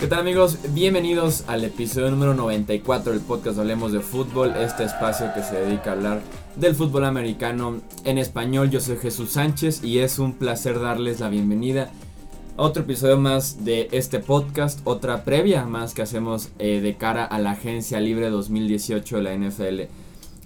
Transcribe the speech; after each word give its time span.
¿Qué 0.00 0.06
tal 0.06 0.20
amigos? 0.20 0.56
Bienvenidos 0.72 1.44
al 1.46 1.62
episodio 1.62 2.10
número 2.10 2.32
94 2.32 3.12
del 3.12 3.20
podcast 3.20 3.58
Hablemos 3.58 3.92
de 3.92 4.00
Fútbol, 4.00 4.54
este 4.56 4.84
espacio 4.84 5.30
que 5.34 5.42
se 5.42 5.56
dedica 5.56 5.90
a 5.90 5.92
hablar 5.92 6.22
del 6.56 6.74
fútbol 6.74 7.04
americano 7.04 7.82
en 8.04 8.16
español. 8.16 8.70
Yo 8.70 8.80
soy 8.80 8.96
Jesús 8.96 9.32
Sánchez 9.32 9.84
y 9.84 9.98
es 9.98 10.18
un 10.18 10.32
placer 10.32 10.80
darles 10.80 11.20
la 11.20 11.28
bienvenida 11.28 11.90
a 12.56 12.62
otro 12.62 12.84
episodio 12.84 13.18
más 13.18 13.62
de 13.66 13.88
este 13.92 14.20
podcast, 14.20 14.80
otra 14.84 15.22
previa 15.22 15.66
más 15.66 15.92
que 15.92 16.00
hacemos 16.00 16.48
eh, 16.58 16.80
de 16.80 16.96
cara 16.96 17.26
a 17.26 17.38
la 17.38 17.50
Agencia 17.50 18.00
Libre 18.00 18.30
2018 18.30 19.16
de 19.18 19.22
la 19.22 19.34
NFL. 19.34 19.92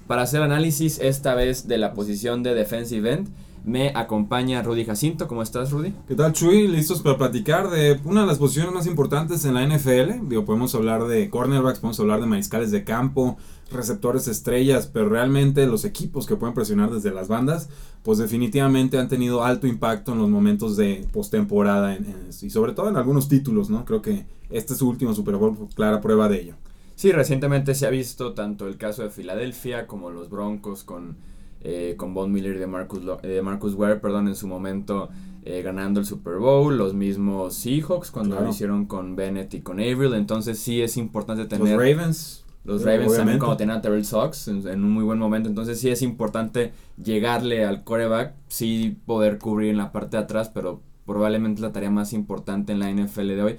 Para 0.08 0.22
hacer 0.22 0.42
análisis 0.42 0.98
esta 0.98 1.36
vez 1.36 1.68
de 1.68 1.78
la 1.78 1.92
posición 1.92 2.42
de 2.42 2.54
defensive 2.54 3.12
end 3.12 3.28
me 3.64 3.92
acompaña 3.94 4.62
Rudy 4.62 4.84
Jacinto. 4.84 5.26
¿Cómo 5.26 5.42
estás, 5.42 5.70
Rudy? 5.70 5.94
¿Qué 6.06 6.14
tal, 6.14 6.32
Chuy? 6.32 6.68
Listos 6.68 7.00
para 7.02 7.16
platicar 7.16 7.70
de 7.70 7.98
una 8.04 8.20
de 8.20 8.26
las 8.26 8.38
posiciones 8.38 8.72
más 8.74 8.86
importantes 8.86 9.44
en 9.46 9.54
la 9.54 9.66
NFL. 9.66 10.28
Digo, 10.28 10.44
podemos 10.44 10.74
hablar 10.74 11.04
de 11.04 11.30
cornerbacks, 11.30 11.78
podemos 11.78 11.98
hablar 11.98 12.20
de 12.20 12.26
mariscales 12.26 12.70
de 12.70 12.84
campo, 12.84 13.38
receptores 13.72 14.28
estrellas, 14.28 14.90
pero 14.92 15.08
realmente 15.08 15.66
los 15.66 15.86
equipos 15.86 16.26
que 16.26 16.36
pueden 16.36 16.54
presionar 16.54 16.90
desde 16.90 17.10
las 17.10 17.28
bandas, 17.28 17.70
pues 18.02 18.18
definitivamente 18.18 18.98
han 18.98 19.08
tenido 19.08 19.44
alto 19.44 19.66
impacto 19.66 20.12
en 20.12 20.18
los 20.18 20.28
momentos 20.28 20.76
de 20.76 21.06
postemporada 21.12 21.96
y 22.42 22.50
sobre 22.50 22.72
todo 22.72 22.90
en 22.90 22.96
algunos 22.96 23.28
títulos, 23.28 23.70
¿no? 23.70 23.86
Creo 23.86 24.02
que 24.02 24.26
este 24.50 24.74
es 24.74 24.78
su 24.78 24.88
último 24.88 25.14
Super 25.14 25.36
Bowl, 25.36 25.56
clara 25.74 26.02
prueba 26.02 26.28
de 26.28 26.42
ello. 26.42 26.54
Sí, 26.96 27.12
recientemente 27.12 27.74
se 27.74 27.86
ha 27.86 27.90
visto 27.90 28.34
tanto 28.34 28.68
el 28.68 28.76
caso 28.76 29.02
de 29.02 29.10
Filadelfia 29.10 29.86
como 29.86 30.10
los 30.10 30.28
Broncos 30.28 30.84
con 30.84 31.16
eh, 31.64 31.94
con 31.96 32.12
Von 32.12 32.30
Miller 32.30 32.56
y 32.56 32.58
de 32.58 32.66
Marcus, 32.66 33.02
de 33.22 33.42
Marcus 33.42 33.74
Ware, 33.74 33.96
perdón, 33.96 34.28
en 34.28 34.36
su 34.36 34.46
momento 34.46 35.08
eh, 35.46 35.62
ganando 35.62 35.98
el 35.98 36.06
Super 36.06 36.36
Bowl, 36.36 36.76
los 36.76 36.94
mismos 36.94 37.54
Seahawks 37.54 38.10
cuando 38.10 38.38
lo 38.38 38.50
hicieron 38.50 38.86
con 38.86 39.16
Bennett 39.16 39.54
y 39.54 39.60
con 39.60 39.80
Avril, 39.80 40.14
entonces 40.14 40.58
sí 40.58 40.82
es 40.82 40.96
importante 40.96 41.46
tener... 41.46 41.68
Los 41.68 41.78
Ravens. 41.78 42.44
Los 42.64 42.82
Ravens 42.82 43.16
también 43.16 43.38
cuando 43.38 43.56
tenían 43.56 43.78
a 43.78 43.80
Terrell 43.82 44.04
Sox 44.04 44.48
en, 44.48 44.66
un 44.66 44.90
muy 44.90 45.04
buen 45.04 45.18
momento, 45.18 45.48
entonces 45.48 45.80
sí 45.80 45.90
es 45.90 46.00
importante 46.02 46.72
llegarle 47.02 47.64
al 47.64 47.84
coreback, 47.84 48.34
sí 48.48 48.96
poder 49.04 49.38
cubrir 49.38 49.70
en 49.70 49.76
la 49.76 49.92
parte 49.92 50.16
de 50.16 50.22
atrás, 50.22 50.50
pero 50.52 50.80
probablemente 51.06 51.60
la 51.60 51.72
tarea 51.72 51.90
más 51.90 52.12
importante 52.12 52.72
en 52.72 52.78
la 52.78 52.90
NFL 52.90 53.28
de 53.28 53.42
hoy, 53.42 53.56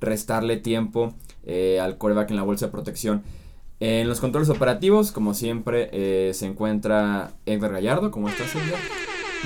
restarle 0.00 0.56
tiempo 0.56 1.14
eh, 1.44 1.78
al 1.80 1.98
coreback 1.98 2.30
en 2.30 2.36
la 2.36 2.42
bolsa 2.42 2.66
de 2.66 2.72
protección. 2.72 3.22
En 3.80 4.08
los 4.08 4.20
controles 4.20 4.48
operativos, 4.48 5.12
como 5.12 5.34
siempre, 5.34 5.88
eh, 5.92 6.32
se 6.34 6.46
encuentra 6.46 7.32
Edgar 7.46 7.72
Gallardo. 7.72 8.10
¿Cómo 8.10 8.28
estás, 8.28 8.54
Edgar? 8.54 8.80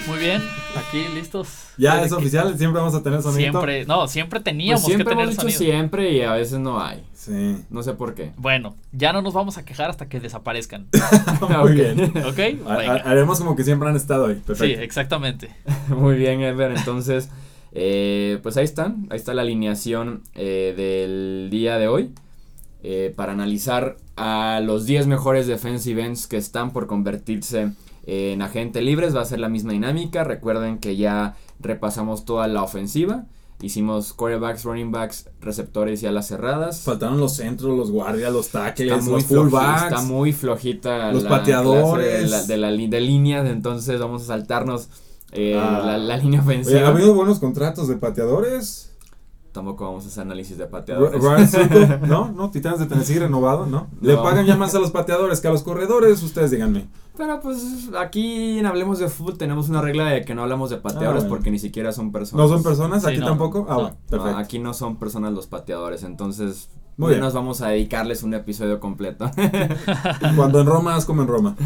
Muy 0.07 0.19
bien, 0.19 0.43
aquí 0.75 1.05
listos. 1.15 1.67
Ya 1.77 2.03
es 2.03 2.13
oficial, 2.13 2.57
siempre 2.57 2.81
vamos 2.81 2.95
a 2.95 3.03
tener 3.03 3.21
sonido. 3.23 3.53
Siempre, 3.53 3.85
no, 3.85 4.09
siempre 4.09 4.41
teníamos 4.41 4.81
pues 4.83 4.87
siempre 4.87 5.05
que 5.05 5.11
tener 5.11 5.25
hemos 5.25 5.37
dicho 5.37 5.49
siempre 5.51 6.13
y 6.13 6.23
a 6.23 6.33
veces 6.33 6.59
no 6.59 6.81
hay. 6.81 7.05
Sí. 7.13 7.59
No 7.71 7.83
sé 7.83 7.93
por 7.93 8.15
qué. 8.15 8.33
Bueno, 8.37 8.75
ya 8.91 9.13
no 9.13 9.23
nos 9.23 9.35
vamos 9.35 9.59
a 9.59 9.65
quejar 9.65 9.91
hasta 9.91 10.09
que 10.09 10.19
desaparezcan. 10.19 10.89
Muy 11.61 11.73
bien. 11.73 12.13
¿Ok? 12.27 12.67
haremos 13.05 13.39
como 13.39 13.55
que 13.55 13.65
siempre 13.65 13.89
han 13.89 13.97
estado 13.97 14.27
ahí. 14.27 14.43
Sí, 14.55 14.73
exactamente. 14.73 15.51
Muy 15.89 16.17
bien, 16.17 16.41
Edgar. 16.41 16.73
Entonces, 16.75 17.29
eh, 17.73 18.41
pues 18.43 18.57
ahí 18.57 18.65
están. 18.65 19.07
Ahí 19.11 19.19
está 19.19 19.35
la 19.35 19.43
alineación 19.43 20.23
eh, 20.35 20.75
del 20.77 21.51
día 21.51 21.79
de 21.79 21.89
hoy. 21.89 22.13
Eh, 22.85 23.13
para 23.15 23.33
analizar 23.33 23.97
a 24.17 24.61
los 24.61 24.87
10 24.87 25.07
mejores 25.07 25.47
defensive 25.47 26.05
ends 26.05 26.27
que 26.27 26.37
están 26.37 26.73
por 26.73 26.89
convertirse 26.89 27.73
en 28.07 28.43
agentes 28.43 28.83
libres. 28.83 29.15
Va 29.15 29.23
a 29.23 29.25
ser 29.25 29.39
la 29.39 29.49
misma 29.49 29.73
dinámica. 29.73 30.25
Recuerden 30.25 30.79
que 30.79 30.97
ya 30.97 31.37
repasamos 31.61 32.25
toda 32.25 32.49
la 32.49 32.63
ofensiva. 32.63 33.27
Hicimos 33.63 34.13
quarterbacks, 34.13 34.65
running 34.65 34.91
backs, 34.91 35.31
receptores 35.41 36.03
y 36.03 36.07
alas 36.07 36.27
cerradas. 36.27 36.81
Faltaron 36.81 37.21
los 37.21 37.37
centros, 37.37 37.79
los 37.79 37.93
guardias, 37.93 38.33
los 38.33 38.49
tackles, 38.49 38.91
está 38.91 39.05
muy 39.05 39.21
los 39.21 39.25
fullbacks. 39.27 39.83
Está 39.85 40.03
muy 40.03 40.33
flojita 40.33 41.13
los 41.13 41.23
pateadores. 41.23 42.49
De, 42.49 42.57
la, 42.57 42.73
de, 42.73 43.01
líneas, 43.01 43.49
entonces 43.49 44.01
vamos 44.01 44.23
a 44.23 44.27
saltarnos 44.27 44.89
eh, 45.31 45.57
ah. 45.57 45.97
la, 45.97 46.17
línea 46.17 46.41
ofensiva. 46.41 46.81
ha 46.81 46.89
habido 46.89 47.15
buenos 47.15 47.39
contratos 47.39 47.87
de 47.87 47.95
pateadores 47.95 48.92
tampoco 49.53 49.85
vamos 49.85 50.05
a 50.05 50.09
hacer 50.09 50.23
análisis 50.23 50.59
de 50.59 50.67
pateadores. 50.67 51.23
¿no? 52.07 52.33
¿No? 52.33 52.51
Titanes 52.51 52.81
de 52.81 52.87
Tennessee 52.87 53.19
renovado, 53.19 53.67
¿no? 53.67 53.87
Le 54.01 54.17
pagan 54.17 54.47
ya 54.47 54.57
más 54.57 54.75
a 54.75 54.79
los 54.79 54.91
pateadores 54.91 55.41
que 55.41 55.49
a 55.49 55.51
los 55.53 55.63
corredores, 55.63 56.23
ustedes 56.23 56.51
díganme. 56.51 56.87
Pero 57.17 57.41
pues 57.41 57.91
aquí 57.99 58.59
en 58.59 58.65
Hablemos 58.65 58.99
de 58.99 59.09
Fútbol 59.09 59.37
tenemos 59.37 59.69
una 59.69 59.83
regla 59.83 60.07
de 60.07 60.25
que 60.25 60.35
no 60.35 60.43
hablamos 60.43 60.71
de 60.71 60.79
pateadores 60.79 61.25
ah, 61.25 61.29
porque 61.29 61.51
ni 61.51 61.59
siquiera 61.59 61.93
son 61.93 62.11
personas. 62.11 62.47
¿No 62.47 62.53
son 62.53 62.63
personas? 62.63 63.05
¿Aquí 63.05 63.21
tampoco? 63.21 63.67
Ah, 63.69 63.93
perfecto. 64.09 64.39
aquí 64.39 64.59
no 64.59 64.73
son 64.73 64.97
personas 64.97 65.35
los 65.35 65.47
pateadores, 65.47 66.05
entonces 66.05 66.71
Muy 66.97 67.17
nos 67.17 67.35
vamos 67.35 67.61
a 67.61 67.69
dedicarles 67.69 68.23
un 68.23 68.33
episodio 68.33 68.81
completo. 68.81 69.31
Cuando 70.37 70.61
en 70.61 70.67
Roma, 70.67 70.97
haz 70.97 71.05
como 71.05 71.23
en 71.23 71.29
Roma. 71.29 71.57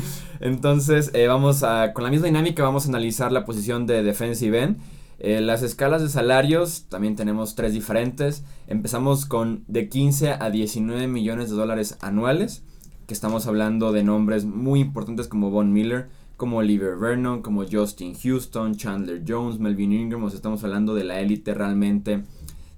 Entonces, 0.40 1.12
eh, 1.14 1.28
vamos 1.28 1.62
a, 1.62 1.92
con 1.92 2.02
la 2.02 2.10
misma 2.10 2.26
dinámica, 2.26 2.64
vamos 2.64 2.86
a 2.86 2.88
analizar 2.88 3.30
la 3.30 3.44
posición 3.44 3.86
de 3.86 4.02
defensive 4.02 4.60
end. 4.60 4.78
Eh, 5.18 5.40
las 5.40 5.62
escalas 5.62 6.02
de 6.02 6.08
salarios 6.08 6.86
también 6.88 7.16
tenemos 7.16 7.54
tres 7.54 7.72
diferentes. 7.72 8.44
Empezamos 8.66 9.26
con 9.26 9.64
de 9.66 9.88
15 9.88 10.32
a 10.32 10.50
19 10.50 11.06
millones 11.06 11.50
de 11.50 11.56
dólares 11.56 11.96
anuales, 12.00 12.62
que 13.06 13.14
estamos 13.14 13.46
hablando 13.46 13.92
de 13.92 14.02
nombres 14.02 14.44
muy 14.44 14.80
importantes 14.80 15.28
como 15.28 15.50
Von 15.50 15.72
Miller, 15.72 16.08
como 16.36 16.58
Oliver 16.58 16.96
Vernon, 16.96 17.40
como 17.40 17.64
Justin 17.66 18.14
Houston, 18.14 18.76
Chandler 18.76 19.22
Jones, 19.26 19.58
Melvin 19.58 19.92
Ingram. 19.92 20.26
estamos 20.26 20.62
hablando 20.64 20.94
de 20.94 21.04
la 21.04 21.20
élite 21.20 21.54
realmente 21.54 22.22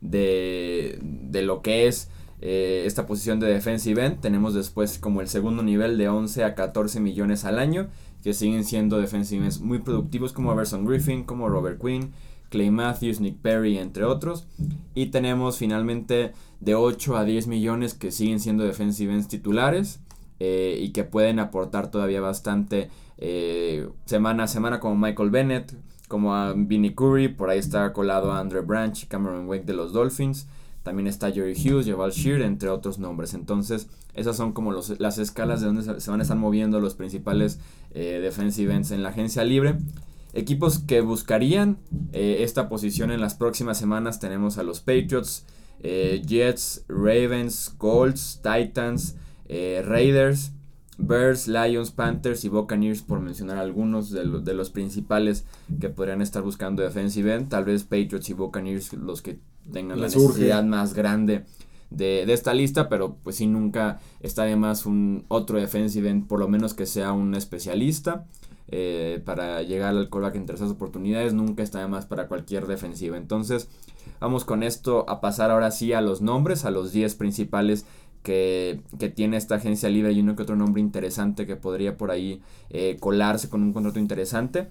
de, 0.01 0.99
de, 1.03 1.43
lo 1.43 1.61
que 1.61 1.89
es 1.89 2.09
eh, 2.41 2.85
esta 2.87 3.07
posición 3.07 3.41
de 3.41 3.49
defensive 3.49 4.05
end. 4.05 4.21
Tenemos 4.21 4.55
después 4.55 4.99
como 4.99 5.21
el 5.21 5.29
segundo 5.29 5.65
nivel 5.65 5.99
de 5.99 6.09
11 6.09 6.45
a 6.45 6.55
14 6.55 7.01
millones 7.01 7.45
al 7.45 7.59
año, 7.59 7.89
que 8.23 8.35
siguen 8.35 8.65
siendo 8.65 8.99
defensive 8.99 9.49
muy 9.61 9.79
productivos 9.79 10.33
como 10.33 10.53
Everson 10.53 10.85
Griffin, 10.85 11.25
como 11.25 11.49
Robert 11.49 11.81
Quinn 11.81 12.13
Clay 12.49 12.71
Matthews, 12.71 13.21
Nick 13.21 13.39
Perry, 13.39 13.79
entre 13.79 14.05
otros. 14.05 14.47
Y 14.95 15.07
tenemos 15.07 15.59
finalmente 15.59 16.33
de 16.61 16.75
8 16.75 17.17
a 17.17 17.25
10 17.25 17.47
millones 17.47 17.95
que 17.95 18.11
siguen 18.11 18.41
siendo 18.41 18.65
defensive 18.65 19.23
titulares 19.25 20.01
eh, 20.41 20.79
y 20.81 20.91
que 20.93 21.05
pueden 21.05 21.39
aportar 21.39 21.91
todavía 21.91 22.21
bastante 22.21 22.91
eh, 23.19 23.89
semana 24.05 24.45
a 24.45 24.49
semana 24.49 24.81
como 24.81 24.97
Michael 24.97 25.31
Bennett, 25.31 25.75
como 26.09 26.35
a 26.35 26.55
Vinnie 26.55 26.95
Curry, 26.95 27.29
por 27.29 27.51
ahí 27.51 27.59
está 27.59 27.93
colado 27.93 28.33
a 28.33 28.41
Andrew 28.41 28.65
Branch 28.65 29.07
Cameron 29.09 29.47
Wake 29.47 29.65
de 29.65 29.75
los 29.75 29.93
Dolphins. 29.93 30.47
También 30.89 31.07
está 31.07 31.31
Jerry 31.31 31.53
Hughes, 31.53 31.87
Jabal 31.87 32.13
Shear, 32.13 32.41
entre 32.41 32.71
otros 32.71 32.99
nombres. 32.99 33.35
Entonces, 33.35 33.91
esas 34.15 34.39
son 34.39 34.55
como 34.55 34.73
las 34.73 35.19
escalas 35.19 35.61
de 35.61 35.67
donde 35.67 36.01
se 36.01 36.11
van 36.11 36.21
a 36.21 36.23
estar 36.23 36.39
moviendo 36.39 36.81
los 36.81 36.95
principales 36.95 37.61
eh, 37.93 38.21
defensive 38.23 38.75
en 38.75 39.03
la 39.03 39.11
agencia 39.11 39.45
libre. 39.45 39.77
Equipos 40.33 40.79
que 40.79 41.03
buscarían 41.03 41.77
eh, 42.15 42.39
esta 42.41 42.71
posición 42.71 43.11
en 43.11 43.21
las 43.21 43.35
próximas 43.35 43.77
semanas 43.77 44.19
tenemos 44.19 44.57
a 44.57 44.63
los 44.63 44.81
Patriots, 44.81 45.45
eh, 45.83 46.23
Jets, 46.27 46.87
Ravens, 46.89 47.75
Colts, 47.77 48.41
Titans, 48.43 49.17
eh, 49.51 49.83
Raiders, 49.85 50.53
Bears, 50.99 51.47
Lions, 51.47 51.93
Panthers 51.93 52.45
y 52.45 52.49
Buccaneers, 52.49 53.03
por 53.03 53.21
mencionar 53.21 53.57
algunos 53.57 54.11
de, 54.11 54.25
los 54.25 54.71
principales 54.71 55.45
que 55.81 55.89
podrían 55.89 56.21
estar 56.21 56.43
buscando 56.43 56.83
defensive 56.83 57.33
end. 57.33 57.49
Tal 57.49 57.65
vez 57.65 57.85
Patriots 57.85 58.29
y 58.29 58.35
Buccaneers 58.35 58.93
los 58.95 59.23
que 59.23 59.39
tengan 59.73 60.01
la 60.01 60.07
necesidad 60.07 60.65
más 60.65 60.95
grande 60.95 61.45
de, 61.91 62.27
de, 62.27 62.33
esta 62.33 62.53
lista, 62.53 62.89
pero 62.89 63.17
pues 63.23 63.37
sí 63.37 63.47
nunca 63.47 64.01
está 64.21 64.43
de 64.43 64.57
más 64.57 64.87
un 64.87 65.25
otro 65.29 65.59
defensive 65.59 66.11
end, 66.11 66.27
por 66.27 66.41
lo 66.41 66.49
menos 66.49 66.75
que 66.75 66.85
sea 66.85 67.13
un 67.13 67.35
especialista. 67.35 68.27
Eh, 68.71 69.23
para 69.25 69.63
llegar 69.63 69.97
al 69.97 70.11
callback 70.11 70.35
en 70.35 70.45
terceras 70.45 70.71
oportunidades. 70.71 71.33
Nunca 71.33 71.63
está 71.63 71.81
de 71.81 71.89
más 71.89 72.05
para 72.05 72.29
cualquier 72.29 72.67
defensiva. 72.67 73.17
Entonces, 73.17 73.69
vamos 74.21 74.45
con 74.45 74.63
esto 74.63 75.09
a 75.09 75.23
pasar 75.23 75.51
ahora 75.51 75.71
sí 75.71 75.95
a 75.95 76.03
los 76.03 76.21
nombres, 76.21 76.67
a 76.67 76.71
los 76.71 76.93
10 76.93 77.15
principales 77.15 77.87
que, 78.23 78.83
tiene 79.15 79.37
esta 79.37 79.57
agencia 79.57 79.89
libre 79.89 80.13
y 80.13 80.21
uno 80.21 80.37
que 80.37 80.43
otro 80.43 80.57
nombre 80.57 80.81
interesante 80.81 81.47
que 81.47 81.57
podría 81.57 81.97
por 81.97 82.11
ahí 82.11 82.41
eh, 82.71 82.97
colarse 83.01 83.49
con 83.49 83.63
un 83.63 83.73
contrato 83.73 83.99
interesante. 83.99 84.69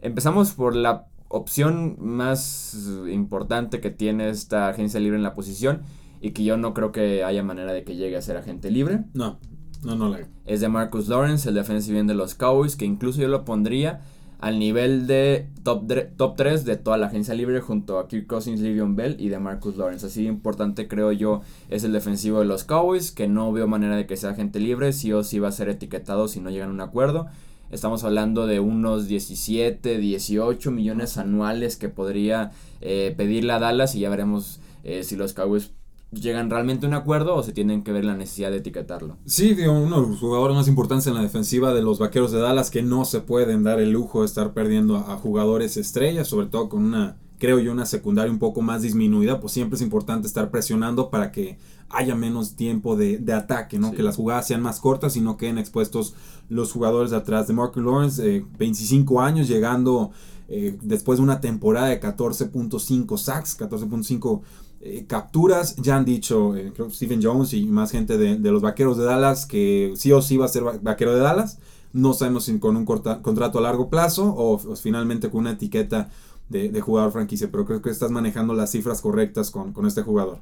Empezamos 0.00 0.52
por 0.52 0.76
la 0.76 1.06
opción 1.28 1.96
más 1.98 2.76
importante 3.10 3.80
que 3.80 3.90
tiene 3.90 4.28
esta 4.28 4.68
agencia 4.68 5.00
libre 5.00 5.16
en 5.16 5.22
la 5.22 5.34
posición 5.34 5.82
y 6.20 6.30
que 6.30 6.44
yo 6.44 6.56
no 6.56 6.74
creo 6.74 6.92
que 6.92 7.24
haya 7.24 7.42
manera 7.42 7.72
de 7.72 7.84
que 7.84 7.96
llegue 7.96 8.16
a 8.16 8.22
ser 8.22 8.36
agente 8.36 8.70
libre. 8.70 9.04
No. 9.14 9.38
No, 9.82 9.96
no 9.96 10.08
la 10.08 10.26
Es 10.46 10.60
de 10.60 10.68
Marcus 10.68 11.08
Lawrence, 11.08 11.48
el 11.48 11.54
defensive 11.54 11.98
end 11.98 12.08
de 12.08 12.14
los 12.14 12.34
Cowboys, 12.34 12.76
que 12.76 12.86
incluso 12.86 13.20
yo 13.20 13.28
lo 13.28 13.44
pondría 13.44 14.00
al 14.44 14.58
nivel 14.58 15.06
de 15.06 15.46
top, 15.62 15.90
top 16.18 16.36
3 16.36 16.66
de 16.66 16.76
toda 16.76 16.98
la 16.98 17.06
agencia 17.06 17.32
libre 17.32 17.62
junto 17.62 17.98
a 17.98 18.08
Kirk 18.08 18.26
Cousins, 18.26 18.60
Livion 18.60 18.94
Bell 18.94 19.16
y 19.18 19.30
de 19.30 19.38
Marcus 19.38 19.78
Lawrence. 19.78 20.04
Así 20.04 20.26
importante 20.26 20.86
creo 20.86 21.12
yo 21.12 21.40
es 21.70 21.82
el 21.82 21.92
defensivo 21.92 22.40
de 22.40 22.44
los 22.44 22.64
Cowboys, 22.64 23.10
que 23.10 23.26
no 23.26 23.54
veo 23.54 23.66
manera 23.66 23.96
de 23.96 24.06
que 24.06 24.18
sea 24.18 24.30
agente 24.32 24.60
libre, 24.60 24.92
sí 24.92 25.14
o 25.14 25.24
sí 25.24 25.38
va 25.38 25.48
a 25.48 25.52
ser 25.52 25.70
etiquetado 25.70 26.28
si 26.28 26.40
no 26.40 26.50
llegan 26.50 26.68
a 26.68 26.72
un 26.74 26.82
acuerdo. 26.82 27.26
Estamos 27.70 28.04
hablando 28.04 28.46
de 28.46 28.60
unos 28.60 29.08
17, 29.08 29.96
18 29.96 30.70
millones 30.70 31.16
anuales 31.16 31.78
que 31.78 31.88
podría 31.88 32.50
eh, 32.82 33.14
pedirle 33.16 33.54
a 33.54 33.60
Dallas 33.60 33.94
y 33.94 34.00
ya 34.00 34.10
veremos 34.10 34.60
eh, 34.82 35.04
si 35.04 35.16
los 35.16 35.32
Cowboys 35.32 35.70
llegan 36.14 36.50
realmente 36.50 36.86
a 36.86 36.88
un 36.88 36.94
acuerdo 36.94 37.34
o 37.34 37.42
se 37.42 37.52
tienen 37.52 37.82
que 37.82 37.92
ver 37.92 38.04
la 38.04 38.16
necesidad 38.16 38.50
de 38.50 38.58
etiquetarlo. 38.58 39.16
Sí, 39.26 39.54
digo, 39.54 39.72
uno 39.72 40.00
de 40.00 40.08
los 40.08 40.20
jugadores 40.20 40.56
más 40.56 40.68
importantes 40.68 41.06
en 41.06 41.14
la 41.14 41.22
defensiva 41.22 41.74
de 41.74 41.82
los 41.82 41.98
Vaqueros 41.98 42.32
de 42.32 42.40
Dallas 42.40 42.70
que 42.70 42.82
no 42.82 43.04
se 43.04 43.20
pueden 43.20 43.62
dar 43.62 43.80
el 43.80 43.90
lujo 43.90 44.20
de 44.20 44.26
estar 44.26 44.52
perdiendo 44.52 44.96
a, 44.96 45.12
a 45.12 45.16
jugadores 45.16 45.76
estrellas, 45.76 46.28
sobre 46.28 46.46
todo 46.46 46.68
con 46.68 46.84
una, 46.84 47.16
creo 47.38 47.58
yo, 47.58 47.72
una 47.72 47.86
secundaria 47.86 48.32
un 48.32 48.38
poco 48.38 48.62
más 48.62 48.82
disminuida, 48.82 49.40
pues 49.40 49.52
siempre 49.52 49.76
es 49.76 49.82
importante 49.82 50.26
estar 50.26 50.50
presionando 50.50 51.10
para 51.10 51.32
que 51.32 51.58
haya 51.90 52.14
menos 52.14 52.56
tiempo 52.56 52.96
de, 52.96 53.18
de 53.18 53.32
ataque, 53.32 53.78
¿no? 53.78 53.90
Sí. 53.90 53.96
Que 53.96 54.02
las 54.02 54.16
jugadas 54.16 54.46
sean 54.46 54.62
más 54.62 54.80
cortas 54.80 55.16
y 55.16 55.20
no 55.20 55.36
queden 55.36 55.58
expuestos 55.58 56.14
los 56.48 56.72
jugadores 56.72 57.10
de 57.10 57.16
atrás. 57.16 57.46
De 57.46 57.54
Mark 57.54 57.76
Lawrence, 57.76 58.36
eh, 58.36 58.44
25 58.58 59.20
años, 59.20 59.48
llegando 59.48 60.10
eh, 60.48 60.76
después 60.82 61.18
de 61.18 61.24
una 61.24 61.40
temporada 61.40 61.88
de 61.88 62.00
14.5 62.00 63.16
sacks, 63.16 63.58
14.5 63.58 64.42
eh, 64.84 65.06
capturas. 65.06 65.76
Ya 65.76 65.96
han 65.96 66.04
dicho, 66.04 66.56
eh, 66.56 66.72
Stephen 66.90 67.20
Jones 67.22 67.52
y 67.54 67.66
más 67.66 67.90
gente 67.90 68.18
de, 68.18 68.38
los 68.50 68.62
vaqueros 68.62 68.96
de 68.98 69.04
Dallas 69.04 69.46
que 69.46 69.92
sí 69.96 70.12
o 70.12 70.22
sí 70.22 70.36
va 70.36 70.44
a 70.46 70.48
ser 70.48 70.66
va- 70.66 70.78
vaquero 70.82 71.14
de 71.14 71.20
Dallas. 71.20 71.58
No 71.92 72.12
sabemos 72.12 72.44
si 72.44 72.58
con 72.58 72.76
un 72.76 72.84
contrato 72.84 73.58
a 73.58 73.62
largo 73.62 73.88
plazo 73.88 74.34
o, 74.36 74.58
finalmente 74.76 75.30
con 75.30 75.40
una 75.42 75.52
etiqueta 75.52 76.10
de, 76.48 76.68
de 76.68 76.80
jugador 76.80 77.12
franquicia, 77.12 77.50
pero 77.50 77.64
creo 77.64 77.82
que 77.82 77.90
estás 77.90 78.10
manejando 78.10 78.52
las 78.54 78.70
cifras 78.72 79.00
correctas 79.00 79.50
con, 79.50 79.72
con 79.72 79.86
este 79.86 80.02
jugador. 80.02 80.40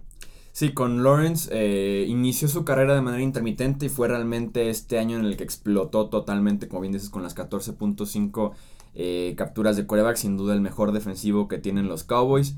Sí, 0.53 0.73
con 0.75 1.03
Lawrence 1.03 1.49
eh, 1.53 2.05
inició 2.09 2.47
su 2.49 2.65
carrera 2.65 2.95
de 2.95 3.01
manera 3.01 3.23
intermitente 3.23 3.87
y 3.87 3.89
fue 3.89 4.09
realmente 4.09 4.69
este 4.69 4.99
año 4.99 5.19
en 5.19 5.25
el 5.25 5.37
que 5.37 5.45
explotó 5.45 6.09
totalmente, 6.11 6.69
como 6.69 6.83
bien 6.83 6.93
dices, 6.93 7.09
con 7.09 7.23
las 7.23 7.35
14.5 7.35 8.53
eh, 8.95 9.35
capturas 9.37 9.77
de 9.77 9.87
coreback, 9.87 10.17
sin 10.17 10.37
duda 10.37 10.53
el 10.53 10.61
mejor 10.61 10.93
defensivo 10.93 11.49
que 11.49 11.57
tienen 11.59 11.89
los 11.89 12.05
Cowboys. 12.05 12.57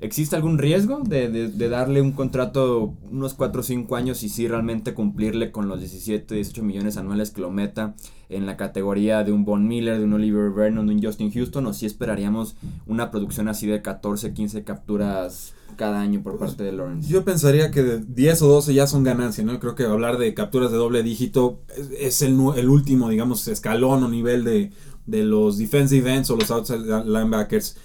¿Existe 0.00 0.36
algún 0.36 0.58
riesgo 0.58 1.00
de, 1.04 1.28
de- 1.28 1.48
de 1.48 1.68
darle 1.68 2.00
un 2.02 2.12
contrato 2.12 2.94
unos 3.10 3.34
4 3.34 3.60
o 3.60 3.64
5 3.64 3.96
años 3.96 4.22
y 4.22 4.28
sí 4.28 4.46
realmente 4.48 4.94
cumplirle 4.94 5.50
con 5.50 5.68
los 5.68 5.78
17, 5.80 6.34
18 6.34 6.62
millones 6.62 6.96
anuales 6.96 7.30
que 7.30 7.40
lo 7.40 7.50
meta 7.50 7.94
en 8.28 8.46
la 8.46 8.56
categoría 8.56 9.22
de 9.24 9.32
un 9.32 9.44
Von 9.44 9.66
Miller, 9.68 9.98
de 9.98 10.04
un 10.04 10.12
Oliver 10.14 10.50
Vernon, 10.50 10.86
de 10.86 10.94
un 10.94 11.02
Justin 11.02 11.30
Houston? 11.32 11.66
¿O 11.66 11.72
sí 11.72 11.86
esperaríamos 11.86 12.56
una 12.86 13.10
producción 13.10 13.48
así 13.48 13.66
de 13.66 13.82
14, 13.82 14.32
15 14.34 14.64
capturas 14.64 15.54
cada 15.76 16.00
año 16.00 16.22
por 16.22 16.38
parte 16.38 16.62
de 16.64 16.72
Lawrence? 16.72 17.08
Yo 17.10 17.24
pensaría 17.24 17.70
que 17.70 17.82
de 17.82 17.98
10 18.00 18.42
o 18.42 18.48
12 18.48 18.74
ya 18.74 18.86
son 18.86 19.04
ganancias, 19.04 19.46
¿no? 19.46 19.58
Creo 19.60 19.74
que 19.74 19.84
hablar 19.84 20.18
de 20.18 20.34
capturas 20.34 20.70
de 20.70 20.76
doble 20.78 21.02
dígito 21.02 21.60
es, 21.76 21.90
es 21.98 22.22
el, 22.22 22.38
el 22.56 22.68
último, 22.68 23.08
digamos, 23.08 23.46
escalón 23.48 24.02
o 24.04 24.08
nivel 24.08 24.44
de, 24.44 24.70
de 25.06 25.24
los 25.24 25.58
defensive 25.58 26.14
ends 26.14 26.30
o 26.30 26.36
los 26.36 26.50
outside 26.50 27.04
linebackers. 27.04 27.76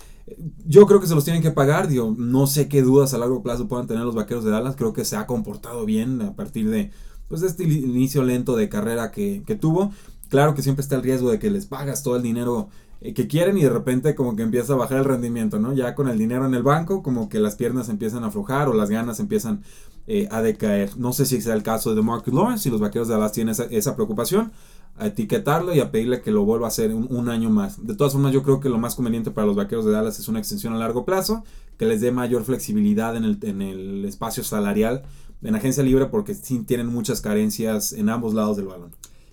Yo 0.66 0.86
creo 0.86 1.00
que 1.00 1.08
se 1.08 1.16
los 1.16 1.24
tienen 1.24 1.42
que 1.42 1.52
pagar, 1.52 1.90
no 1.92 2.48
sé 2.48 2.68
qué 2.68 2.82
dudas 2.82 3.14
a 3.14 3.18
largo 3.18 3.42
plazo 3.42 3.68
puedan 3.68 3.88
tener 3.88 4.04
los 4.04 4.16
vaqueros 4.16 4.44
de 4.44 4.52
Dallas, 4.52 4.76
creo 4.76 4.94
que 4.94 5.06
se 5.06 5.16
ha 5.16 5.26
comportado 5.26 5.86
bien 5.86 6.22
a 6.22 6.36
partir 6.36 6.70
de, 6.70 6.92
pues, 7.28 7.42
este 7.42 7.64
inicio 7.64 8.24
lento 8.24 8.56
de 8.56 8.70
carrera 8.70 9.12
que, 9.12 9.44
que 9.46 9.56
tuvo. 9.56 9.92
Claro 10.30 10.54
que 10.54 10.62
siempre 10.62 10.82
está 10.82 10.96
el 10.96 11.04
riesgo 11.04 11.32
de 11.32 11.40
que 11.40 11.50
les 11.50 11.66
pagas 11.66 12.04
todo 12.04 12.16
el 12.16 12.22
dinero 12.22 12.70
eh, 13.02 13.14
que 13.14 13.28
quieren 13.28 13.58
y 13.58 13.64
de 13.64 13.70
repente 13.70 14.14
como 14.14 14.36
que 14.36 14.44
empieza 14.44 14.74
a 14.74 14.76
bajar 14.76 15.00
el 15.00 15.06
rendimiento, 15.06 15.58
¿no? 15.58 15.74
Ya 15.74 15.96
con 15.96 16.10
el 16.10 16.18
dinero 16.18 16.46
en 16.46 16.54
el 16.54 16.64
banco, 16.64 17.02
como 17.02 17.30
que 17.30 17.40
las 17.40 17.56
piernas 17.56 17.88
empiezan 17.90 18.24
a 18.24 18.28
aflojar 18.28 18.68
o 18.68 18.74
las 18.74 18.90
ganas 18.90 19.20
empiezan 19.20 19.64
eh, 20.06 20.28
a 20.32 20.42
decaer. 20.42 20.98
No 20.98 21.14
sé 21.14 21.26
si 21.26 21.42
sea 21.42 21.54
el 21.54 21.64
caso 21.64 21.96
de 21.96 22.02
Marcus 22.02 22.34
Lawrence, 22.34 22.64
si 22.64 22.70
los 22.70 22.82
vaqueros 22.82 23.08
de 23.08 23.14
Dallas 23.14 23.32
tienen 23.32 23.54
esa, 23.54 23.66
esa 23.66 23.96
preocupación, 23.96 24.52
a 25.00 25.08
etiquetarlo 25.08 25.74
y 25.74 25.80
a 25.80 25.92
pedirle 25.92 26.22
que 26.22 26.32
lo 26.32 26.44
vuelva 26.46 26.68
a 26.68 26.70
hacer 26.70 26.94
un, 26.94 27.08
un 27.10 27.30
año 27.30 27.50
más. 27.50 27.86
De 27.86 27.96
todas 27.96 28.14
formas, 28.14 28.34
yo 28.34 28.44
creo 28.44 28.60
que 28.60 28.70
lo 28.70 28.78
más 28.78 28.96
conveniente 28.96 29.32
para 29.32 29.48
los 29.48 29.56
vaqueros 29.56 29.86
de 29.86 29.92
Dallas 29.92 30.20
es 30.20 30.28
una 30.28 30.40
extensión 30.40 30.74
a 30.74 30.78
largo 30.78 31.06
plazo, 31.06 31.44
que 31.78 31.86
les 31.86 32.02
dé 32.02 32.12
mayor 32.12 32.44
flexibilidad 32.44 33.16
en 33.16 33.24
el, 33.24 33.38
en 33.44 33.62
el 33.62 34.06
espacio 34.06 34.44
salarial 34.44 35.04
en 35.42 35.56
agencia 35.56 35.82
libre, 35.84 36.08
porque 36.08 36.34
sí 36.36 36.60
tienen 36.60 36.88
muchas 36.88 37.22
carencias 37.22 37.94
en 37.94 38.10
ambos 38.10 38.34
lados 38.34 38.58
del 38.58 38.66
balón. 38.68 38.92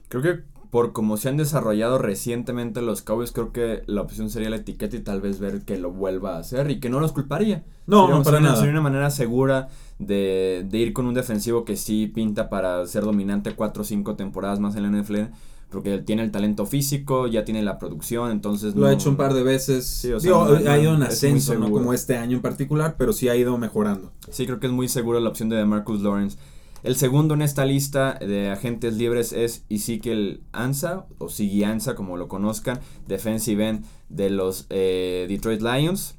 Creo 0.08 0.22
que 0.22 0.44
por 0.70 0.92
como 0.92 1.16
se 1.16 1.28
han 1.28 1.36
desarrollado 1.36 1.98
recientemente 1.98 2.80
los 2.82 3.02
Cowboys, 3.02 3.32
creo 3.32 3.50
que 3.52 3.82
la 3.86 4.02
opción 4.02 4.30
sería 4.30 4.50
la 4.50 4.56
etiqueta 4.56 4.94
y 4.96 5.00
tal 5.00 5.20
vez 5.20 5.40
ver 5.40 5.62
que 5.62 5.78
lo 5.78 5.90
vuelva 5.90 6.36
a 6.36 6.38
hacer 6.38 6.70
y 6.70 6.78
que 6.78 6.90
no 6.90 7.00
los 7.00 7.10
culparía. 7.12 7.64
No, 7.86 8.02
Sería- 8.02 8.18
no, 8.18 8.22
para 8.24 8.36
sería- 8.36 8.48
nada. 8.50 8.56
Sería 8.60 8.72
una 8.72 8.82
manera 8.82 9.10
segura 9.10 9.68
de, 9.98 10.64
de 10.68 10.78
ir 10.78 10.92
con 10.92 11.06
un 11.06 11.14
defensivo 11.14 11.64
que 11.64 11.76
sí 11.76 12.06
pinta 12.06 12.48
para 12.50 12.86
ser 12.86 13.02
dominante 13.04 13.54
cuatro 13.56 13.82
o 13.82 13.84
cinco 13.84 14.14
temporadas 14.16 14.60
más 14.60 14.76
en 14.76 14.82
la 14.84 14.88
NFL, 15.02 15.32
porque 15.70 15.98
tiene 15.98 16.22
el 16.22 16.30
talento 16.30 16.64
físico, 16.66 17.26
ya 17.26 17.44
tiene 17.44 17.62
la 17.62 17.78
producción, 17.78 18.30
entonces 18.30 18.74
Lo 18.74 18.82
no- 18.82 18.86
ha 18.86 18.92
hecho 18.92 19.10
un 19.10 19.16
par 19.16 19.34
de 19.34 19.42
veces. 19.42 19.84
Sí, 19.86 20.12
o 20.12 20.20
sea, 20.20 20.30
Digo, 20.30 20.44
no- 20.48 20.60
no- 20.60 20.70
ha 20.70 20.78
ido 20.78 20.94
en 20.94 21.02
ascenso, 21.02 21.54
no 21.56 21.70
como 21.70 21.92
este 21.92 22.16
año 22.16 22.36
en 22.36 22.42
particular, 22.42 22.94
pero 22.96 23.12
sí 23.12 23.28
ha 23.28 23.36
ido 23.36 23.56
mejorando. 23.58 24.12
Sí, 24.30 24.46
creo 24.46 24.60
que 24.60 24.66
es 24.66 24.72
muy 24.72 24.88
seguro 24.88 25.18
la 25.20 25.28
opción 25.28 25.48
de 25.48 25.64
Marcus 25.64 26.00
Lawrence. 26.02 26.38
El 26.82 26.94
segundo 26.94 27.34
en 27.34 27.42
esta 27.42 27.64
lista 27.64 28.14
de 28.20 28.50
agentes 28.50 28.94
libres 28.96 29.32
es 29.32 29.64
Ezekiel 29.68 30.42
Ansa, 30.52 31.06
o 31.18 31.28
Sigi 31.28 31.64
Ansa, 31.64 31.96
como 31.96 32.16
lo 32.16 32.28
conozcan, 32.28 32.78
defensive 33.08 33.68
end 33.68 33.84
de 34.08 34.30
los 34.30 34.66
eh, 34.70 35.26
Detroit 35.28 35.62
Lions, 35.62 36.14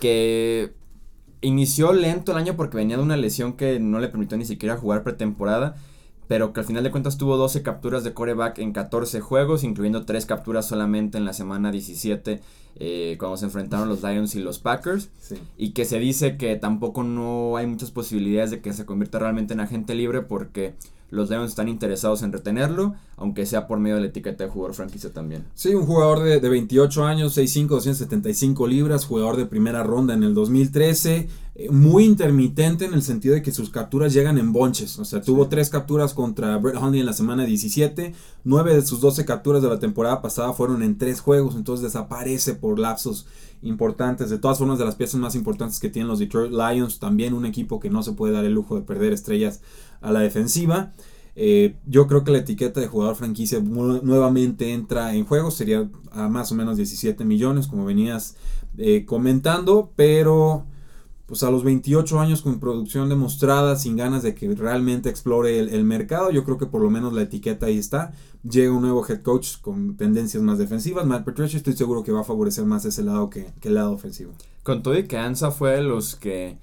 que 0.00 0.72
inició 1.40 1.92
lento 1.92 2.32
el 2.32 2.38
año 2.38 2.56
porque 2.56 2.76
venía 2.76 2.96
de 2.96 3.02
una 3.02 3.16
lesión 3.16 3.52
que 3.54 3.78
no 3.80 3.98
le 4.00 4.08
permitió 4.08 4.36
ni 4.36 4.44
siquiera 4.44 4.76
jugar 4.76 5.02
pretemporada, 5.02 5.76
pero 6.32 6.54
que 6.54 6.60
al 6.60 6.66
final 6.66 6.82
de 6.82 6.90
cuentas 6.90 7.18
tuvo 7.18 7.36
12 7.36 7.62
capturas 7.62 8.04
de 8.04 8.14
coreback 8.14 8.58
en 8.58 8.72
14 8.72 9.20
juegos, 9.20 9.64
incluyendo 9.64 10.06
3 10.06 10.24
capturas 10.24 10.64
solamente 10.66 11.18
en 11.18 11.26
la 11.26 11.34
semana 11.34 11.70
17, 11.70 12.40
eh, 12.76 13.16
cuando 13.18 13.36
se 13.36 13.44
enfrentaron 13.44 13.86
los 13.86 14.02
Lions 14.02 14.34
y 14.34 14.40
los 14.40 14.58
Packers 14.58 15.10
Sí. 15.20 15.34
y 15.58 15.72
que 15.72 15.84
se 15.84 15.98
dice 15.98 16.38
que 16.38 16.56
tampoco 16.56 17.02
no 17.02 17.58
hay 17.58 17.66
muchas 17.66 17.90
posibilidades 17.90 18.50
de 18.50 18.62
que 18.62 18.72
se 18.72 18.86
convierta 18.86 19.18
realmente 19.18 19.52
en 19.52 19.60
agente 19.60 19.94
libre 19.94 20.22
porque 20.22 20.72
los 21.12 21.30
Lions 21.30 21.50
están 21.50 21.68
interesados 21.68 22.22
en 22.22 22.32
retenerlo, 22.32 22.94
aunque 23.16 23.46
sea 23.46 23.66
por 23.68 23.78
medio 23.78 23.96
de 23.96 24.00
la 24.00 24.06
etiqueta 24.08 24.44
de 24.44 24.50
jugador 24.50 24.74
franquicia 24.74 25.12
también. 25.12 25.44
Sí, 25.54 25.74
un 25.74 25.84
jugador 25.86 26.20
de, 26.24 26.40
de 26.40 26.48
28 26.48 27.04
años, 27.04 27.36
6'5, 27.36 27.68
275 27.68 28.66
libras, 28.66 29.04
jugador 29.04 29.36
de 29.36 29.46
primera 29.46 29.82
ronda 29.82 30.14
en 30.14 30.22
el 30.22 30.34
2013, 30.34 31.28
eh, 31.54 31.70
muy 31.70 32.04
intermitente 32.04 32.86
en 32.86 32.94
el 32.94 33.02
sentido 33.02 33.34
de 33.34 33.42
que 33.42 33.52
sus 33.52 33.68
capturas 33.70 34.14
llegan 34.14 34.38
en 34.38 34.52
bonches, 34.54 34.98
o 34.98 35.04
sea, 35.04 35.20
tuvo 35.20 35.44
Sí. 35.44 35.50
tres 35.50 35.68
capturas 35.70 36.14
contra 36.14 36.56
Brett 36.56 36.76
Hundley 36.76 37.00
en 37.00 37.06
la 37.06 37.12
semana 37.12 37.44
17, 37.44 38.14
nueve 38.44 38.74
de 38.74 38.80
sus 38.80 39.00
12 39.00 39.24
capturas 39.26 39.60
de 39.62 39.68
la 39.68 39.78
temporada 39.78 40.22
pasada 40.22 40.54
fueron 40.54 40.82
en 40.82 40.96
tres 40.96 41.20
juegos, 41.20 41.54
entonces 41.56 41.84
desaparece 41.84 42.54
por 42.54 42.78
lapsos 42.78 43.26
importantes, 43.64 44.28
de 44.30 44.38
todas 44.38 44.58
formas 44.58 44.78
de 44.78 44.84
las 44.84 44.96
piezas 44.96 45.20
más 45.20 45.34
importantes 45.36 45.78
que 45.78 45.88
tienen 45.88 46.08
los 46.08 46.18
Detroit 46.18 46.50
Lions, 46.52 46.98
también 46.98 47.32
un 47.34 47.46
equipo 47.46 47.78
que 47.78 47.90
no 47.90 48.02
se 48.02 48.12
puede 48.12 48.32
dar 48.32 48.44
el 48.44 48.52
lujo 48.54 48.74
de 48.74 48.82
perder 48.82 49.12
estrellas 49.12 49.60
a 50.02 50.12
la 50.12 50.20
defensiva. 50.20 50.92
Eh, 51.34 51.76
yo 51.86 52.06
creo 52.06 52.24
que 52.24 52.32
la 52.32 52.38
etiqueta 52.38 52.80
de 52.80 52.88
jugador 52.88 53.16
franquicia 53.16 53.60
nuevamente 53.60 54.72
entra 54.72 55.14
en 55.14 55.24
juego, 55.24 55.50
sería 55.50 55.88
a 56.10 56.28
más 56.28 56.52
o 56.52 56.54
menos 56.54 56.76
17 56.76 57.24
millones, 57.24 57.66
como 57.66 57.86
venías 57.86 58.36
eh, 58.76 59.04
comentando, 59.06 59.92
pero 59.96 60.66
pues 61.26 61.42
a 61.44 61.50
los 61.50 61.64
28 61.64 62.20
años 62.20 62.42
con 62.42 62.60
producción 62.60 63.08
demostrada, 63.08 63.76
sin 63.76 63.96
ganas 63.96 64.22
de 64.22 64.34
que 64.34 64.54
realmente 64.54 65.08
explore 65.08 65.58
el, 65.58 65.70
el 65.70 65.84
mercado, 65.84 66.30
yo 66.30 66.44
creo 66.44 66.58
que 66.58 66.66
por 66.66 66.82
lo 66.82 66.90
menos 66.90 67.14
la 67.14 67.22
etiqueta 67.22 67.66
ahí 67.66 67.78
está. 67.78 68.12
Llega 68.42 68.72
un 68.72 68.82
nuevo 68.82 69.06
head 69.08 69.22
coach 69.22 69.58
con 69.62 69.96
tendencias 69.96 70.42
más 70.42 70.58
defensivas, 70.58 71.06
Matt 71.06 71.24
Patricia, 71.24 71.56
estoy 71.56 71.72
seguro 71.72 72.02
que 72.02 72.12
va 72.12 72.20
a 72.20 72.24
favorecer 72.24 72.66
más 72.66 72.84
ese 72.84 73.02
lado 73.02 73.30
que, 73.30 73.52
que 73.60 73.68
el 73.68 73.76
lado 73.76 73.92
ofensivo. 73.92 74.32
Con 74.62 74.82
todo 74.82 74.98
y 74.98 75.04
que 75.04 75.16
Ansa 75.16 75.50
fue 75.50 75.70
de 75.70 75.82
los 75.82 76.16
que 76.16 76.58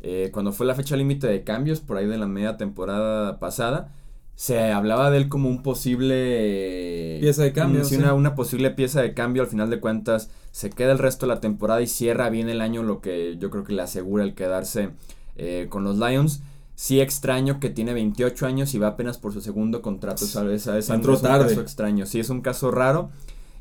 eh, 0.00 0.30
cuando 0.32 0.52
fue 0.52 0.66
la 0.66 0.74
fecha 0.74 0.96
límite 0.96 1.26
de 1.26 1.44
cambios, 1.44 1.80
por 1.80 1.96
ahí 1.96 2.06
de 2.06 2.18
la 2.18 2.26
media 2.26 2.56
temporada 2.56 3.38
pasada, 3.38 3.92
se 4.34 4.70
hablaba 4.70 5.10
de 5.10 5.16
él 5.18 5.28
como 5.28 5.48
un 5.48 5.62
posible... 5.62 7.18
Pieza 7.20 7.42
de 7.42 7.52
cambio, 7.52 7.84
Sí. 7.84 7.96
Una, 7.96 8.14
una 8.14 8.34
posible 8.34 8.70
pieza 8.70 9.02
de 9.02 9.14
cambio, 9.14 9.42
al 9.42 9.48
final 9.48 9.70
de 9.70 9.80
cuentas, 9.80 10.30
se 10.52 10.70
queda 10.70 10.92
el 10.92 10.98
resto 10.98 11.26
de 11.26 11.34
la 11.34 11.40
temporada 11.40 11.82
y 11.82 11.86
cierra 11.86 12.30
bien 12.30 12.48
el 12.48 12.60
año, 12.60 12.82
lo 12.82 13.00
que 13.00 13.36
yo 13.38 13.50
creo 13.50 13.64
que 13.64 13.72
le 13.72 13.82
asegura 13.82 14.24
el 14.24 14.34
quedarse 14.34 14.90
eh, 15.36 15.66
con 15.68 15.84
los 15.84 15.98
Lions. 15.98 16.42
Sí 16.76 17.00
extraño 17.00 17.58
que 17.58 17.70
tiene 17.70 17.92
28 17.92 18.46
años 18.46 18.72
y 18.74 18.78
va 18.78 18.88
apenas 18.88 19.18
por 19.18 19.32
su 19.32 19.40
segundo 19.40 19.82
contrato, 19.82 20.24
¿sabes? 20.26 20.68
Es, 20.68 20.90
Entró 20.90 21.14
es 21.14 21.22
un 21.22 21.26
tarde. 21.26 21.48
caso 21.48 21.60
extraño, 21.60 22.06
sí, 22.06 22.20
es 22.20 22.30
un 22.30 22.40
caso 22.40 22.70
raro 22.70 23.10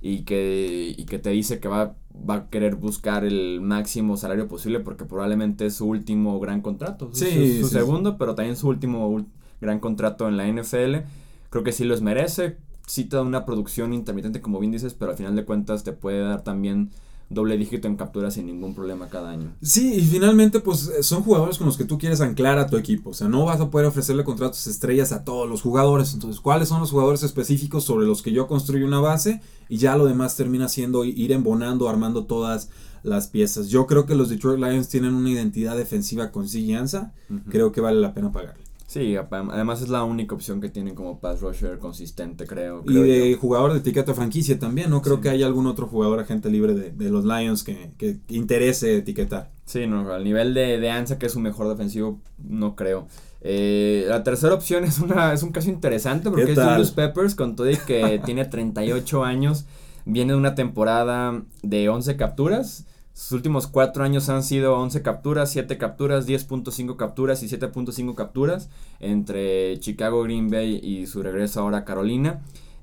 y 0.07 0.23
que, 0.23 0.95
y 0.97 1.03
que 1.03 1.19
te 1.19 1.31
dice 1.31 1.59
que 1.59 1.67
va, 1.67 1.95
va 2.17 2.35
a 2.35 2.49
querer 2.49 2.75
buscar 2.75 3.25
el 3.25 3.59
máximo 3.59 4.15
salario 4.15 4.47
posible 4.47 4.79
porque 4.79 5.03
probablemente 5.03 5.65
es 5.65 5.75
su 5.75 5.85
último 5.85 6.39
gran 6.39 6.61
contrato. 6.61 7.09
Sí, 7.11 7.57
su, 7.57 7.63
su 7.63 7.67
sí, 7.67 7.73
segundo, 7.73 8.17
pero 8.17 8.33
también 8.33 8.55
su 8.55 8.69
último 8.69 9.25
gran 9.59 9.79
contrato 9.81 10.29
en 10.29 10.37
la 10.37 10.47
NFL. 10.47 11.07
Creo 11.49 11.63
que 11.65 11.73
sí 11.73 11.83
los 11.83 12.01
merece. 12.01 12.55
Sí 12.85 13.03
te 13.03 13.17
da 13.17 13.21
una 13.21 13.45
producción 13.45 13.93
intermitente, 13.93 14.39
como 14.39 14.59
bien 14.59 14.71
dices, 14.71 14.93
pero 14.93 15.11
al 15.11 15.17
final 15.17 15.35
de 15.35 15.43
cuentas 15.43 15.83
te 15.83 15.91
puede 15.91 16.21
dar 16.21 16.41
también 16.41 16.89
doble 17.29 17.57
dígito 17.57 17.87
en 17.87 17.97
capturas 17.97 18.35
sin 18.35 18.45
ningún 18.45 18.73
problema 18.73 19.09
cada 19.09 19.29
año. 19.29 19.53
Sí, 19.61 19.95
y 19.95 20.01
finalmente 20.01 20.59
pues 20.59 20.87
eh, 20.87 21.03
son 21.03 21.23
jugadores 21.23 21.57
con 21.57 21.67
los 21.67 21.77
que 21.77 21.83
tú 21.83 21.97
quieres 21.97 22.21
anclar 22.21 22.57
a 22.57 22.67
tu 22.67 22.77
equipo. 22.77 23.09
O 23.09 23.13
sea, 23.13 23.27
no 23.27 23.45
vas 23.45 23.59
a 23.59 23.69
poder 23.69 23.87
ofrecerle 23.87 24.23
contratos 24.23 24.65
estrellas 24.67 25.11
a 25.11 25.23
todos 25.23 25.49
los 25.49 25.61
jugadores. 25.61 26.13
Entonces, 26.13 26.39
¿cuáles 26.39 26.69
son 26.69 26.79
los 26.79 26.91
jugadores 26.91 27.23
específicos 27.23 27.83
sobre 27.83 28.07
los 28.07 28.21
que 28.21 28.31
yo 28.31 28.47
construyo 28.47 28.85
una 28.85 28.99
base? 28.99 29.41
Y 29.69 29.77
ya 29.77 29.97
lo 29.97 30.05
demás 30.05 30.35
termina 30.35 30.69
siendo 30.69 31.03
ir 31.03 31.31
embonando, 31.31 31.89
armando 31.89 32.25
todas 32.25 32.69
las 33.03 33.27
piezas. 33.27 33.67
Yo 33.69 33.87
creo 33.87 34.05
que 34.05 34.15
los 34.15 34.29
Detroit 34.29 34.59
Lions 34.59 34.87
tienen 34.87 35.13
una 35.13 35.29
identidad 35.29 35.75
defensiva 35.77 36.31
con 36.31 36.47
Sigianza. 36.47 37.13
Creo 37.49 37.71
que 37.71 37.81
vale 37.81 37.99
la 37.99 38.13
pena 38.13 38.31
pagarle. 38.31 38.66
Sí, 38.87 39.17
además 39.17 39.81
es 39.81 39.89
la 39.89 40.05
única 40.05 40.33
opción 40.33 40.61
que 40.61 40.69
tienen 40.69 40.95
como 40.95 41.19
pass 41.19 41.41
rusher 41.41 41.77
consistente, 41.77 42.47
creo. 42.47 42.83
y 42.87 42.93
de 42.93 43.35
jugador 43.35 43.73
de 43.73 43.79
etiqueta 43.79 44.13
franquicia 44.13 44.57
también, 44.57 44.89
no 44.89 45.01
creo 45.01 45.19
que 45.19 45.27
haya 45.27 45.45
algún 45.45 45.67
otro 45.67 45.87
jugador 45.87 46.21
agente 46.21 46.49
libre 46.49 46.73
de, 46.73 47.09
los 47.09 47.25
Lions 47.25 47.63
que, 47.63 47.91
que, 47.97 48.17
interese 48.29 48.95
etiquetar. 48.95 49.51
Sí, 49.65 49.87
no, 49.87 50.09
al 50.13 50.23
nivel 50.23 50.53
de, 50.53 50.79
de 50.79 50.89
Ansa, 50.89 51.19
que 51.19 51.25
es 51.25 51.33
su 51.33 51.41
mejor 51.41 51.67
defensivo, 51.67 52.21
no 52.37 52.77
creo. 52.77 53.07
Eh, 53.41 54.05
la 54.07 54.23
tercera 54.23 54.53
opción 54.53 54.85
es 54.85 54.99
una 54.99 55.33
es 55.33 55.43
un 55.43 55.51
caso 55.51 55.69
interesante 55.69 56.29
porque 56.29 56.53
es 56.53 56.57
Julius 56.57 56.91
Peppers, 56.91 57.35
con 57.35 57.57
todo 57.57 57.69
y 57.69 57.75
que 57.75 58.21
tiene 58.25 58.45
38 58.45 59.25
años, 59.25 59.65
viene 60.05 60.31
de 60.31 60.39
una 60.39 60.55
temporada 60.55 61.43
de 61.61 61.89
11 61.89 62.15
capturas 62.15 62.85
sus 63.17 63.31
últimos 63.31 63.65
cuatro 63.65 64.03
años 64.03 64.29
han 64.29 64.43
sido 64.43 64.77
11 64.77 65.01
capturas, 65.01 65.49
7 65.49 65.79
capturas, 65.79 66.27
10.5 66.27 66.97
capturas 66.97 67.41
y 67.41 67.47
7.5 67.47 68.13
capturas 68.13 68.69
entre 68.99 69.79
Chicago, 69.79 70.21
Green 70.21 70.51
Bay 70.51 70.79
y 70.83 71.07
su 71.07 71.23
regreso 71.23 71.61
ahora 71.61 71.79
a 71.79 71.83
Carolina. 71.83 72.41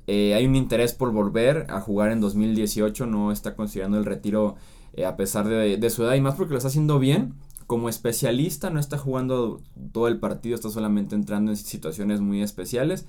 Eh, 0.09 0.35
hay 0.35 0.45
un 0.45 0.57
interés 0.57 0.93
por 0.93 1.13
volver 1.13 1.67
a 1.69 1.81
jugar 1.81 2.11
en 2.11 2.21
2018, 2.21 3.07
no 3.07 3.31
está 3.31 3.55
considerando 3.55 3.97
el 3.97 4.05
retiro 4.05 4.57
eh, 4.95 5.05
a 5.05 5.17
pesar 5.17 5.47
de, 5.47 5.77
de, 5.77 5.91
su 5.91 6.03
edad 6.03 6.15
y 6.15 6.21
más 6.21 6.35
porque 6.35 6.51
lo 6.51 6.59
está 6.59 6.67
haciendo 6.67 6.99
bien. 6.99 7.35
Como 7.69 7.89
especialista 7.89 8.71
no 8.71 8.81
está 8.81 8.99
jugando 8.99 9.63
todo 9.93 10.09
el 10.09 10.19
partido, 10.19 10.57
está 10.57 10.69
solamente 10.69 11.15
entrando 11.15 11.53
en 11.53 11.57
situaciones 11.57 12.21
muy 12.21 12.43
especiales, 12.43 13.07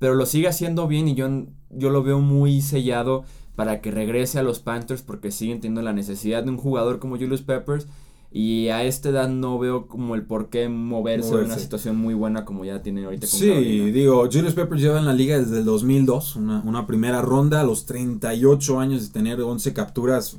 pero 0.00 0.16
lo 0.16 0.26
sigue 0.26 0.48
haciendo 0.48 0.88
bien 0.88 1.06
y 1.06 1.14
yo, 1.14 1.28
yo 1.70 1.90
lo 1.90 2.02
veo 2.02 2.18
muy 2.18 2.60
sellado 2.60 3.22
para 3.60 3.82
que 3.82 3.90
regrese 3.90 4.38
a 4.38 4.42
los 4.42 4.58
Panthers 4.58 5.02
porque 5.02 5.30
siguen 5.30 5.60
teniendo 5.60 5.82
la 5.82 5.92
necesidad 5.92 6.42
de 6.42 6.48
un 6.48 6.56
jugador 6.56 6.98
como 6.98 7.18
Julius 7.18 7.42
Peppers. 7.42 7.86
Y 8.32 8.68
a 8.68 8.84
esta 8.84 9.10
edad 9.10 9.28
no 9.28 9.58
veo 9.58 9.86
como 9.86 10.14
el 10.14 10.22
por 10.22 10.48
qué 10.48 10.70
moverse, 10.70 11.34
en 11.34 11.44
una 11.44 11.58
situación 11.58 11.98
muy 11.98 12.14
buena 12.14 12.46
como 12.46 12.64
ya 12.64 12.80
tiene 12.80 13.04
ahorita 13.04 13.26
con 13.26 13.38
Sí, 13.38 13.50
digo, 13.90 14.26
Julius 14.32 14.54
Peppers 14.54 14.80
lleva 14.80 14.98
en 14.98 15.04
la 15.04 15.12
liga 15.12 15.38
desde 15.38 15.58
el 15.58 15.66
2002, 15.66 16.36
una, 16.36 16.62
una, 16.64 16.86
primera 16.86 17.20
ronda 17.20 17.60
a 17.60 17.64
los 17.64 17.84
38 17.84 18.80
años 18.80 19.02
de 19.02 19.12
tener 19.12 19.42
11 19.42 19.74
capturas, 19.74 20.38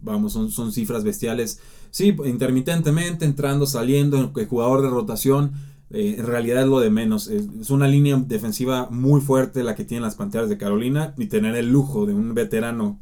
vamos, 0.00 0.32
son, 0.32 0.50
son 0.50 0.72
cifras 0.72 1.04
bestiales. 1.04 1.60
Sí, 1.90 2.16
intermitentemente, 2.24 3.26
entrando, 3.26 3.66
saliendo, 3.66 4.32
el 4.34 4.46
jugador 4.46 4.80
de 4.80 4.88
rotación 4.88 5.52
eh, 5.90 6.16
en 6.18 6.26
realidad 6.26 6.62
es 6.62 6.68
lo 6.68 6.80
de 6.80 6.90
menos. 6.90 7.28
Es, 7.28 7.70
una 7.70 7.88
línea 7.88 8.16
defensiva 8.16 8.88
muy 8.90 9.20
fuerte 9.20 9.62
la 9.62 9.74
que 9.74 9.84
tienen 9.84 10.02
las 10.02 10.16
Panteras 10.16 10.48
de 10.48 10.58
Carolina 10.58 11.14
y 11.16 11.26
tener 11.26 11.54
el 11.56 11.70
lujo 11.70 12.06
de 12.06 12.14
un 12.14 12.34
veterano 12.34 13.00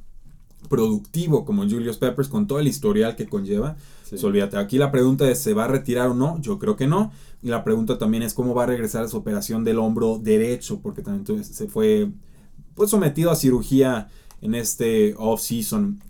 productivo 0.68 1.44
como 1.44 1.62
Julius 1.62 1.98
Peppers 1.98 2.28
con 2.28 2.46
todo 2.46 2.58
el 2.58 2.68
historial 2.68 3.16
que 3.16 3.26
conlleva. 3.26 3.76
olvídate. 4.22 4.56
Aquí 4.56 4.78
la 4.78 4.90
pregunta 4.90 5.28
es, 5.30 5.38
¿se 5.40 5.54
va 5.54 5.64
a 5.64 5.68
retirar 5.68 6.08
o 6.08 6.14
no? 6.14 6.40
Yo 6.40 6.58
creo 6.58 6.76
que 6.76 6.86
no. 6.86 7.12
Y 7.42 7.48
la 7.48 7.64
pregunta 7.64 7.98
también 7.98 8.22
es 8.22 8.32
cómo 8.32 8.54
va 8.54 8.64
a 8.64 8.66
regresar 8.66 9.04
a 9.04 9.08
su 9.08 9.16
operación 9.16 9.64
del 9.64 9.78
hombro 9.78 10.18
derecho, 10.18 10.80
porque 10.80 11.02
también 11.02 11.44
se 11.44 11.68
fue 11.68 12.10
pues, 12.74 12.90
sometido 12.90 13.30
a 13.30 13.36
cirugía 13.36 14.08
en 14.40 14.54
este 14.54 15.14
off-season. 15.18 16.00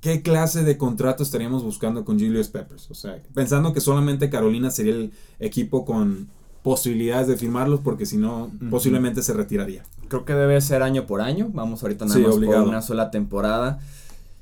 ¿Qué 0.00 0.22
clase 0.22 0.64
de 0.64 0.78
contrato 0.78 1.22
estaríamos 1.22 1.62
buscando 1.62 2.04
con 2.04 2.18
Julius 2.18 2.48
Peppers? 2.48 2.90
O 2.90 2.94
sea, 2.94 3.22
pensando 3.34 3.72
que 3.72 3.80
solamente 3.80 4.30
Carolina 4.30 4.70
sería 4.70 4.94
el 4.94 5.12
equipo 5.38 5.84
con 5.84 6.28
posibilidades 6.62 7.28
de 7.28 7.36
firmarlos, 7.36 7.80
porque 7.80 8.06
si 8.06 8.16
no, 8.16 8.50
posiblemente 8.70 9.22
se 9.22 9.34
retiraría. 9.34 9.84
Creo 10.08 10.24
que 10.24 10.34
debe 10.34 10.60
ser 10.60 10.82
año 10.82 11.06
por 11.06 11.20
año. 11.20 11.50
Vamos 11.52 11.82
ahorita 11.82 12.06
nada 12.06 12.18
más 12.18 12.34
por 12.36 12.44
una 12.44 12.82
sola 12.82 13.10
temporada. 13.10 13.78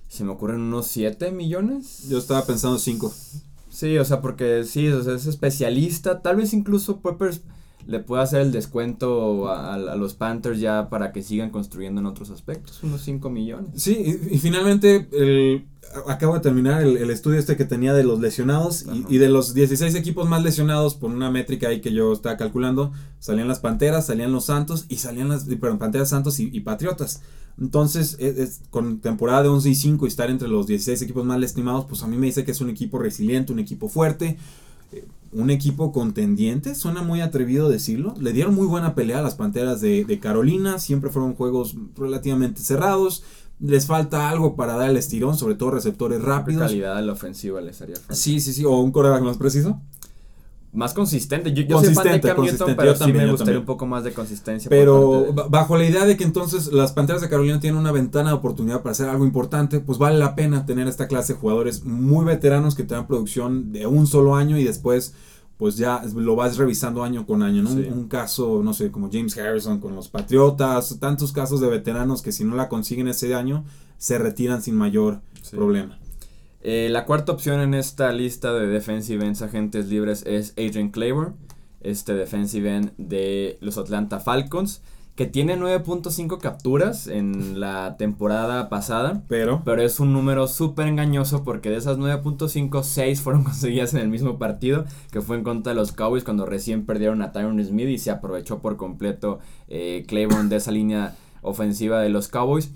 Se 0.08 0.24
me 0.24 0.30
ocurren 0.30 0.60
unos 0.60 0.86
7 0.86 1.32
millones. 1.32 2.08
Yo 2.08 2.18
estaba 2.18 2.44
pensando 2.44 2.78
5. 2.78 3.12
Sí, 3.68 3.98
o 3.98 4.04
sea, 4.04 4.20
porque 4.20 4.64
sí, 4.64 4.86
es 4.86 5.26
especialista. 5.26 6.22
Tal 6.22 6.36
vez 6.36 6.54
incluso 6.54 7.00
Peppers 7.00 7.42
le 7.88 8.00
puede 8.00 8.22
hacer 8.22 8.42
el 8.42 8.52
descuento 8.52 9.50
a, 9.50 9.78
los 9.96 10.12
Panthers 10.12 10.60
ya 10.60 10.90
para 10.90 11.10
que 11.10 11.22
sigan 11.22 11.48
construyendo 11.48 12.02
en 12.02 12.06
otros 12.06 12.28
aspectos, 12.28 12.82
unos 12.82 13.00
5 13.00 13.30
millones. 13.30 13.82
Sí, 13.82 14.20
y, 14.30 14.38
finalmente 14.38 15.08
el, 15.12 15.64
acabo 16.06 16.34
de 16.34 16.40
terminar 16.40 16.82
el, 16.82 17.10
estudio 17.10 17.38
este 17.38 17.56
que 17.56 17.64
tenía 17.64 17.94
de 17.94 18.04
los 18.04 18.20
lesionados 18.20 18.84
y, 19.08 19.16
de 19.16 19.30
los 19.30 19.54
16 19.54 19.94
equipos 19.94 20.28
más 20.28 20.42
lesionados 20.42 20.96
por 20.96 21.10
una 21.10 21.30
métrica 21.30 21.68
ahí 21.68 21.80
que 21.80 21.90
yo 21.90 22.12
estaba 22.12 22.36
calculando, 22.36 22.92
salían 23.20 23.48
las 23.48 23.60
Panteras, 23.60 24.04
salían 24.04 24.32
los 24.32 24.44
Santos 24.44 24.84
y 24.90 24.96
salían 24.96 25.30
las 25.30 25.44
perdón, 25.44 25.78
Panteras, 25.78 26.10
Santos 26.10 26.40
y, 26.40 26.60
Patriotas. 26.60 27.22
Entonces, 27.58 28.18
es, 28.20 28.60
con 28.68 29.00
temporada 29.00 29.44
de 29.44 29.48
11 29.48 29.70
y 29.70 29.74
5 29.74 30.04
y 30.04 30.08
estar 30.08 30.28
entre 30.28 30.46
los 30.46 30.66
16 30.66 31.00
equipos 31.00 31.24
más 31.24 31.40
lastimados, 31.40 31.86
pues 31.86 32.02
a 32.02 32.06
mí 32.06 32.18
me 32.18 32.26
dice 32.26 32.44
que 32.44 32.50
es 32.50 32.60
un 32.60 32.68
equipo 32.68 32.98
resiliente, 32.98 33.50
un 33.50 33.60
equipo 33.60 33.88
fuerte 33.88 34.36
un 35.32 35.50
equipo 35.50 35.92
contendiente, 35.92 36.74
suena 36.74 37.02
muy 37.02 37.20
atrevido 37.20 37.68
decirlo. 37.68 38.14
Le 38.18 38.32
dieron 38.32 38.54
muy 38.54 38.66
buena 38.66 38.94
pelea 38.94 39.18
a 39.18 39.22
las 39.22 39.34
Panteras 39.34 39.80
de, 39.80 40.18
Carolina, 40.20 40.78
siempre 40.78 41.10
fueron 41.10 41.34
juegos 41.34 41.76
relativamente 41.96 42.60
cerrados. 42.60 43.24
Les 43.60 43.86
falta 43.86 44.30
algo 44.30 44.54
para 44.54 44.76
dar 44.76 44.88
el 44.88 44.96
estirón, 44.96 45.36
sobre 45.36 45.56
todo 45.56 45.72
receptores 45.72 46.22
rápidos. 46.22 46.62
calidad 46.62 46.96
de 46.96 47.02
la 47.02 47.12
ofensiva 47.12 47.60
les 47.60 47.80
haría 47.82 47.96
falta. 47.96 48.14
Sí, 48.14 48.40
sí, 48.40 48.52
sí, 48.52 48.64
o 48.64 48.78
un 48.78 48.92
coreback 48.92 49.22
más 49.22 49.36
preciso 49.36 49.80
más 50.78 50.94
consistente. 50.94 51.52
Yo, 51.52 51.64
yo 51.64 51.80
soy 51.80 51.92
fan 51.92 52.04
de 52.12 52.20
Cam 52.20 52.40
Newton, 52.40 52.74
pero 52.76 52.94
sí 52.94 53.12
me 53.12 53.28
gustaría 53.28 53.58
un 53.58 53.66
poco 53.66 53.84
más 53.84 54.04
de 54.04 54.12
consistencia. 54.12 54.70
Pero 54.70 55.32
bajo 55.50 55.76
la 55.76 55.84
idea 55.84 56.06
de 56.06 56.16
que 56.16 56.22
entonces 56.22 56.72
las 56.72 56.92
Panteras 56.92 57.20
de 57.20 57.28
Carolina 57.28 57.58
tienen 57.58 57.80
una 57.80 57.90
ventana 57.90 58.30
de 58.30 58.36
oportunidad 58.36 58.80
para 58.82 58.92
hacer 58.92 59.08
algo 59.08 59.24
importante, 59.24 59.80
pues 59.80 59.98
vale 59.98 60.18
la 60.18 60.36
pena 60.36 60.66
tener 60.66 60.86
esta 60.86 61.08
clase 61.08 61.32
de 61.32 61.40
jugadores 61.40 61.84
muy 61.84 62.24
veteranos 62.24 62.76
que 62.76 62.84
te 62.84 62.94
dan 62.94 63.08
producción 63.08 63.72
de 63.72 63.88
un 63.88 64.06
solo 64.06 64.36
año 64.36 64.56
y 64.56 64.62
después 64.62 65.14
pues 65.56 65.76
ya 65.76 66.00
lo 66.14 66.36
vas 66.36 66.56
revisando 66.56 67.02
año 67.02 67.26
con 67.26 67.42
año, 67.42 67.64
¿no? 67.64 67.70
Un, 67.70 68.06
caso, 68.06 68.62
no 68.62 68.72
sé, 68.72 68.92
como 68.92 69.10
James 69.12 69.36
Harrison 69.36 69.80
con 69.80 69.96
los 69.96 70.08
Patriotas, 70.08 70.96
tantos 71.00 71.32
casos 71.32 71.60
de 71.60 71.66
veteranos 71.66 72.22
que 72.22 72.30
si 72.30 72.44
no 72.44 72.54
la 72.54 72.68
consiguen 72.68 73.08
ese 73.08 73.34
año, 73.34 73.64
se 73.96 74.16
retiran 74.18 74.62
sin 74.62 74.76
mayor 74.76 75.20
problema. 75.50 75.98
Eh, 76.60 76.88
la 76.90 77.04
cuarta 77.04 77.32
opción 77.32 77.60
en 77.60 77.74
esta 77.74 78.12
lista 78.12 78.52
de 78.52 78.66
defensive 78.66 79.24
ends 79.24 79.42
agentes 79.42 79.88
libres 79.88 80.24
es 80.26 80.54
Adrian 80.56 80.90
Claver, 80.90 81.32
este 81.80 82.14
defensive 82.14 82.76
end 82.76 82.92
de 82.96 83.58
los 83.60 83.78
Atlanta 83.78 84.18
Falcons, 84.18 84.82
que 85.14 85.26
tiene 85.26 85.56
9.5 85.56 86.38
capturas 86.38 87.08
en 87.08 87.58
la 87.58 87.96
temporada 87.96 88.68
pasada. 88.68 89.24
Pero. 89.28 89.62
Pero 89.64 89.82
es 89.82 89.98
un 89.98 90.12
número 90.12 90.46
súper 90.46 90.86
engañoso 90.86 91.42
porque 91.42 91.70
de 91.70 91.76
esas 91.76 91.98
9.5, 91.98 92.82
6 92.82 93.20
fueron 93.20 93.44
conseguidas 93.44 93.94
en 93.94 94.00
el 94.00 94.08
mismo 94.08 94.38
partido, 94.38 94.84
que 95.12 95.20
fue 95.20 95.36
en 95.36 95.44
contra 95.44 95.72
de 95.72 95.76
los 95.76 95.92
Cowboys 95.92 96.24
cuando 96.24 96.46
recién 96.46 96.86
perdieron 96.86 97.22
a 97.22 97.32
Tyron 97.32 97.64
Smith 97.64 97.88
y 97.88 97.98
se 97.98 98.10
aprovechó 98.10 98.60
por 98.60 98.76
completo 98.76 99.38
eh, 99.68 100.04
Claiborne 100.06 100.48
de 100.48 100.56
esa 100.56 100.72
línea 100.72 101.16
ofensiva 101.42 102.00
de 102.00 102.10
los 102.10 102.28
Cowboys 102.28 102.72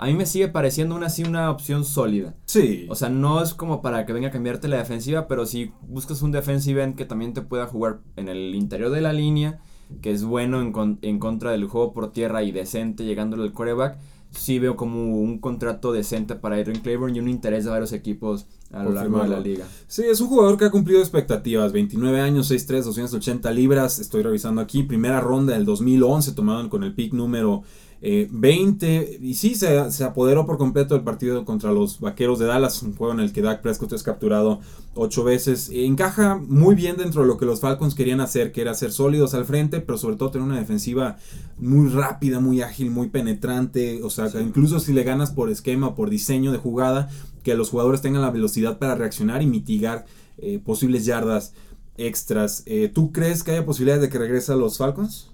a 0.00 0.06
mí 0.06 0.14
me 0.14 0.24
sigue 0.24 0.48
pareciendo 0.48 0.94
una 0.94 1.08
así 1.08 1.24
una 1.24 1.50
opción 1.50 1.84
sólida. 1.84 2.34
Sí. 2.46 2.86
O 2.88 2.94
sea, 2.94 3.10
no 3.10 3.42
es 3.42 3.52
como 3.52 3.82
para 3.82 4.06
que 4.06 4.14
venga 4.14 4.28
a 4.28 4.30
cambiarte 4.30 4.66
la 4.66 4.78
defensiva, 4.78 5.28
pero 5.28 5.44
si 5.44 5.72
buscas 5.82 6.22
un 6.22 6.32
defensive 6.32 6.82
end 6.82 6.96
que 6.96 7.04
también 7.04 7.34
te 7.34 7.42
pueda 7.42 7.66
jugar 7.66 8.00
en 8.16 8.30
el 8.30 8.54
interior 8.54 8.90
de 8.90 9.02
la 9.02 9.12
línea, 9.12 9.60
que 10.00 10.10
es 10.10 10.24
bueno 10.24 10.62
en, 10.62 10.98
en 11.02 11.18
contra 11.18 11.50
del 11.50 11.66
juego 11.66 11.92
por 11.92 12.12
tierra 12.12 12.42
y 12.42 12.50
decente 12.50 13.04
llegándole 13.04 13.42
al 13.42 13.52
quarterback, 13.52 13.98
sí 14.30 14.58
veo 14.58 14.74
como 14.74 15.18
un 15.18 15.38
contrato 15.38 15.92
decente 15.92 16.34
para 16.34 16.56
Adrian 16.56 16.80
Claiborne 16.80 17.14
y 17.14 17.20
un 17.20 17.28
interés 17.28 17.64
de 17.64 17.70
varios 17.70 17.92
equipos 17.92 18.46
a 18.72 18.82
lo 18.82 18.92
largo 18.92 19.20
de 19.22 19.28
la 19.28 19.40
liga. 19.40 19.66
Sí, 19.86 20.04
es 20.04 20.22
un 20.22 20.28
jugador 20.28 20.56
que 20.56 20.64
ha 20.64 20.70
cumplido 20.70 21.00
expectativas. 21.00 21.72
29 21.72 22.22
años, 22.22 22.50
6'3, 22.50 22.84
280 22.84 23.50
libras. 23.50 23.98
Estoy 23.98 24.22
revisando 24.22 24.62
aquí. 24.62 24.82
Primera 24.84 25.20
ronda 25.20 25.52
del 25.52 25.66
2011, 25.66 26.32
tomado 26.32 26.70
con 26.70 26.84
el 26.84 26.94
pick 26.94 27.12
número 27.12 27.64
20 28.02 28.96
eh, 28.96 29.18
y 29.20 29.34
sí, 29.34 29.54
se, 29.54 29.90
se, 29.90 30.04
apoderó 30.04 30.46
por 30.46 30.56
completo 30.56 30.94
del 30.94 31.04
partido 31.04 31.44
contra 31.44 31.70
los 31.70 32.00
Vaqueros 32.00 32.38
de 32.38 32.46
Dallas, 32.46 32.82
un 32.82 32.96
juego 32.96 33.12
en 33.12 33.20
el 33.20 33.32
que 33.32 33.42
Dak 33.42 33.60
Prescott 33.60 33.92
es 33.92 34.02
capturado 34.02 34.60
8 34.94 35.24
veces. 35.24 35.70
Encaja 35.70 36.36
muy 36.36 36.74
bien 36.74 36.96
dentro 36.96 37.20
de 37.22 37.28
lo 37.28 37.36
que 37.36 37.44
los 37.44 37.60
Falcons 37.60 37.94
querían 37.94 38.20
hacer, 38.20 38.52
que 38.52 38.62
era 38.62 38.72
ser 38.72 38.92
sólidos 38.92 39.34
al 39.34 39.44
frente, 39.44 39.80
pero 39.80 39.98
sobre 39.98 40.16
todo 40.16 40.30
tener 40.30 40.46
una 40.46 40.58
defensiva 40.58 41.18
muy 41.58 41.90
rápida, 41.90 42.40
muy 42.40 42.62
ágil, 42.62 42.90
muy 42.90 43.10
penetrante. 43.10 44.02
O 44.02 44.08
sea, 44.08 44.30
incluso 44.40 44.80
si 44.80 44.94
le 44.94 45.02
ganas 45.02 45.30
por 45.30 45.50
esquema, 45.50 45.94
por 45.94 46.08
diseño 46.08 46.52
de 46.52 46.58
jugada, 46.58 47.10
que 47.42 47.54
los 47.54 47.68
jugadores 47.68 48.00
tengan 48.00 48.22
la 48.22 48.30
velocidad 48.30 48.78
para 48.78 48.94
reaccionar 48.94 49.42
y 49.42 49.46
mitigar 49.46 50.06
eh, 50.38 50.58
posibles 50.58 51.04
yardas 51.04 51.52
extras. 51.98 52.62
Eh, 52.64 52.90
¿Tú 52.92 53.12
crees 53.12 53.42
que 53.42 53.50
haya 53.50 53.66
posibilidades 53.66 54.00
de 54.00 54.08
que 54.08 54.18
regrese 54.18 54.52
a 54.52 54.56
los 54.56 54.78
Falcons? 54.78 55.30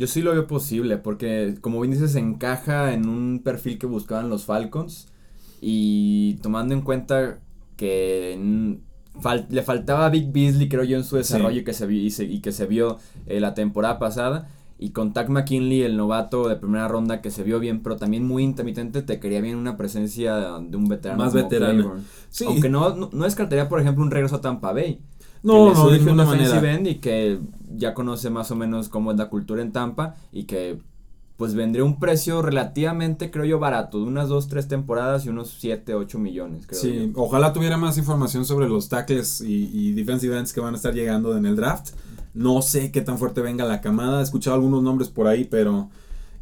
Yo 0.00 0.06
sí 0.06 0.22
lo 0.22 0.32
veo 0.32 0.46
posible, 0.46 0.96
porque 0.96 1.56
como 1.60 1.78
bien 1.80 1.92
dices, 1.92 2.14
encaja 2.16 2.94
en 2.94 3.06
un 3.08 3.42
perfil 3.44 3.78
que 3.78 3.86
buscaban 3.86 4.30
los 4.30 4.46
Falcons. 4.46 5.08
Y 5.60 6.36
tomando 6.42 6.72
en 6.74 6.80
cuenta 6.80 7.38
que 7.76 8.78
fal- 9.22 9.46
le 9.50 9.62
faltaba 9.62 10.06
a 10.06 10.08
Big 10.08 10.32
Beasley, 10.32 10.68
creo 10.70 10.84
yo, 10.84 10.96
en 10.96 11.04
su 11.04 11.16
desarrollo 11.16 11.58
Sí. 11.58 11.64
que 11.64 11.72
se 11.74 11.92
y, 11.92 12.10
se, 12.10 12.24
y 12.24 12.40
que 12.40 12.50
se 12.52 12.64
vio 12.66 12.96
eh, 13.26 13.40
la 13.40 13.52
temporada 13.52 13.98
pasada. 13.98 14.48
Y 14.78 14.92
con 14.92 15.12
Tack 15.12 15.28
McKinley, 15.28 15.82
el 15.82 15.98
novato 15.98 16.48
de 16.48 16.56
primera 16.56 16.88
ronda, 16.88 17.20
que 17.20 17.30
se 17.30 17.42
vio 17.42 17.60
bien, 17.60 17.82
pero 17.82 17.96
también 17.96 18.26
muy 18.26 18.42
intermitente, 18.42 19.02
te 19.02 19.20
quería 19.20 19.42
bien 19.42 19.56
una 19.56 19.76
presencia 19.76 20.34
de 20.58 20.76
un 20.78 20.88
veterano. 20.88 21.22
Más 21.22 21.34
veterano. 21.34 21.96
Sí. 22.30 22.46
Aunque 22.46 22.70
no, 22.70 22.96
no, 22.96 23.10
no 23.12 23.24
descartaría, 23.24 23.68
por 23.68 23.80
ejemplo, 23.82 24.02
un 24.02 24.10
regreso 24.10 24.36
a 24.36 24.40
Tampa 24.40 24.72
Bay. 24.72 25.00
no, 25.42 25.68
que 25.68 25.74
no, 25.74 25.90
de 25.90 25.98
ninguna 25.98 26.24
manera. 26.24 26.72
end 26.74 26.86
y 26.86 26.94
que 26.94 27.38
ya 27.76 27.94
conoce 27.94 28.30
más 28.30 28.50
o 28.50 28.56
menos 28.56 28.88
cómo 28.88 29.12
es 29.12 29.18
la 29.18 29.28
cultura 29.28 29.62
en 29.62 29.72
Tampa 29.72 30.16
y 30.32 30.44
que 30.44 30.78
pues 31.36 31.54
vendría 31.54 31.84
un 31.84 31.98
precio 31.98 32.42
relativamente, 32.42 33.30
creo 33.30 33.46
yo, 33.46 33.58
barato, 33.58 33.98
de 33.98 34.04
unas 34.04 34.28
2, 34.28 34.48
3 34.48 34.68
temporadas 34.68 35.24
y 35.24 35.30
unos 35.30 35.56
7, 35.58 35.94
8 35.94 36.18
millones, 36.18 36.66
creo 36.66 36.78
Sí, 36.78 37.12
yo. 37.14 37.22
ojalá 37.22 37.54
tuviera 37.54 37.78
más 37.78 37.96
información 37.96 38.44
sobre 38.44 38.68
los 38.68 38.90
tackles 38.90 39.40
y, 39.40 39.70
y 39.72 39.92
defensive 39.92 40.36
ends 40.36 40.52
que 40.52 40.60
van 40.60 40.74
a 40.74 40.76
estar 40.76 40.92
llegando 40.92 41.34
en 41.36 41.46
el 41.46 41.56
draft. 41.56 41.94
No 42.34 42.60
sé 42.60 42.92
qué 42.92 43.00
tan 43.00 43.16
fuerte 43.18 43.40
venga 43.40 43.64
la 43.64 43.80
camada. 43.80 44.20
He 44.20 44.22
escuchado 44.22 44.54
algunos 44.54 44.82
nombres 44.82 45.08
por 45.08 45.26
ahí, 45.26 45.44
pero 45.44 45.88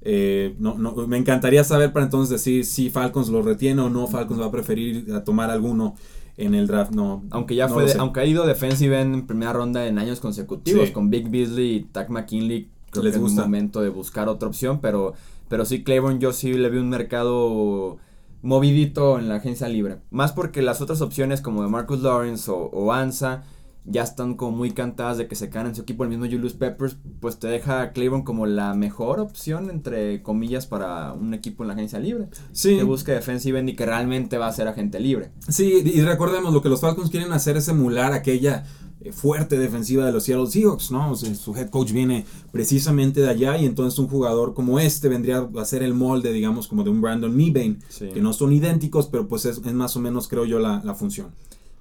eh, 0.03 0.55
no, 0.59 0.75
no, 0.77 0.93
me 1.07 1.17
encantaría 1.17 1.63
saber 1.65 1.93
para 1.93 2.05
entonces 2.07 2.31
decir 2.31 2.65
si 2.65 2.91
Falcons 2.91 3.29
lo 3.29 3.41
retiene 3.41 3.81
o 3.83 3.91
no. 3.91 4.07
Falcons 4.09 4.41
va 4.41 4.47
a 4.47 4.51
preferir 4.51 5.13
a 5.15 5.23
tomar 5.23 5.51
alguno 5.51 5.95
en 6.39 6.55
el 6.55 6.67
draft. 6.67 6.93
No, 6.93 7.25
Aunque 7.31 7.55
ya 7.55 7.67
no 7.69 7.75
fue, 7.75 7.85
de- 7.85 7.95
aunque 7.99 8.21
ha 8.21 8.25
ido 8.25 8.47
defensive 8.47 8.99
en 9.01 9.27
primera 9.27 9.53
ronda 9.53 9.87
en 9.87 9.99
años 9.99 10.21
consecutivos 10.21 10.87
Sí. 10.89 10.93
con 10.93 11.11
Big 11.11 11.29
Beasley 11.29 11.75
y 11.77 11.81
Tack 11.83 12.09
McKinley, 12.11 12.71
creo 12.91 13.03
Les 13.05 13.13
que 13.13 13.17
es 13.19 13.23
gusta. 13.23 13.43
un 13.43 13.49
momento 13.49 13.81
de 13.83 13.91
buscar 13.91 14.29
otra 14.29 14.49
opción, 14.49 14.81
pero, 14.81 15.13
pero 15.49 15.65
sí 15.67 15.83
Claiborne 15.85 16.19
yo 16.21 16.33
sí 16.33 16.53
le 16.55 16.71
vi 16.71 16.79
un 16.79 16.89
mercado 16.89 17.99
movidito 18.43 19.19
en 19.19 19.29
la 19.29 19.37
agencia 19.37 19.69
libre. 19.69 19.99
Más 20.11 20.33
porque 20.33 20.63
las 20.63 20.81
otras 20.81 21.01
opciones 21.01 21.41
como 21.41 21.63
de 21.63 21.69
Marcus 21.69 22.01
Lawrence 22.03 22.51
o, 22.51 22.57
o 22.57 22.93
Ansa 22.93 23.43
ya 23.91 24.03
están 24.03 24.35
como 24.35 24.57
muy 24.57 24.73
cantadas 24.73 25.19
de 25.19 25.29
que 25.29 25.35
se 25.35 25.49
caen 25.49 25.69
en 25.69 25.75
su 25.75 25.83
equipo. 25.83 26.05
El 26.05 26.11
mismo 26.11 26.27
Julius 26.27 26.55
Peppers 26.55 26.97
pues 27.21 27.39
te 27.39 27.49
deja 27.49 27.81
a 27.81 27.93
Claiborne 27.93 28.25
como 28.25 28.47
la 28.47 28.75
mejor 28.75 29.19
opción 29.21 29.71
entre 29.71 30.23
comillas 30.23 30.67
para 30.67 31.13
un 31.13 31.33
equipo 31.35 31.63
en 31.65 31.69
la 31.69 31.75
agencia 31.75 31.99
libre. 31.99 32.29
Sí, 32.53 32.77
Que 32.77 32.83
busque 32.83 33.13
defensive 33.13 33.59
end 33.59 33.71
y 33.71 33.77
que 33.77 33.87
realmente 33.87 34.37
va 34.39 34.47
a 34.49 34.53
ser 34.53 34.69
agente 34.69 35.01
libre. 35.01 35.31
sí, 35.49 35.83
y 35.85 36.01
recordemos 36.03 36.53
lo 36.53 36.61
que 36.63 36.69
los 36.69 36.81
Falcons 36.81 37.11
quieren 37.11 37.33
hacer 37.33 37.57
es 37.57 37.69
emular 37.69 38.13
aquella 38.13 38.65
eh, 39.01 39.13
fuerte 39.13 39.57
defensiva 39.59 40.05
de 40.05 40.13
los 40.13 40.25
Seattle 40.25 40.49
Seahawks, 40.49 40.91
¿no? 40.91 41.13
O 41.13 41.15
sea, 41.15 41.33
su 41.35 41.55
head 41.57 41.71
coach 41.71 41.93
viene 41.93 42.25
precisamente 42.51 43.21
de 43.21 43.29
allá 43.31 43.57
y 43.57 43.65
entonces 43.65 43.99
un 44.01 44.09
jugador 44.09 44.55
como 44.55 44.81
este 44.81 45.09
vendría 45.09 45.49
a 45.57 45.65
ser 45.65 45.83
el 45.85 45.95
molde, 45.95 46.33
digamos, 46.33 46.67
como 46.67 46.83
de 46.83 46.91
un 46.91 47.01
Brandon 47.01 47.35
Mebane. 47.35 47.79
Sí. 47.89 48.09
que 48.13 48.21
no 48.21 48.33
son 48.33 48.53
idénticos, 48.53 49.07
pero 49.07 49.29
pues 49.29 49.45
es, 49.45 49.59
es 49.59 49.73
más 49.73 49.97
o 49.97 50.01
menos, 50.01 50.27
creo 50.27 50.45
yo, 50.45 50.59
la, 50.59 50.83
la 50.85 50.95
función. 50.95 51.29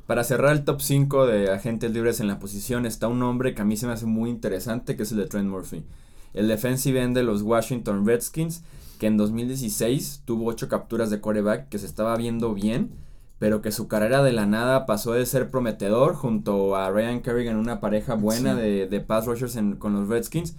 Para 0.07 0.23
cerrar 0.23 0.53
el 0.53 0.63
top 0.63 0.81
5 0.81 1.25
de 1.27 1.51
agentes 1.51 1.91
libres 1.91 2.19
en 2.21 2.27
la 2.27 2.39
posición 2.39 2.85
está 2.85 3.07
un 3.09 3.19
nombre 3.19 3.53
que 3.53 3.61
a 3.61 3.65
mí 3.65 3.75
se 3.75 3.87
me 3.87 3.93
hace 3.93 4.05
muy 4.05 4.29
interesante, 4.29 4.95
que 4.95 5.03
es 5.03 5.11
el 5.11 5.17
de 5.17 5.25
Trent 5.25 5.49
Murphy. 5.49 5.83
El 6.33 6.47
defensive 6.47 7.01
end 7.01 7.15
de 7.15 7.23
los 7.23 7.41
Washington 7.41 8.05
Redskins, 8.05 8.63
que 8.99 9.07
en 9.07 9.17
2016 9.17 10.21
tuvo 10.25 10.45
8 10.47 10.69
capturas 10.69 11.09
de 11.09 11.19
quarterback, 11.19 11.67
que 11.67 11.77
se 11.77 11.85
estaba 11.85 12.15
viendo 12.15 12.53
bien, 12.53 12.91
pero 13.37 13.61
que 13.61 13.71
su 13.71 13.87
carrera 13.89 14.23
de 14.23 14.31
la 14.31 14.45
nada 14.45 14.85
pasó 14.85 15.11
de 15.11 15.25
ser 15.25 15.51
prometedor 15.51 16.15
junto 16.15 16.75
a 16.77 16.89
Ryan 16.89 17.21
Kerrigan, 17.21 17.57
una 17.57 17.81
pareja 17.81 18.15
buena 18.15 18.55
Sí. 18.55 18.61
de, 18.61 18.87
de 18.87 18.99
pass 19.01 19.25
rushers 19.25 19.57
en- 19.57 19.75
con 19.75 19.93
los 19.93 20.07
Redskins, 20.07 20.55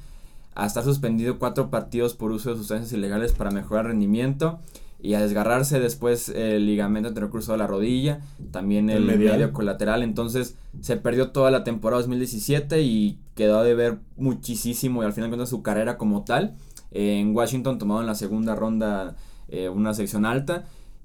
a 0.54 0.66
estar 0.66 0.84
suspendido 0.84 1.38
4 1.38 1.70
partidos 1.70 2.14
por 2.14 2.32
uso 2.32 2.50
de 2.50 2.56
sustancias 2.56 2.92
ilegales 2.92 3.32
para 3.32 3.50
mejorar 3.50 3.86
rendimiento. 3.86 4.58
Y 5.00 5.14
a 5.14 5.20
desgarrarse 5.20 5.78
después 5.78 6.28
el 6.28 6.66
ligamento 6.66 7.08
anterior 7.08 7.30
cruzado 7.30 7.52
de 7.52 7.58
la 7.58 7.68
rodilla, 7.68 8.20
también 8.50 8.90
El 8.90 9.08
el, 9.08 9.18
medio 9.18 9.52
colateral. 9.52 10.02
Entonces 10.02 10.56
se 10.80 10.96
perdió 10.96 11.30
toda 11.30 11.50
la 11.50 11.62
temporada 11.62 12.00
2017 12.00 12.82
y 12.82 13.20
quedó 13.34 13.62
de 13.62 13.74
ver 13.74 13.98
muchísimo 14.16 15.02
y 15.02 15.06
al 15.06 15.12
final 15.12 15.30
de 15.30 15.36
cuentas 15.36 15.50
su 15.50 15.62
carrera 15.62 15.98
como 15.98 16.24
tal. 16.24 16.56
Eh, 16.90 17.20
en 17.20 17.34
Washington 17.34 17.78
tomado 17.78 18.00
en 18.00 18.06
la 18.06 18.14
segunda 18.16 18.56
ronda 18.56 19.16
eh, 19.48 19.68
una 19.68 19.94
sección 19.94 20.26
alta. 20.26 20.64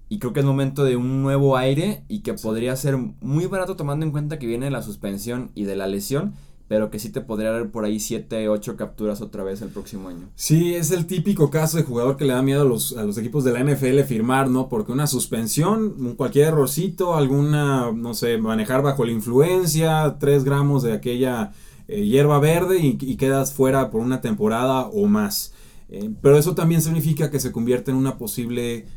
Y 0.09 0.19
creo 0.19 0.33
que 0.33 0.41
es 0.41 0.45
momento 0.45 0.83
de 0.83 0.95
un 0.95 1.23
nuevo 1.23 1.57
aire 1.57 2.03
y 2.07 2.19
que 2.19 2.33
podría 2.33 2.75
ser 2.75 2.97
muy 2.97 3.45
barato 3.47 3.75
tomando 3.75 4.05
en 4.05 4.11
cuenta 4.11 4.37
que 4.37 4.45
viene 4.45 4.65
de 4.65 4.71
la 4.71 4.81
suspensión 4.81 5.51
y 5.55 5.63
de 5.63 5.75
la 5.75 5.87
lesión. 5.87 6.33
Pero 6.67 6.89
que 6.89 6.97
sí 6.97 7.09
te 7.09 7.21
podría 7.21 7.51
dar 7.51 7.69
por 7.69 7.85
ahí 7.85 7.99
7, 7.99 8.47
8 8.49 8.77
capturas 8.77 9.21
otra 9.21 9.43
vez 9.43 9.61
el 9.61 9.69
próximo 9.69 10.09
año. 10.09 10.29
Sí, 10.35 10.73
es 10.73 10.91
el 10.91 11.05
típico 11.05 11.49
caso 11.49 11.77
de 11.77 11.83
jugador 11.83 12.17
que 12.17 12.25
le 12.25 12.33
da 12.33 12.41
miedo 12.41 12.61
a 12.61 12.65
los, 12.65 12.95
a 12.97 13.03
los 13.03 13.17
equipos 13.17 13.43
de 13.43 13.51
la 13.51 13.63
NFL 13.63 13.99
firmar, 14.07 14.49
¿no? 14.49 14.69
Porque 14.69 14.91
una 14.91 15.07
suspensión, 15.07 16.15
cualquier 16.15 16.47
errorcito, 16.47 17.15
alguna, 17.15 17.91
no 17.91 18.13
sé, 18.13 18.37
manejar 18.37 18.81
bajo 18.81 19.05
la 19.05 19.11
influencia, 19.11 20.17
3 20.19 20.43
gramos 20.45 20.83
de 20.83 20.93
aquella 20.93 21.51
eh, 21.87 22.05
hierba 22.05 22.39
verde 22.39 22.79
y, 22.79 22.97
y 22.99 23.17
quedas 23.17 23.53
fuera 23.53 23.91
por 23.91 24.01
una 24.01 24.21
temporada 24.21 24.87
o 24.87 25.05
más. 25.07 25.53
Eh, 25.89 26.09
pero 26.21 26.37
eso 26.37 26.55
también 26.55 26.81
significa 26.81 27.29
que 27.29 27.39
se 27.39 27.51
convierte 27.51 27.91
en 27.91 27.97
una 27.97 28.17
posible 28.17 28.87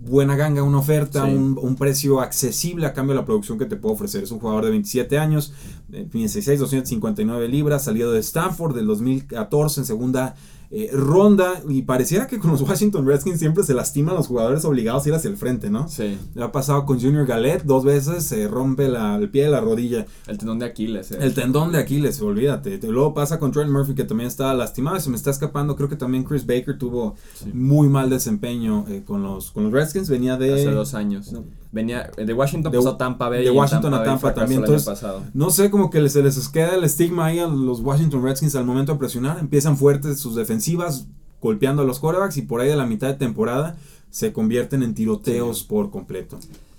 buena 0.00 0.36
ganga, 0.36 0.62
una 0.62 0.78
oferta, 0.78 1.24
Sí. 1.26 1.32
un, 1.34 1.58
un 1.60 1.76
precio 1.76 2.20
accesible 2.20 2.86
a 2.86 2.92
cambio 2.92 3.14
de 3.14 3.20
la 3.20 3.24
producción 3.26 3.58
que 3.58 3.64
te 3.66 3.76
puede 3.76 3.94
ofrecer. 3.94 4.22
Es 4.22 4.30
un 4.30 4.38
jugador 4.38 4.64
de 4.64 4.70
27 4.70 5.18
años, 5.18 5.52
eh, 5.92 6.06
16, 6.12 6.58
259 6.60 7.48
libras, 7.48 7.84
salido 7.84 8.12
de 8.12 8.20
Stanford 8.20 8.74
del 8.74 8.86
2014 8.86 9.80
en 9.80 9.86
segunda 9.86 10.34
eh, 10.70 10.90
ronda 10.92 11.62
y 11.68 11.82
pareciera 11.82 12.26
que 12.26 12.38
con 12.38 12.50
los 12.50 12.62
Washington 12.62 13.06
Redskins 13.06 13.38
siempre 13.38 13.62
se 13.64 13.74
lastiman 13.74 14.14
los 14.14 14.26
jugadores 14.26 14.64
obligados 14.64 15.04
a 15.06 15.08
ir 15.08 15.14
hacia 15.14 15.30
el 15.30 15.36
frente, 15.36 15.70
¿no? 15.70 15.88
Sí, 15.88 16.18
ha 16.40 16.50
pasado 16.52 16.84
con 16.86 17.00
Junior 17.00 17.26
Galette 17.26 17.62
dos 17.64 17.84
veces, 17.84 18.24
se 18.24 18.48
rompe 18.48 18.88
la- 18.88 19.16
el 19.16 19.30
pie 19.30 19.44
de 19.44 19.50
la 19.50 19.60
rodilla. 19.60 20.06
el 20.26 20.38
tendón 20.38 20.58
de 20.58 20.66
Aquiles. 20.66 21.12
eh. 21.12 21.18
El 21.20 21.34
tendón 21.34 21.72
de 21.72 21.78
Aquiles, 21.78 22.20
olvídate. 22.20 22.78
Te- 22.78 22.88
Luego 22.88 23.14
pasa 23.14 23.38
con 23.38 23.52
Trent 23.52 23.70
Murphy 23.70 23.94
que 23.94 24.04
también 24.04 24.28
está 24.28 24.52
lastimado. 24.54 24.98
Se 25.00 25.10
me 25.10 25.16
está 25.16 25.30
escapando. 25.30 25.76
Creo 25.76 25.88
que 25.88 25.96
también 25.96 26.24
Chris 26.24 26.46
Baker 26.46 26.76
tuvo 26.78 27.14
Sí. 27.34 27.50
muy 27.52 27.88
mal 27.88 28.10
desempeño 28.10 28.84
eh, 28.88 29.02
con, 29.06 29.22
los, 29.22 29.50
con 29.52 29.64
los 29.64 29.72
Redskins. 29.72 30.08
Venía 30.08 30.36
de... 30.36 30.54
Hace 30.54 30.70
dos 30.70 30.94
años. 30.94 31.32
no. 31.32 31.44
Venía 31.76 32.10
de 32.16 32.32
Washington 32.32 32.72
De- 32.72 32.78
pasó 32.78 32.90
a 32.90 32.96
Tampa 32.98 33.28
Bay. 33.28 33.44
de 33.44 33.50
Washington 33.50 33.92
a 33.92 34.02
Tampa 34.02 34.32
también, 34.32 34.60
entonces-. 34.64 35.04
No 35.34 35.50
sé, 35.50 35.70
como 35.70 35.90
que 35.90 36.08
se 36.08 36.22
les 36.22 36.48
queda 36.48 36.74
el 36.74 36.84
estigma 36.84 37.26
ahí 37.26 37.38
a 37.38 37.46
los 37.46 37.80
Washington 37.80 38.22
Redskins 38.24 38.56
al 38.56 38.64
momento 38.64 38.92
de 38.92 38.98
presionar. 38.98 39.38
Empiezan 39.38 39.76
fuertes 39.76 40.18
sus 40.18 40.34
defensivas, 40.34 41.06
golpeando 41.42 41.82
a 41.82 41.84
los 41.84 41.98
quarterbacks 41.98 42.38
y 42.38 42.42
por 42.42 42.60
ahí 42.62 42.68
de 42.68 42.76
la 42.76 42.86
mitad 42.86 43.08
de 43.08 43.14
temporada 43.14 43.76
se 44.08 44.32
convierten 44.32 44.82
en 44.82 44.94
tiroteos 44.94 45.58
Sí. 45.60 45.66
por 45.68 45.90
completo. 45.90 46.38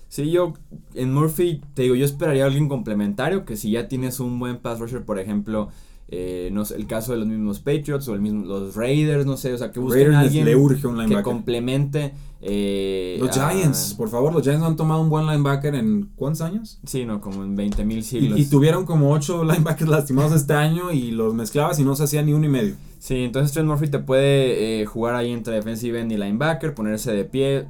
Sí, 0.10 0.32
yo 0.32 0.54
en 0.96 1.14
Murphy, 1.14 1.62
te 1.76 1.84
digo, 1.84 1.94
yo 1.94 2.06
esperaría 2.06 2.44
a 2.44 2.48
alguien 2.48 2.68
complementario, 2.70 3.46
que 3.46 3.56
si 3.58 3.72
ya 3.72 3.88
tienes 3.88 4.20
un 4.20 4.40
buen 4.40 4.58
pass 4.58 4.80
rusher, 4.80 5.04
por 5.06 5.20
ejemplo, 5.20 5.70
eh, 6.10 6.50
no 6.54 6.64
sé, 6.66 6.76
el 6.76 6.88
caso 6.88 7.12
de 7.12 7.18
los 7.20 7.28
mismos 7.28 7.60
Patriots 7.60 8.08
o 8.08 8.14
el 8.14 8.22
mismo, 8.22 8.46
los 8.46 8.76
Raiders, 8.76 9.26
no 9.26 9.36
sé, 9.38 9.54
o 9.54 9.58
sea, 9.58 9.72
que 9.72 9.80
busquen 9.80 10.04
Raiders 10.04 10.16
a 10.18 10.20
alguien 10.22 10.46
le 10.46 10.56
urge 10.56 10.88
un 10.88 10.96
que 10.96 11.02
linebacker. 11.02 11.24
complemente. 11.24 12.14
eh, 12.42 13.18
Los 13.20 13.36
a- 13.38 13.50
Giants, 13.52 13.94
por 13.98 14.10
favor, 14.10 14.32
los 14.34 14.44
Giants 14.44 14.62
no 14.62 14.68
han 14.68 14.76
tomado 14.76 15.02
un 15.02 15.10
buen 15.10 15.26
linebacker 15.26 15.76
en 15.76 16.10
¿cuántos 16.16 16.42
años? 16.42 16.80
Sí, 16.86 17.04
no, 17.06 17.20
como 17.20 17.44
en 17.44 17.56
20 17.56 17.84
mil 17.84 18.04
siglos. 18.04 18.40
y 18.40 18.46
tuvieron 18.50 18.86
como 18.86 19.12
ocho 19.12 19.44
linebackers 19.44 19.90
lastimados 19.90 20.32
este 20.34 20.54
año 20.54 20.92
y 20.92 21.12
los 21.12 21.34
mezclabas 21.34 21.80
y 21.80 21.84
no 21.84 21.96
se 21.96 22.04
hacía 22.04 22.22
ni 22.22 22.34
uno 22.34 22.46
y 22.46 22.50
medio. 22.50 22.76
Sí, 23.00 23.16
entonces 23.24 23.52
Trent 23.52 23.68
Murphy 23.68 23.88
te 23.90 24.00
puede 24.00 24.82
eh, 24.82 24.86
jugar 24.86 25.16
ahí 25.16 25.32
entre 25.32 25.56
defensive 25.56 26.00
end 26.00 26.12
y 26.12 26.18
linebacker, 26.18 26.74
ponerse 26.74 27.12
de 27.12 27.26
pie, 27.26 27.66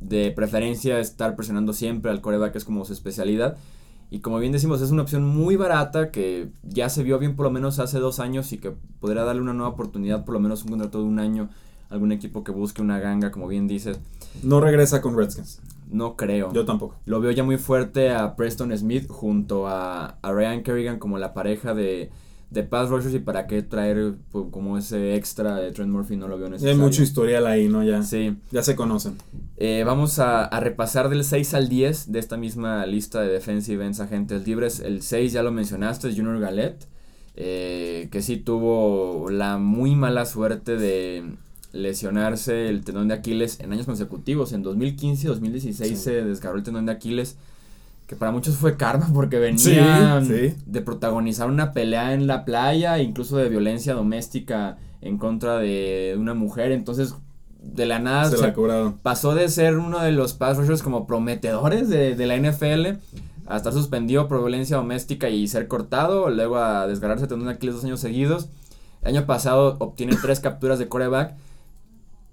de 0.00 0.30
preferencia 0.30 0.98
estar 1.00 1.34
presionando 1.34 1.72
siempre 1.72 2.10
al 2.10 2.20
coreback, 2.20 2.52
que 2.52 2.58
es 2.58 2.64
como 2.64 2.84
su 2.84 2.92
especialidad. 2.92 3.56
Y 4.14 4.20
como 4.20 4.38
bien 4.38 4.52
decimos, 4.52 4.80
es 4.80 4.92
una 4.92 5.02
opción 5.02 5.24
muy 5.24 5.56
barata 5.56 6.12
que 6.12 6.48
ya 6.62 6.88
se 6.88 7.02
vio 7.02 7.18
bien 7.18 7.34
por 7.34 7.46
lo 7.46 7.50
menos 7.50 7.80
hace 7.80 7.98
dos 7.98 8.20
años 8.20 8.52
y 8.52 8.58
que 8.58 8.72
podría 9.00 9.24
darle 9.24 9.42
una 9.42 9.54
nueva 9.54 9.70
oportunidad, 9.70 10.24
por 10.24 10.34
lo 10.34 10.38
menos 10.38 10.62
un 10.62 10.68
contrato 10.68 10.98
de 10.98 11.04
un 11.04 11.18
año, 11.18 11.48
a 11.90 11.94
algún 11.94 12.12
equipo 12.12 12.44
que 12.44 12.52
busque 12.52 12.80
una 12.80 13.00
ganga, 13.00 13.32
como 13.32 13.48
bien 13.48 13.66
dices. 13.66 13.98
No 14.44 14.60
regresa 14.60 15.02
con 15.02 15.18
Redskins. 15.18 15.60
No 15.90 16.14
creo. 16.14 16.52
Yo 16.52 16.64
tampoco. 16.64 16.94
Lo 17.06 17.20
veo 17.20 17.32
ya 17.32 17.42
muy 17.42 17.58
fuerte 17.58 18.12
a 18.12 18.36
Preston 18.36 18.70
Smith 18.78 19.08
junto 19.08 19.66
a, 19.66 20.16
a 20.22 20.32
Ryan 20.32 20.62
Kerrigan 20.62 21.00
como 21.00 21.18
la 21.18 21.34
pareja 21.34 21.74
de, 21.74 22.12
de 22.54 22.62
pass 22.62 22.88
rushers 22.88 23.14
y 23.14 23.18
para 23.18 23.46
qué 23.46 23.62
traer 23.62 24.14
pues, 24.32 24.46
como 24.50 24.78
ese 24.78 25.16
extra 25.16 25.56
de 25.56 25.72
Trent 25.72 25.90
Murphy 25.90 26.16
no 26.16 26.28
lo 26.28 26.36
veo 26.38 26.46
Hay 26.46 26.52
necesario. 26.52 26.80
mucho 26.80 27.02
historial 27.02 27.46
ahí, 27.46 27.68
¿no? 27.68 27.82
Ya, 27.84 28.02
Sí. 28.02 28.36
ya 28.50 28.62
se 28.62 28.74
conocen. 28.76 29.16
Eh, 29.56 29.82
vamos 29.84 30.18
a, 30.18 30.44
a 30.44 30.60
repasar 30.60 31.08
del 31.10 31.24
6 31.24 31.52
al 31.54 31.68
10 31.68 32.10
de 32.12 32.18
esta 32.18 32.36
misma 32.36 32.86
lista 32.86 33.20
de 33.20 33.28
defensive 33.28 33.84
ends 33.84 34.00
agentes 34.00 34.46
libres. 34.46 34.80
El 34.80 35.02
6 35.02 35.32
ya 35.32 35.42
lo 35.42 35.52
mencionaste, 35.52 36.08
es 36.08 36.16
Junior 36.16 36.38
Galette, 36.40 36.86
eh, 37.36 38.08
que 38.10 38.22
sí 38.22 38.36
tuvo 38.36 39.28
la 39.30 39.58
muy 39.58 39.94
mala 39.96 40.24
suerte 40.24 40.76
de 40.76 41.24
lesionarse 41.72 42.68
el 42.68 42.84
tendón 42.84 43.08
de 43.08 43.14
Aquiles 43.14 43.58
en 43.60 43.72
años 43.72 43.86
consecutivos. 43.86 44.52
En 44.52 44.62
2015 44.62 45.26
y 45.26 45.28
2016 45.28 45.88
Sí. 45.90 45.96
se 45.96 46.24
desgarró 46.24 46.56
el 46.56 46.62
tendón 46.62 46.86
de 46.86 46.92
Aquiles, 46.92 47.36
que 48.06 48.16
para 48.16 48.30
muchos 48.32 48.56
fue 48.56 48.76
karma 48.76 49.08
porque 49.14 49.38
venía 49.38 50.20
Sí, 50.22 50.26
sí. 50.50 50.54
de 50.66 50.80
protagonizar 50.82 51.48
una 51.48 51.72
pelea 51.72 52.12
en 52.14 52.26
la 52.26 52.44
playa, 52.44 52.98
incluso 52.98 53.36
de 53.36 53.48
violencia 53.48 53.94
doméstica 53.94 54.76
en 55.00 55.18
contra 55.18 55.56
de 55.58 56.14
una 56.18 56.34
mujer. 56.34 56.72
Entonces 56.72 57.14
de 57.62 57.86
la 57.86 57.98
nada 57.98 58.28
Se 58.30 58.36
se- 58.36 58.42
la 58.42 58.52
cobraron. 58.52 58.98
pasó 59.02 59.34
de 59.34 59.48
ser 59.48 59.78
uno 59.78 60.00
de 60.00 60.12
los 60.12 60.34
pass 60.34 60.58
rushers 60.58 60.82
como 60.82 61.06
prometedores 61.06 61.88
de, 61.88 62.14
de 62.14 62.26
la 62.26 62.36
NFL 62.36 62.98
a 63.46 63.56
estar 63.56 63.72
suspendido 63.72 64.28
por 64.28 64.38
violencia 64.40 64.76
doméstica 64.76 65.30
y 65.30 65.48
ser 65.48 65.66
cortado, 65.68 66.28
luego 66.30 66.56
a 66.58 66.86
desgarrarse 66.86 67.26
teniendo 67.26 67.50
un 67.50 67.56
Aquiles 67.56 67.74
dos 67.76 67.84
años 67.84 68.00
seguidos. 68.00 68.48
El 69.02 69.16
año 69.16 69.26
pasado 69.26 69.76
obtiene 69.80 70.14
tres 70.20 70.40
capturas 70.40 70.78
de 70.78 70.88
coreback, 70.88 71.34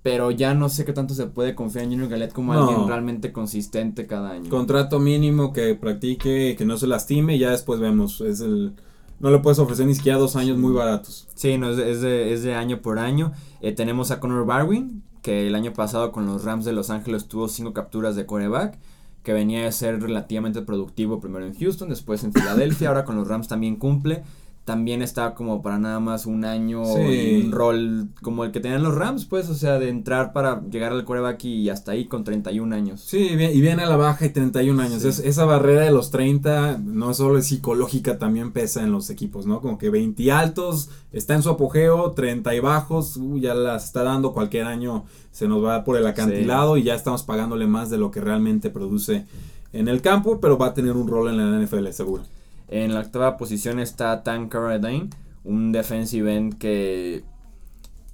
pero 0.04 0.32
ya 0.32 0.54
no 0.54 0.68
sé 0.70 0.84
qué 0.86 0.94
tanto 0.94 1.14
se 1.14 1.28
puede 1.28 1.54
confiar 1.56 1.84
en 1.86 1.92
Junior 1.92 2.10
Galette 2.10 2.34
como 2.34 2.54
No. 2.54 2.68
alguien 2.68 2.88
realmente 2.88 3.32
consistente 3.32 4.08
cada 4.08 4.32
año. 4.32 4.50
Contrato 4.50 5.00
mínimo 5.00 5.54
que 5.54 5.76
practique, 5.76 6.56
que 6.58 6.66
no 6.66 6.78
se 6.78 6.88
lastime 6.88 7.36
y 7.36 7.40
ya 7.40 7.52
después 7.52 7.80
vemos. 7.80 8.20
Es 8.22 8.42
el, 8.42 8.74
no 9.20 9.30
le 9.30 9.40
puedes 9.40 9.60
ofrecer 9.60 9.86
ni 9.86 9.94
siquiera 9.96 10.18
dos 10.18 10.36
años 10.36 10.58
muy 10.58 10.74
baratos. 10.74 11.28
Sí, 11.36 11.58
no, 11.58 11.70
es, 11.70 11.78
de, 11.78 11.92
es 11.92 12.02
de- 12.02 12.34
es 12.34 12.44
de 12.44 12.56
año 12.56 12.82
por 12.82 12.98
año. 12.98 13.32
Eh, 13.62 13.74
tenemos 13.74 14.10
a 14.12 14.20
Connor 14.20 14.46
Barwin, 14.46 15.04
que 15.22 15.46
el 15.46 15.54
año 15.54 15.72
pasado 15.74 16.12
con 16.12 16.26
los 16.26 16.44
Rams 16.44 16.66
de 16.66 16.74
Los 16.74 16.90
Ángeles 16.90 17.28
tuvo 17.28 17.48
cinco 17.48 17.74
capturas 17.74 18.16
de 18.16 18.26
coreback, 18.26 18.80
que 19.22 19.34
venía 19.34 19.64
de 19.66 19.72
ser 19.72 20.02
relativamente 20.02 20.64
productivo 20.64 21.20
primero 21.20 21.46
en 21.46 21.54
Houston, 21.54 21.90
después 21.90 22.24
en 22.24 22.34
Filadelfia, 22.34 22.88
ahora 22.88 23.06
con 23.06 23.16
los 23.18 23.28
Rams 23.28 23.48
también 23.48 23.76
cumple. 23.76 24.24
También 24.64 25.02
está 25.02 25.34
como 25.34 25.64
para 25.64 25.80
nada 25.80 26.00
más 26.00 26.28
un 26.28 26.46
año 26.46 26.86
Sí. 26.86 27.02
y 27.02 27.42
un 27.46 27.52
rol 27.52 28.10
como 28.22 28.44
el 28.46 28.52
que 28.52 28.60
tenían 28.60 28.84
los 28.84 28.94
Rams, 28.94 29.26
pues, 29.26 29.50
o 29.50 29.56
sea, 29.56 29.80
de 29.80 29.90
entrar 29.90 30.34
para 30.34 30.62
llegar 30.70 30.92
al 30.92 31.04
coreback 31.04 31.44
y 31.46 31.70
hasta 31.70 31.94
ahí 31.94 32.06
con 32.06 32.24
31 32.24 32.72
años. 32.72 33.02
Sí, 33.02 33.30
y 33.32 33.36
viene- 33.36 33.54
y 33.54 33.60
viene 33.60 33.82
a 33.82 33.88
la 33.90 33.98
baja 33.98 34.24
y 34.26 34.30
31 34.30 34.80
años. 34.80 35.02
Sí. 35.02 35.08
Es- 35.08 35.20
esa 35.20 35.46
barrera 35.46 35.82
de 35.82 35.92
los 35.92 36.12
30 36.12 36.78
no 36.78 37.14
solo 37.16 37.40
es 37.40 37.48
psicológica, 37.48 38.20
también 38.20 38.52
pesa 38.52 38.84
en 38.84 38.92
los 38.92 39.10
equipos, 39.10 39.48
¿no? 39.48 39.62
Como 39.62 39.80
que 39.80 39.90
20 39.90 40.32
altos, 40.32 40.90
está 41.12 41.34
en 41.34 41.42
su 41.42 41.50
apogeo, 41.50 42.12
30 42.12 42.54
y 42.54 42.60
bajos, 42.60 43.18
uh, 43.18 43.40
ya 43.40 43.56
las 43.56 43.86
está 43.86 44.04
dando 44.04 44.32
cualquier 44.32 44.66
año, 44.68 45.06
se 45.32 45.48
nos 45.48 45.66
va 45.66 45.84
por 45.84 45.98
el 45.98 46.06
acantilado 46.06 46.78
y 46.78 46.84
ya 46.84 46.94
estamos 46.94 47.24
pagándole 47.24 47.66
más 47.66 47.90
de 47.90 47.98
lo 47.98 48.12
que 48.12 48.22
realmente 48.22 48.70
produce 48.70 49.26
en 49.74 49.88
el 49.88 50.02
campo, 50.02 50.40
pero 50.40 50.58
va 50.60 50.68
a 50.68 50.74
tener 50.76 50.92
un 50.96 51.08
rol 51.08 51.30
en 51.30 51.38
la 51.38 51.60
NFL, 51.60 51.92
seguro. 51.94 52.24
En 52.72 52.94
la 52.94 53.02
octava 53.02 53.38
posición 53.38 53.80
está 53.80 54.24
Tan 54.24 54.50
Carradine, 54.50 55.10
un 55.44 55.72
defensive 55.72 56.36
end 56.36 56.58
que 56.58 57.24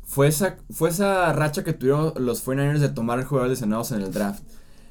fue 0.04 0.28
esa, 0.28 0.58
fue 0.72 0.90
esa 0.90 1.32
racha 1.34 1.64
que 1.64 1.74
tuvieron 1.74 2.14
los 2.18 2.46
49ers 2.46 2.80
de 2.80 2.90
tomar 2.90 3.24
jugadores 3.24 3.52
lesionados 3.52 3.92
en 3.92 4.02
el 4.02 4.12
draft. 4.12 4.42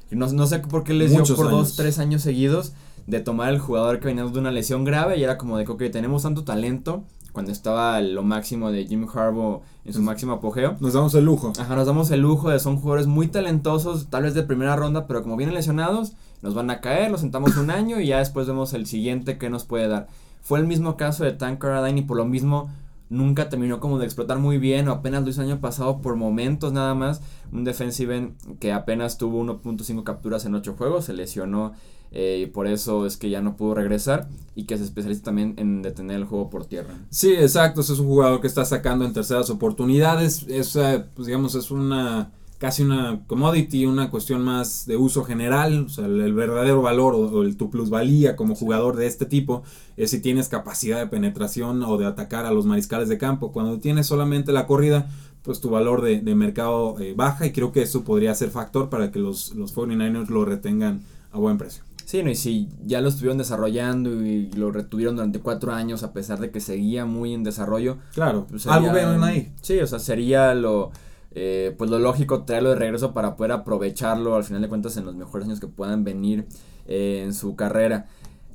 Y 0.09 0.15
No, 0.15 0.27
no 0.31 0.47
sé 0.47 0.59
por 0.59 0.83
qué 0.83 0.93
les 0.93 1.11
dio 1.11 1.25
por 1.35 1.47
años. 1.47 1.51
dos, 1.51 1.75
tres 1.75 1.99
años 1.99 2.21
seguidos 2.21 2.73
de 3.07 3.19
tomar 3.19 3.49
el 3.53 3.59
jugador 3.59 3.99
que 3.99 4.07
venía 4.07 4.23
de 4.25 4.39
una 4.39 4.51
lesión 4.51 4.85
grave 4.85 5.17
y 5.17 5.23
era 5.23 5.37
como 5.37 5.57
de 5.57 5.65
que 5.65 5.71
ok, 5.71 5.83
tenemos 5.91 6.23
tanto 6.23 6.43
talento 6.43 7.03
cuando 7.31 7.51
estaba 7.51 7.99
lo 8.01 8.23
máximo 8.23 8.71
de 8.71 8.85
Jim 8.85 9.07
Harbaugh 9.13 9.61
en 9.85 9.93
su 9.93 10.01
máximo 10.01 10.33
apogeo. 10.33 10.75
Nos 10.79 10.93
damos 10.93 11.13
el 11.13 11.25
lujo. 11.25 11.53
Ajá, 11.59 11.75
nos 11.75 11.85
damos 11.85 12.09
el 12.11 12.21
lujo 12.21 12.49
de 12.49 12.59
son 12.59 12.77
jugadores 12.77 13.07
muy 13.07 13.27
talentosos, 13.27 14.07
tal 14.09 14.23
vez 14.23 14.33
de 14.33 14.43
primera 14.43 14.75
ronda, 14.75 15.07
pero 15.07 15.23
como 15.23 15.37
vienen 15.37 15.55
lesionados, 15.55 16.13
nos 16.41 16.53
van 16.53 16.69
a 16.69 16.81
caer, 16.81 17.11
los 17.11 17.21
sentamos 17.21 17.57
un 17.57 17.71
año 17.71 17.99
y 17.99 18.07
ya 18.07 18.19
después 18.19 18.47
vemos 18.47 18.73
el 18.73 18.85
siguiente 18.85 19.37
que 19.37 19.49
nos 19.49 19.65
puede 19.65 19.87
dar. 19.87 20.07
Fue 20.41 20.59
el 20.59 20.67
mismo 20.67 20.97
caso 20.97 21.23
de 21.23 21.33
Tank 21.33 21.59
Carradine 21.59 22.01
y 22.01 22.03
por 22.03 22.17
lo 22.17 22.25
mismo 22.25 22.69
nunca 23.09 23.49
terminó 23.49 23.79
como 23.79 23.99
de 23.99 24.05
explotar 24.05 24.39
muy 24.39 24.57
bien 24.57 24.87
o 24.87 24.91
apenas 24.91 25.23
lo 25.23 25.29
hizo 25.29 25.41
el 25.41 25.49
año 25.49 25.61
pasado 25.61 26.01
por 26.01 26.15
momentos 26.15 26.73
nada 26.73 26.93
más. 26.93 27.21
Un 27.51 27.63
defensive 27.63 28.33
que 28.59 28.71
apenas 28.71 29.17
tuvo 29.17 29.43
1.5 29.43 30.03
capturas 30.03 30.45
en 30.45 30.55
8 30.55 30.75
juegos, 30.77 31.05
se 31.05 31.13
lesionó 31.13 31.73
eh, 32.11 32.43
y 32.43 32.45
por 32.45 32.67
eso 32.67 33.05
es 33.05 33.17
que 33.17 33.29
ya 33.29 33.41
no 33.41 33.57
pudo 33.57 33.75
regresar 33.75 34.27
y 34.55 34.63
que 34.63 34.77
se 34.77 34.83
especializa 34.83 35.23
también 35.23 35.55
en 35.57 35.81
detener 35.81 36.17
el 36.17 36.25
juego 36.25 36.49
por 36.49 36.65
tierra. 36.65 36.93
Sí, 37.09 37.33
exacto. 37.33 37.81
Es 37.81 37.89
un 37.89 38.07
jugador 38.07 38.41
que 38.41 38.47
está 38.47 38.65
sacando 38.65 39.05
en 39.05 39.13
terceras 39.13 39.49
oportunidades. 39.49 40.43
Es, 40.47 40.75
eh, 40.75 41.03
pues 41.15 41.27
digamos, 41.27 41.55
es 41.55 41.71
una 41.71 42.31
casi 42.57 42.83
una 42.83 43.21
commodity, 43.27 43.85
una 43.85 44.09
cuestión 44.09 44.43
más 44.43 44.85
de 44.85 44.97
uso 44.97 45.23
general. 45.23 45.85
O 45.85 45.89
sea, 45.89 46.05
el, 46.05 46.21
el 46.21 46.33
verdadero 46.33 46.81
valor 46.81 47.13
o, 47.15 47.19
o 47.19 47.43
el, 47.43 47.57
tu 47.57 47.69
plusvalía 47.69 48.35
como 48.35 48.55
jugador 48.55 48.95
de 48.95 49.07
este 49.07 49.25
tipo 49.25 49.63
es 49.95 50.11
si 50.11 50.21
tienes 50.21 50.49
capacidad 50.49 50.99
de 50.99 51.07
penetración 51.07 51.83
o 51.83 51.97
de 51.97 52.05
atacar 52.05 52.45
a 52.45 52.51
los 52.51 52.65
mariscales 52.65 53.09
de 53.09 53.17
campo. 53.17 53.51
Cuando 53.51 53.79
tienes 53.79 54.07
solamente 54.07 54.51
la 54.51 54.67
corrida, 54.67 55.09
pues 55.43 55.61
tu 55.61 55.69
valor 55.69 56.01
de, 56.01 56.19
de 56.19 56.35
mercado 56.35 56.99
eh, 56.99 57.13
baja 57.15 57.45
y 57.45 57.51
creo 57.51 57.71
que 57.71 57.81
eso 57.81 58.03
podría 58.03 58.35
ser 58.35 58.49
factor 58.49 58.89
para 58.89 59.11
que 59.11 59.19
los, 59.19 59.55
los 59.55 59.73
49ers 59.75 60.27
lo 60.27 60.45
retengan 60.45 61.01
a 61.31 61.37
buen 61.37 61.57
precio. 61.57 61.83
Sí, 62.03 62.23
no, 62.23 62.29
y 62.29 62.35
si 62.35 62.69
ya 62.85 63.01
lo 63.01 63.09
estuvieron 63.09 63.37
desarrollando 63.37 64.25
y 64.25 64.49
lo 64.51 64.71
retuvieron 64.71 65.17
durante 65.17 65.39
cuatro 65.39 65.73
años 65.73 66.03
a 66.03 66.13
pesar 66.13 66.39
de 66.39 66.51
que 66.51 66.61
seguía 66.61 67.05
muy 67.05 67.33
en 67.33 67.43
desarrollo. 67.43 67.97
Claro, 68.13 68.47
pues 68.49 68.65
algo 68.67 68.93
ven 68.93 69.21
ahí. 69.23 69.51
Sí, 69.61 69.77
o 69.79 69.87
sea, 69.87 69.99
sería 69.99 70.53
lo, 70.53 70.91
eh, 71.39 71.75
pues 71.77 71.91
lo 71.91 71.99
lógico 71.99 72.45
traerlo 72.45 72.69
de 72.69 72.77
regreso 72.77 73.13
para 73.13 73.35
poder 73.35 73.51
aprovecharlo 73.51 74.35
al 74.35 74.43
final 74.43 74.63
de 74.63 74.69
cuentas 74.69 74.97
en 74.97 75.05
los 75.05 75.15
mejores 75.15 75.47
años 75.47 75.59
que 75.59 75.67
puedan 75.67 76.03
venir 76.03 76.47
eh, 76.87 77.21
en 77.23 77.35
su 77.35 77.55
carrera. 77.55 78.07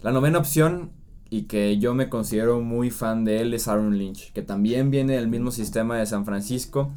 La 0.03 0.11
novena 0.11 0.39
opción 0.39 0.91
y 1.31 1.43
que 1.43 1.79
yo 1.79 1.95
me 1.95 2.09
considero 2.09 2.61
muy 2.61 2.91
fan 2.91 3.25
de 3.25 3.41
él 3.41 3.55
es 3.55 3.69
Aaron 3.69 3.97
Lynch, 3.97 4.33
que 4.33 4.43
también 4.43 4.91
viene 4.91 5.15
del 5.15 5.29
mismo 5.29 5.53
sistema 5.53 5.97
de 5.97 6.07
San 6.07 6.25
Francisco. 6.25 6.91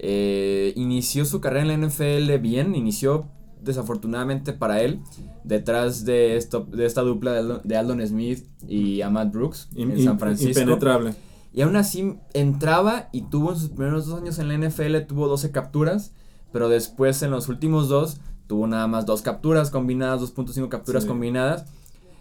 Eh, 0.00 0.72
inició 0.74 1.24
su 1.24 1.40
carrera 1.40 1.72
en 1.72 1.82
la 1.82 1.86
NFL 1.86 2.36
bien, 2.38 2.74
inició 2.74 3.26
desafortunadamente 3.62 4.52
para 4.52 4.82
él 4.82 5.00
detrás 5.44 6.04
de, 6.04 6.36
esto, 6.36 6.66
de 6.68 6.84
esta 6.84 7.02
dupla 7.02 7.30
de 7.30 7.38
Aldon, 7.38 7.60
de 7.62 7.76
Aldon 7.76 8.04
Smith 8.08 8.44
y 8.66 9.02
Ahmad 9.02 9.28
Brooks 9.28 9.68
en 9.76 10.02
San 10.02 10.18
Francisco. 10.18 10.58
Impenetrable. 10.58 11.14
Y 11.52 11.62
aún 11.62 11.76
así 11.76 12.16
entraba 12.34 13.08
y 13.12 13.22
tuvo 13.22 13.52
en 13.52 13.58
sus 13.58 13.70
primeros 13.70 14.06
dos 14.06 14.20
años 14.20 14.38
en 14.38 14.48
la 14.48 14.54
NFL, 14.68 14.96
tuvo 15.06 15.28
12 15.28 15.50
capturas, 15.50 16.12
pero 16.52 16.68
después 16.68 17.22
en 17.22 17.30
los 17.30 17.48
últimos 17.48 17.88
dos 17.88 18.18
tuvo 18.46 18.66
nada 18.66 18.86
más 18.86 19.06
dos 19.06 19.22
capturas 19.22 19.70
combinadas, 19.70 20.20
2.5 20.20 20.68
capturas 20.68 21.02
Sí. 21.02 21.08
combinadas, 21.08 21.66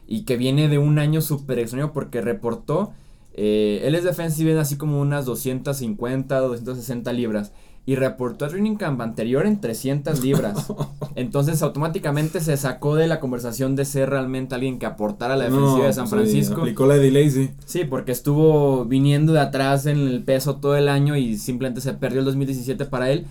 y 0.08 0.24
que 0.24 0.38
viene 0.38 0.68
de 0.70 0.78
un 0.78 1.00
año 1.00 1.22
súper 1.22 1.60
extraño 1.60 1.94
porque 1.94 2.22
reportó, 2.22 2.92
eh, 3.34 3.82
él 3.84 3.96
es 3.96 4.04
defensive 4.04 4.58
así 4.60 4.78
como 4.78 5.00
unas 5.00 5.26
250, 5.26 6.40
260 6.40 7.13
libras, 7.13 7.52
y 7.88 7.95
reportó 7.95 8.43
el 8.43 8.52
training 8.52 8.76
camp 8.76 9.00
anterior 9.00 9.45
en 9.45 9.62
300 9.62 10.21
libras. 10.21 10.67
Entonces 11.15 11.62
automáticamente 11.62 12.41
se 12.41 12.58
sacó 12.58 12.95
de 12.95 13.08
la 13.08 13.21
conversación 13.21 13.78
de 13.78 13.86
ser 13.86 14.10
realmente 14.10 14.56
alguien 14.56 14.78
que 14.78 14.86
aportara 14.86 15.36
a 15.36 15.38
la 15.38 15.45
defensiva 15.45 15.78
No, 15.78 15.84
de 15.86 15.93
San 15.93 16.10
pues, 16.10 16.21
Francisco. 16.21 16.60
aplicó 16.62 16.86
la 16.86 16.95
de 16.95 17.10
Lazy. 17.12 17.52
Sí, 17.65 17.86
porque 17.86 18.12
estuvo 18.12 18.84
viniendo 18.84 19.32
de 19.32 19.39
atrás 19.39 19.86
en 19.86 20.00
el 20.00 20.21
peso 20.21 20.58
todo 20.58 20.76
el 20.76 20.89
año 20.89 21.15
y 21.15 21.38
simplemente 21.38 21.80
se 21.80 21.93
perdió 21.93 22.19
el 22.19 22.26
2017 22.26 22.84
para 22.86 23.10
él. 23.10 23.26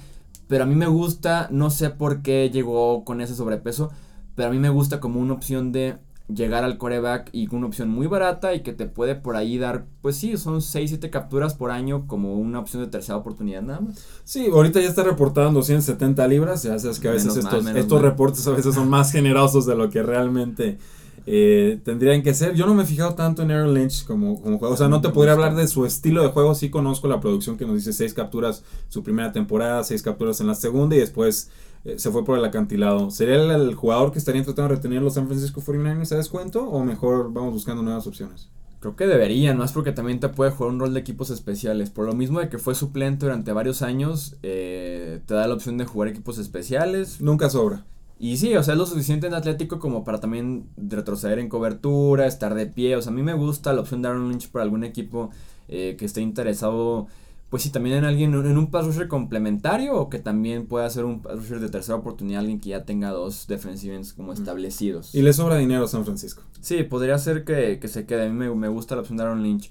Pero 0.49 0.65
a 0.65 0.67
mí 0.67 0.75
me 0.75 0.87
gusta, 0.87 1.49
no 1.51 1.69
sé 1.69 1.91
por 1.91 2.23
qué 2.23 2.49
llegó 2.51 3.05
con 3.05 3.21
ese 3.21 3.35
sobrepeso, 3.35 3.91
pero 4.37 4.49
a 4.49 4.53
mí 4.53 4.59
me 4.59 4.71
gusta 4.71 5.01
como 5.01 5.21
una 5.21 5.35
opción 5.35 5.71
de 5.71 5.97
llegar 6.29 6.65
al 6.65 6.77
coreback 6.77 7.29
y 7.33 7.47
con 7.47 7.59
una 7.59 7.69
opción 7.69 7.89
muy 7.89 8.07
barata 8.09 8.55
y 8.55 8.63
que 8.63 8.73
te 8.73 8.87
puede 8.87 9.15
por 9.15 9.37
ahí 9.37 9.59
dar, 9.59 9.87
pues 10.03 10.17
sí, 10.17 10.37
son 10.37 10.61
6, 10.61 10.91
7 10.91 11.11
capturas 11.11 11.55
por 11.55 11.71
año 11.71 12.07
como 12.07 12.35
una 12.35 12.59
opción 12.59 12.83
de 12.83 12.89
tercera 12.91 13.17
oportunidad 13.17 13.63
nada 13.63 13.81
más. 13.81 14.05
Sí, 14.25 14.47
ahorita 14.53 14.81
ya 14.81 14.89
está 14.89 15.05
reportado 15.05 15.49
en 15.49 15.55
270 15.55 16.27
libras. 16.29 16.63
Ya 16.65 16.79
sabes 16.79 16.99
que 16.99 17.09
a 17.09 17.13
veces 17.13 17.29
Menos 17.37 17.45
estos, 17.45 17.77
estos 17.77 18.03
mal. 18.03 18.11
reportes 18.11 18.47
a 18.47 18.51
veces 18.53 18.75
son 18.75 18.89
más 18.89 19.13
generosos 19.13 19.67
de 19.67 19.77
lo 19.77 19.89
que 19.89 20.03
realmente 20.03 20.79
eh, 21.27 21.81
tendrían 21.85 22.23
que 22.23 22.35
ser. 22.35 22.55
Yo 22.55 22.67
no 22.67 22.75
me 22.75 22.85
he 22.85 22.87
fijado 22.87 23.15
tanto 23.15 23.43
en 23.43 23.51
Aaron 23.51 23.75
Lynch 23.75 24.05
como, 24.05 24.41
como 24.41 24.59
juego. 24.59 24.75
O 24.75 24.77
sea, 24.77 24.89
no 24.89 25.01
te 25.01 25.09
podría 25.11 25.33
hablar 25.33 25.55
de 25.55 25.67
su 25.69 25.85
estilo 25.87 26.23
de 26.23 26.29
juego. 26.29 26.55
Sí 26.55 26.71
conozco 26.71 27.09
la 27.09 27.21
producción 27.21 27.57
que 27.57 27.67
nos 27.67 27.77
dice 27.77 27.93
6 27.93 28.15
capturas 28.15 28.63
su 28.89 29.03
primera 29.03 29.33
temporada, 29.33 29.83
6 29.83 30.03
capturas 30.03 30.41
en 30.41 30.47
la 30.47 30.55
segunda 30.55 30.95
y 30.97 31.01
después 31.01 31.51
se 31.97 32.11
fue 32.11 32.25
por 32.25 32.39
el 32.39 32.45
acantilado. 32.45 33.11
¿Sería 33.11 33.37
el, 33.37 33.51
el 33.51 33.75
jugador 33.75 34.13
que 34.13 34.19
estarían 34.19 34.45
tratando 34.45 34.71
de 34.71 34.77
retener 34.77 35.03
los 35.03 35.15
San 35.15 35.27
Francisco 35.27 35.61
49ers 35.61 36.13
a 36.13 36.17
descuento 36.17 36.69
o 36.69 36.85
mejor 36.85 37.33
vamos 37.33 37.53
buscando 37.53 37.83
nuevas 37.83 38.07
opciones? 38.07 38.49
Creo 38.81 38.95
que 38.95 39.07
deberían, 39.07 39.57
más 39.57 39.73
porque 39.73 39.93
también 39.93 40.21
te 40.21 40.29
puede 40.29 40.51
jugar 40.51 40.73
un 40.73 40.79
rol 40.79 40.95
de 40.95 41.01
equipos 41.01 41.31
especiales. 41.31 41.91
Por 41.91 42.07
lo 42.07 42.13
mismo 42.13 42.41
de 42.41 42.49
que 42.49 42.59
fue 42.59 42.75
suplente 42.75 43.27
durante 43.27 43.53
varios 43.53 43.83
años, 43.83 44.37
eh, 44.43 45.21
te 45.27 45.35
da 45.35 45.49
la 45.49 45.55
opción 45.55 45.79
de 45.79 45.87
jugar 45.87 46.09
equipos 46.09 46.39
especiales. 46.39 47.21
Nunca 47.21 47.49
sobra. 47.49 47.85
Y 48.19 48.37
sí, 48.37 48.55
o 48.55 48.63
sea, 48.63 48.75
es 48.75 48.79
lo 48.79 48.87
suficiente 48.87 49.27
en 49.27 49.35
atlético 49.35 49.79
como 49.79 50.05
para 50.05 50.21
también 50.21 50.69
retroceder 50.77 51.39
en 51.39 51.49
cobertura, 51.49 52.27
estar 52.27 52.55
de 52.55 52.67
pie. 52.67 52.97
O 52.97 53.03
sea, 53.03 53.13
a 53.13 53.15
mí 53.15 53.23
me 53.23 53.35
gusta 53.35 53.73
la 53.73 53.81
opción 53.81 54.03
de 54.03 54.09
Aaron 54.09 54.31
Lynch 54.31 54.51
para 54.51 54.63
algún 54.63 54.85
equipo 54.85 55.31
eh, 55.69 55.97
que 55.99 56.05
esté 56.05 56.21
interesado, 56.21 57.09
pues 57.49 57.63
sí, 57.63 57.71
también 57.71 57.99
en 57.99 58.05
alguien, 58.05 58.35
en 58.35 58.59
un 58.59 58.71
pass 58.71 58.87
rusher 58.87 59.07
complementario 59.07 59.95
o 59.95 60.11
que 60.11 60.19
también 60.19 60.67
pueda 60.67 60.91
ser 60.91 61.05
un 61.05 61.23
pass 61.23 61.37
rusher 61.37 61.61
de 61.61 61.69
tercera 61.69 61.97
oportunidad, 61.97 62.41
alguien 62.41 62.61
que 62.61 62.71
ya 62.71 62.85
tenga 62.85 63.11
dos 63.11 63.47
defensivos 63.47 64.13
como 64.15 64.33
establecidos. 64.33 65.15
Y 65.15 65.23
le 65.23 65.33
sobra 65.33 65.57
dinero 65.57 65.85
a 65.85 65.89
San 65.89 66.05
Francisco. 66.05 66.43
Sí, 66.61 66.83
podría 66.83 67.19
ser 67.19 67.45
que, 67.45 67.79
que 67.79 67.87
se 67.87 68.05
quede. 68.05 68.27
A 68.27 68.29
mí 68.29 68.35
me, 68.35 68.53
me 68.53 68.69
gusta 68.69 68.97
la 68.97 69.03
opción 69.03 69.17
de 69.17 69.25
Aaron 69.25 69.45
Lynch. 69.45 69.71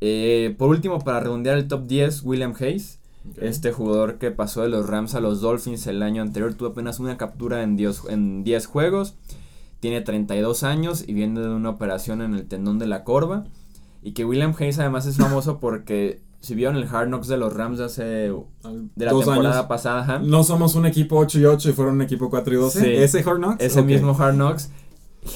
Eh, 0.00 0.54
por 0.58 0.68
último, 0.68 1.00
para 1.00 1.18
redondear 1.18 1.58
el 1.58 1.66
top 1.66 1.86
10, 1.86 2.22
William 2.22 2.54
Hayes. 2.58 3.00
Este 3.40 3.72
jugador 3.72 4.18
que 4.18 4.30
pasó 4.30 4.62
de 4.62 4.68
los 4.68 4.86
Rams 4.86 5.14
a 5.14 5.20
los 5.20 5.40
Dolphins 5.40 5.86
el 5.88 6.02
año 6.02 6.22
anterior 6.22 6.54
tuvo 6.54 6.68
apenas 6.68 7.00
una 7.00 7.18
captura 7.18 7.62
en 7.64 7.76
10, 7.76 8.04
en 8.10 8.44
10 8.44 8.66
juegos. 8.66 9.16
Tiene 9.80 10.00
32 10.00 10.62
años 10.62 11.04
y 11.06 11.14
viene 11.14 11.40
de 11.40 11.48
una 11.48 11.70
operación 11.70 12.22
en 12.22 12.34
el 12.34 12.46
tendón 12.46 12.78
de 12.78 12.86
la 12.86 13.02
corva. 13.02 13.44
Y 14.02 14.12
que 14.12 14.24
William 14.24 14.54
Hayes 14.58 14.78
además 14.78 15.06
es 15.06 15.16
famoso 15.16 15.58
porque 15.58 16.20
si 16.40 16.54
vieron 16.54 16.76
el 16.76 16.84
Hard 16.84 17.08
Knocks 17.08 17.28
de 17.28 17.36
los 17.36 17.52
Rams 17.52 17.78
de 17.78 17.84
hace 17.84 18.04
de 18.04 18.34
la 19.04 19.10
Dos 19.12 19.24
temporada 19.24 19.56
años. 19.56 19.66
pasada, 19.66 20.00
ajá. 20.02 20.18
No 20.20 20.44
somos 20.44 20.74
un 20.76 20.86
equipo 20.86 21.16
8 21.18 21.38
y 21.40 21.44
8 21.46 21.70
y 21.70 21.72
fueron 21.72 21.94
un 21.94 22.02
equipo 22.02 22.30
4 22.30 22.54
y 22.54 22.56
12. 22.56 22.80
Sí. 22.80 22.86
¿Ese 22.90 23.18
Hard 23.28 23.38
Knocks? 23.38 23.64
ese 23.64 23.80
Ok. 23.80 23.86
mismo 23.86 24.16
Hard 24.18 24.34
Knocks. 24.34 24.70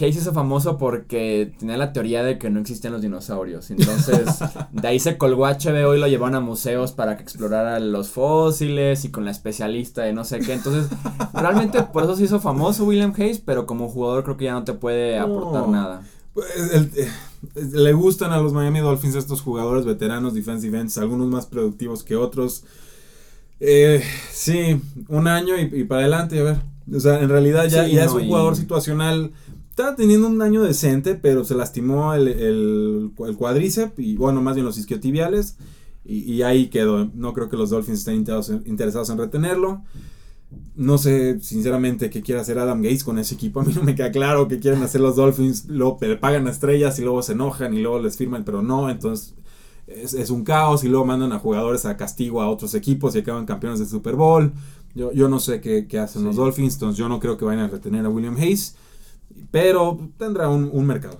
Hayes 0.00 0.16
hizo 0.16 0.32
famoso 0.32 0.78
porque 0.78 1.52
tenía 1.58 1.76
la 1.76 1.92
teoría 1.92 2.22
de 2.22 2.38
que 2.38 2.48
no 2.48 2.60
existían 2.60 2.92
los 2.94 3.02
dinosaurios. 3.02 3.70
Entonces, 3.70 4.38
de 4.72 4.88
ahí 4.88 4.98
se 5.00 5.18
colgó 5.18 5.44
a 5.44 5.54
HBO 5.58 5.94
y 5.94 5.98
lo 6.00 6.06
llevaron 6.06 6.36
a 6.36 6.40
museos 6.40 6.92
para 6.92 7.16
que 7.16 7.22
explorara 7.24 7.78
los 7.80 8.08
fósiles 8.08 9.04
y 9.04 9.10
con 9.10 9.24
la 9.24 9.32
especialista 9.32 10.02
de 10.02 10.12
no 10.14 10.24
sé 10.24 10.38
qué. 10.38 10.54
Entonces, 10.54 10.86
realmente 11.34 11.82
por 11.82 12.04
eso 12.04 12.14
se 12.16 12.24
hizo 12.24 12.40
famoso 12.40 12.84
William 12.84 13.12
Hayes, 13.18 13.40
pero 13.40 13.66
como 13.66 13.88
jugador 13.88 14.22
creo 14.24 14.36
que 14.36 14.44
ya 14.46 14.52
no 14.52 14.64
te 14.64 14.72
puede 14.72 15.18
aportar 15.18 15.62
No. 15.62 15.72
nada. 15.72 16.02
Pues, 16.34 16.46
el- 16.72 16.90
eh, 16.96 17.08
le 17.72 17.92
gustan 17.92 18.32
a 18.32 18.40
los 18.40 18.52
Miami 18.52 18.80
Dolphins 18.80 19.14
estos 19.16 19.42
jugadores 19.42 19.84
veteranos, 19.84 20.34
defensive 20.34 20.78
ends, 20.78 20.96
algunos 20.98 21.28
más 21.28 21.46
productivos 21.46 22.02
que 22.02 22.16
otros. 22.16 22.64
Eh, 23.60 24.02
sí, 24.32 24.80
un 25.08 25.28
año 25.28 25.54
y, 25.58 25.80
y 25.80 25.84
para 25.84 26.02
adelante, 26.02 26.40
a 26.40 26.42
ver. 26.42 26.56
O 26.92 26.98
sea, 27.00 27.20
en 27.20 27.28
realidad 27.28 27.68
ya, 27.68 27.84
Sí, 27.86 27.92
ya 27.92 28.04
no, 28.04 28.10
es 28.10 28.16
un 28.16 28.22
y- 28.24 28.26
jugador 28.28 28.56
situacional. 28.56 29.32
Estaba 29.70 29.96
teniendo 29.96 30.26
un 30.28 30.42
año 30.42 30.62
decente, 30.62 31.14
pero 31.14 31.44
se 31.44 31.54
lastimó 31.54 32.12
el, 32.14 32.28
el, 32.28 33.10
el 33.26 33.36
cuádriceps 33.36 33.98
y, 33.98 34.16
bueno, 34.16 34.42
más 34.42 34.54
bien 34.54 34.66
los 34.66 34.76
isquiotibiales. 34.78 35.56
Y, 36.04 36.18
y 36.32 36.42
ahí 36.42 36.66
quedó. 36.68 37.08
No 37.14 37.32
creo 37.32 37.48
que 37.48 37.56
los 37.56 37.70
Dolphins 37.70 38.00
estén 38.00 38.16
interesados 38.16 38.50
en, 38.50 38.70
interesados 38.70 39.10
en 39.10 39.18
retenerlo. 39.18 39.82
No 40.74 40.96
sé, 40.98 41.38
sinceramente, 41.40 42.08
qué 42.08 42.22
quiere 42.22 42.40
hacer 42.40 42.58
Adam 42.58 42.80
Gates 42.82 43.04
con 43.04 43.18
ese 43.18 43.34
equipo. 43.34 43.60
A 43.60 43.64
mí 43.64 43.72
no 43.74 43.82
me 43.82 43.94
queda 43.94 44.10
claro 44.10 44.48
qué 44.48 44.58
quieren 44.58 44.82
hacer 44.82 45.00
los 45.00 45.16
Dolphins. 45.16 45.66
Luego 45.66 45.98
le 46.00 46.16
pagan 46.16 46.46
a 46.46 46.50
estrellas 46.50 46.98
y 46.98 47.02
luego 47.02 47.22
se 47.22 47.32
enojan 47.32 47.74
y 47.74 47.80
luego 47.82 47.98
les 48.00 48.16
firman, 48.16 48.44
pero 48.44 48.62
no. 48.62 48.88
Entonces 48.88 49.34
es, 49.86 50.14
es 50.14 50.30
un 50.30 50.44
caos 50.44 50.82
y 50.84 50.88
luego 50.88 51.04
mandan 51.04 51.32
a 51.32 51.38
jugadores 51.38 51.84
a 51.84 51.96
castigo 51.96 52.40
a 52.40 52.48
otros 52.48 52.74
equipos 52.74 53.14
y 53.14 53.18
acaban 53.18 53.44
campeones 53.46 53.80
del 53.80 53.88
Super 53.88 54.14
Bowl. 54.16 54.52
Yo, 54.94 55.12
yo 55.12 55.28
no 55.28 55.40
sé 55.40 55.60
qué, 55.60 55.86
qué 55.86 55.98
hacen 55.98 56.24
los. 56.24 56.36
Dolphins, 56.36 56.74
entonces 56.74 56.98
yo 56.98 57.08
no 57.08 57.20
creo 57.20 57.36
que 57.36 57.44
vayan 57.44 57.64
a 57.64 57.68
retener 57.68 58.04
a 58.06 58.08
William 58.08 58.36
Hayes. 58.36 58.74
Pero 59.50 59.98
tendrá 60.18 60.48
un, 60.48 60.70
un 60.72 60.86
mercado. 60.86 61.18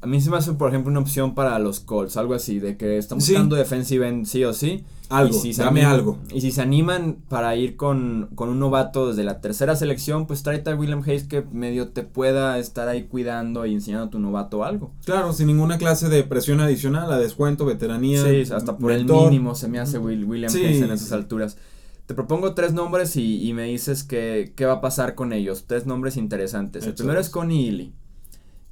A 0.00 0.06
mí 0.06 0.20
se 0.20 0.30
me 0.30 0.36
hace, 0.36 0.52
por 0.52 0.68
ejemplo, 0.68 0.90
una 0.90 1.00
opción 1.00 1.34
para 1.34 1.58
los 1.58 1.80
Colts, 1.80 2.16
algo 2.16 2.34
así, 2.34 2.58
de 2.60 2.76
que 2.76 2.98
están 2.98 3.20
Sí. 3.20 3.32
buscando 3.32 3.56
defensive 3.56 4.06
end 4.06 4.26
sí 4.26 4.44
o 4.44 4.52
sí. 4.52 4.84
Algo, 5.08 5.38
si 5.38 5.52
dame 5.52 5.82
animan- 5.82 5.92
algo. 5.92 6.18
Y 6.34 6.40
si 6.40 6.50
se 6.50 6.62
animan 6.62 7.18
para 7.28 7.54
ir 7.54 7.76
con, 7.76 8.28
con 8.34 8.48
un 8.48 8.58
novato 8.58 9.08
desde 9.08 9.22
la 9.22 9.40
tercera 9.40 9.76
selección, 9.76 10.26
pues 10.26 10.42
tráete 10.42 10.70
a 10.70 10.74
William 10.74 11.00
Hayes 11.06 11.24
que 11.24 11.42
medio 11.52 11.88
te 11.88 12.02
pueda 12.02 12.58
estar 12.58 12.88
ahí 12.88 13.04
cuidando 13.04 13.64
y 13.66 13.74
enseñando 13.74 14.06
a 14.06 14.10
tu 14.10 14.18
novato 14.18 14.64
algo. 14.64 14.92
Claro, 15.04 15.32
sin 15.32 15.46
ninguna 15.46 15.78
clase 15.78 16.08
de 16.08 16.24
presión 16.24 16.60
adicional, 16.60 17.12
a 17.12 17.18
descuento, 17.18 17.64
veteranía. 17.64 18.20
Sí, 18.24 18.52
hasta 18.52 18.76
por 18.78 18.90
el 18.90 19.04
mínimo 19.04 19.54
se 19.54 19.68
me 19.68 19.78
hace 19.78 19.98
Will- 19.98 20.24
William 20.24 20.50
Sí, 20.50 20.64
Hayes 20.64 20.82
en 20.82 20.90
esas 20.90 21.12
alturas. 21.12 21.56
Te 22.06 22.14
propongo 22.14 22.54
tres 22.54 22.72
nombres 22.72 23.16
y, 23.16 23.48
y 23.48 23.52
me 23.52 23.64
dices 23.64 24.02
que, 24.04 24.52
qué 24.56 24.64
va 24.64 24.74
a 24.74 24.80
pasar 24.80 25.14
con 25.14 25.32
ellos. 25.32 25.64
Tres 25.66 25.86
nombres 25.86 26.16
interesantes. 26.16 26.84
El 26.86 26.94
primero 26.94 27.20
es 27.20 27.30
Connie 27.30 27.68
Ely, 27.68 27.92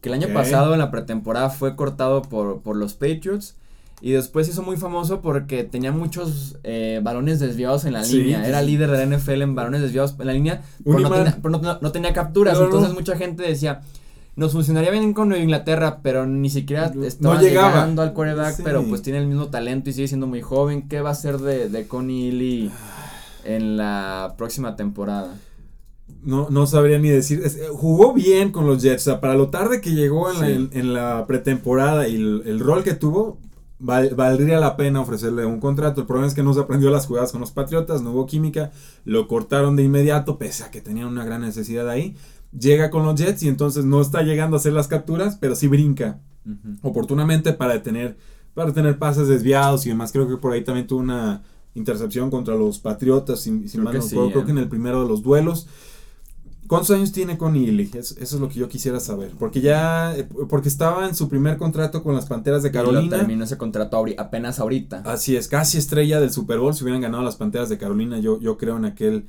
que 0.01 0.09
el 0.09 0.15
año 0.15 0.29
pasado 0.35 0.73
en 0.73 0.79
la 0.81 0.91
pretemporada 0.91 1.51
fue 1.51 1.77
cortado 1.77 2.23
por, 2.23 2.61
por 2.63 2.77
los 2.77 2.95
Patriots. 2.95 3.57
Y 4.01 4.13
después 4.13 4.49
hizo 4.49 4.63
muy 4.63 4.77
famoso 4.77 5.21
porque 5.23 5.65
tenía 5.65 5.91
muchos 5.91 6.59
eh, 6.63 7.01
balones 7.03 7.41
desviados 7.41 7.85
en 7.87 7.95
la 7.95 8.05
Sí, 8.05 8.19
línea. 8.19 8.47
Era 8.47 8.61
líder 8.61 8.91
de 8.91 9.07
la 9.07 9.17
NFL 9.17 9.41
en 9.43 9.55
balones 9.55 9.81
desviados 9.81 10.15
en 10.19 10.27
la 10.27 10.33
línea. 10.35 10.63
Pero, 10.85 10.99
no 11.01 11.11
tenía, 11.11 11.39
pero 11.43 11.59
no- 11.59 11.79
no 11.81 11.93
tenía 11.93 12.13
capturas. 12.13 12.55
Claro. 12.59 12.67
Entonces 12.71 12.93
mucha 12.95 13.17
gente 13.17 13.43
decía, 13.45 13.81
nos 14.37 14.53
funcionaría 14.53 14.91
bien 14.91 15.15
con 15.15 15.29
Nueva 15.29 15.43
Inglaterra, 15.43 16.01
pero 16.03 16.27
ni 16.27 16.51
siquiera 16.51 16.93
estaba 17.03 17.41
llegando 17.41 18.03
al 18.03 18.13
quarterback, 18.13 18.57
Sí. 18.57 18.63
pero 18.63 18.83
pues 18.85 19.01
tiene 19.01 19.21
el 19.21 19.27
mismo 19.27 19.47
talento 19.47 19.89
y 19.89 19.93
sigue 19.95 20.09
siendo 20.09 20.27
muy 20.27 20.43
joven. 20.43 20.87
¿Qué 20.89 21.01
va 21.01 21.11
a 21.11 21.15
ser 21.15 21.39
de, 21.39 21.71
de 21.71 21.87
Connie 21.87 22.29
Ely 22.29 22.71
en 23.45 23.77
la 23.79 24.35
próxima 24.37 24.77
temporada? 24.77 25.35
No, 26.23 26.49
no 26.51 26.67
sabría 26.67 26.99
ni 26.99 27.09
decir. 27.09 27.41
es- 27.45 27.57
eh, 27.57 27.69
jugó 27.73 28.13
bien 28.13 28.51
con 28.51 28.67
los 28.67 28.83
Jets. 28.83 29.03
O 29.03 29.05
sea, 29.13 29.21
para 29.21 29.35
lo 29.35 29.49
tarde 29.49 29.81
que 29.81 29.93
llegó 29.93 30.31
en, 30.31 30.41
la, 30.41 30.47
Sí. 30.47 30.53
en- 30.53 30.71
en 30.73 30.95
la 30.95 31.27
pretemporada 31.27 32.09
y 32.09 32.17
el, 32.17 32.43
el 32.47 32.61
rol 32.61 32.83
que 32.85 32.95
tuvo, 32.95 33.39
val- 33.85 34.15
valdría 34.15 34.59
la 34.59 34.77
pena 34.77 35.01
ofrecerle 35.01 35.45
un 35.47 35.61
contrato. 35.61 36.01
El 36.01 36.07
problema 36.07 36.27
es 36.27 36.35
que 36.35 36.43
no 36.43 36.55
se 36.55 36.61
aprendió 36.61 36.91
las 36.91 37.07
jugadas 37.07 37.33
con 37.33 37.41
los 37.41 37.51
Patriotas, 37.53 38.03
no 38.03 38.13
hubo 38.13 38.27
química. 38.27 38.71
Lo 39.05 39.29
cortaron 39.29 39.77
de 39.77 39.83
inmediato, 39.85 40.39
pese 40.39 40.65
a 40.65 40.71
que 40.71 40.81
tenían 40.81 41.09
una 41.09 41.25
gran 41.25 41.43
necesidad 41.43 41.89
ahí. 41.89 42.17
Llega 42.59 42.91
con 42.91 43.05
los 43.05 43.15
Jets 43.17 43.43
y 43.43 43.49
entonces 43.49 43.85
no 43.85 44.01
está 44.01 44.23
llegando 44.23 44.57
a 44.57 44.61
hacer 44.61 44.73
las 44.73 44.89
capturas, 44.89 45.37
pero 45.41 45.55
sí 45.55 45.67
brinca 45.69 46.21
oportunamente 46.83 47.53
para 47.53 47.73
detener, 47.73 48.17
para 48.55 48.69
detener 48.69 48.99
pases 48.99 49.29
desviados 49.29 49.87
y 49.87 49.89
demás. 49.91 50.13
Creo 50.13 50.29
que 50.29 50.37
por 50.37 50.53
ahí 50.53 50.63
también 50.63 50.87
tuvo 50.87 51.01
una 51.01 51.43
intercepción 51.75 52.31
contra 52.31 52.55
los 52.55 52.79
Patriotas, 52.79 53.41
si, 53.41 53.67
si 53.69 53.73
Creo 53.73 53.85
mal 53.85 53.93
que 53.93 53.99
no 53.99 54.05
sí, 54.05 54.17
creo 54.17 54.43
eh. 54.43 54.45
que 54.45 54.51
en 54.53 54.59
el 54.59 54.69
primero 54.69 55.03
de 55.03 55.09
los 55.09 55.23
duelos. 55.23 55.67
¿Cuántos 56.67 56.91
años 56.93 57.13
tiene 57.13 57.37
con? 57.39 57.55
Es- 57.57 57.95
eso 57.95 58.17
es 58.19 58.33
lo 58.41 58.49
que 58.49 58.55
yo 58.59 58.69
quisiera 58.69 58.99
saber. 59.01 59.33
Porque 59.39 59.61
ya, 59.61 60.17
eh, 60.17 60.27
porque 60.49 60.69
estaba 60.69 61.07
en 61.09 61.15
su 61.15 61.29
primer 61.29 61.57
contrato 61.59 62.03
con 62.03 62.15
las 62.15 62.27
Panteras 62.27 62.63
de 62.63 62.71
Y 62.71 62.73
lo 62.73 62.79
Carolina. 62.79 63.17
terminó 63.19 63.45
ese 63.45 63.59
contrato 63.59 63.97
ahori- 63.99 64.15
apenas 64.19 64.59
ahorita. 64.61 65.03
Así 65.05 65.37
es, 65.37 65.49
casi 65.49 65.79
estrella 65.79 66.21
del 66.21 66.31
Super 66.31 66.59
Bowl. 66.59 66.75
Si 66.75 66.83
hubieran 66.83 67.03
ganado 67.03 67.23
las 67.23 67.37
Panteras 67.37 67.69
de 67.69 67.77
Carolina, 67.79 68.19
yo, 68.19 68.41
yo 68.41 68.57
creo 68.57 68.77
en 68.77 68.87
aquel 68.87 69.27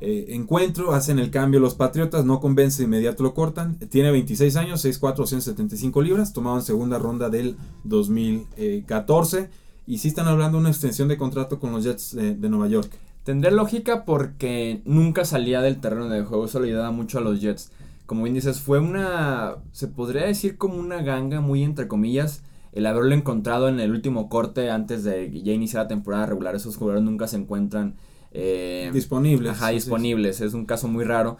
eh, 0.00 0.26
encuentro. 0.28 0.92
Hacen 0.92 1.18
el 1.18 1.30
cambio 1.30 1.58
los 1.58 1.74
Patriotas, 1.74 2.24
no 2.24 2.40
convence, 2.40 2.78
de 2.78 2.84
inmediato 2.84 3.22
lo 3.24 3.34
cortan. 3.34 3.78
Tiene 3.90 4.10
26 4.12 4.54
años, 4.56 4.80
6'4", 4.84 5.26
175 5.26 6.02
libras, 6.02 6.32
tomado 6.32 6.56
en 6.58 6.62
segunda 6.62 6.98
ronda 6.98 7.30
del 7.30 7.56
2014. 7.84 9.50
Y 9.86 9.98
sí 9.98 10.08
están 10.08 10.28
hablando 10.28 10.58
de 10.58 10.60
una 10.62 10.70
extensión 10.70 11.08
de 11.08 11.16
contrato 11.16 11.58
con 11.58 11.72
los 11.72 11.84
Jets 11.84 12.14
de, 12.14 12.34
de 12.36 12.48
Nueva 12.48 12.68
York. 12.68 12.90
Tendría 13.24 13.52
lógica 13.52 14.04
porque 14.04 14.82
nunca 14.84 15.24
salía 15.24 15.60
del 15.60 15.80
terreno 15.80 16.08
de 16.08 16.22
juego, 16.22 16.46
eso 16.46 16.58
le 16.60 16.68
ayudaba 16.68 16.90
mucho 16.90 17.18
a 17.18 17.20
los 17.20 17.40
Jets. 17.40 17.70
Como 18.06 18.24
bien 18.24 18.34
dices, 18.34 18.60
fue 18.60 18.80
una, 18.80 19.54
se 19.70 19.86
podría 19.88 20.26
decir 20.26 20.58
como 20.58 20.74
una 20.76 21.02
ganga 21.02 21.40
muy 21.40 21.62
entre 21.62 21.86
comillas, 21.88 22.42
el 22.72 22.86
haberlo 22.86 23.14
encontrado 23.14 23.68
en 23.68 23.78
el 23.80 23.92
último 23.92 24.28
corte 24.28 24.70
antes 24.70 25.04
de 25.04 25.30
ya 25.42 25.52
iniciar 25.52 25.84
la 25.84 25.88
temporada 25.88 26.26
regular. 26.26 26.54
Esos 26.56 26.76
jugadores 26.76 27.04
nunca 27.04 27.28
se 27.28 27.36
encuentran 27.36 27.94
eh, 28.32 28.90
Disponibles. 28.92 29.52
Ajá, 29.52 29.68
disponibles, 29.68 30.40
es 30.40 30.54
un 30.54 30.64
caso 30.66 30.88
muy 30.88 31.04
raro. 31.04 31.36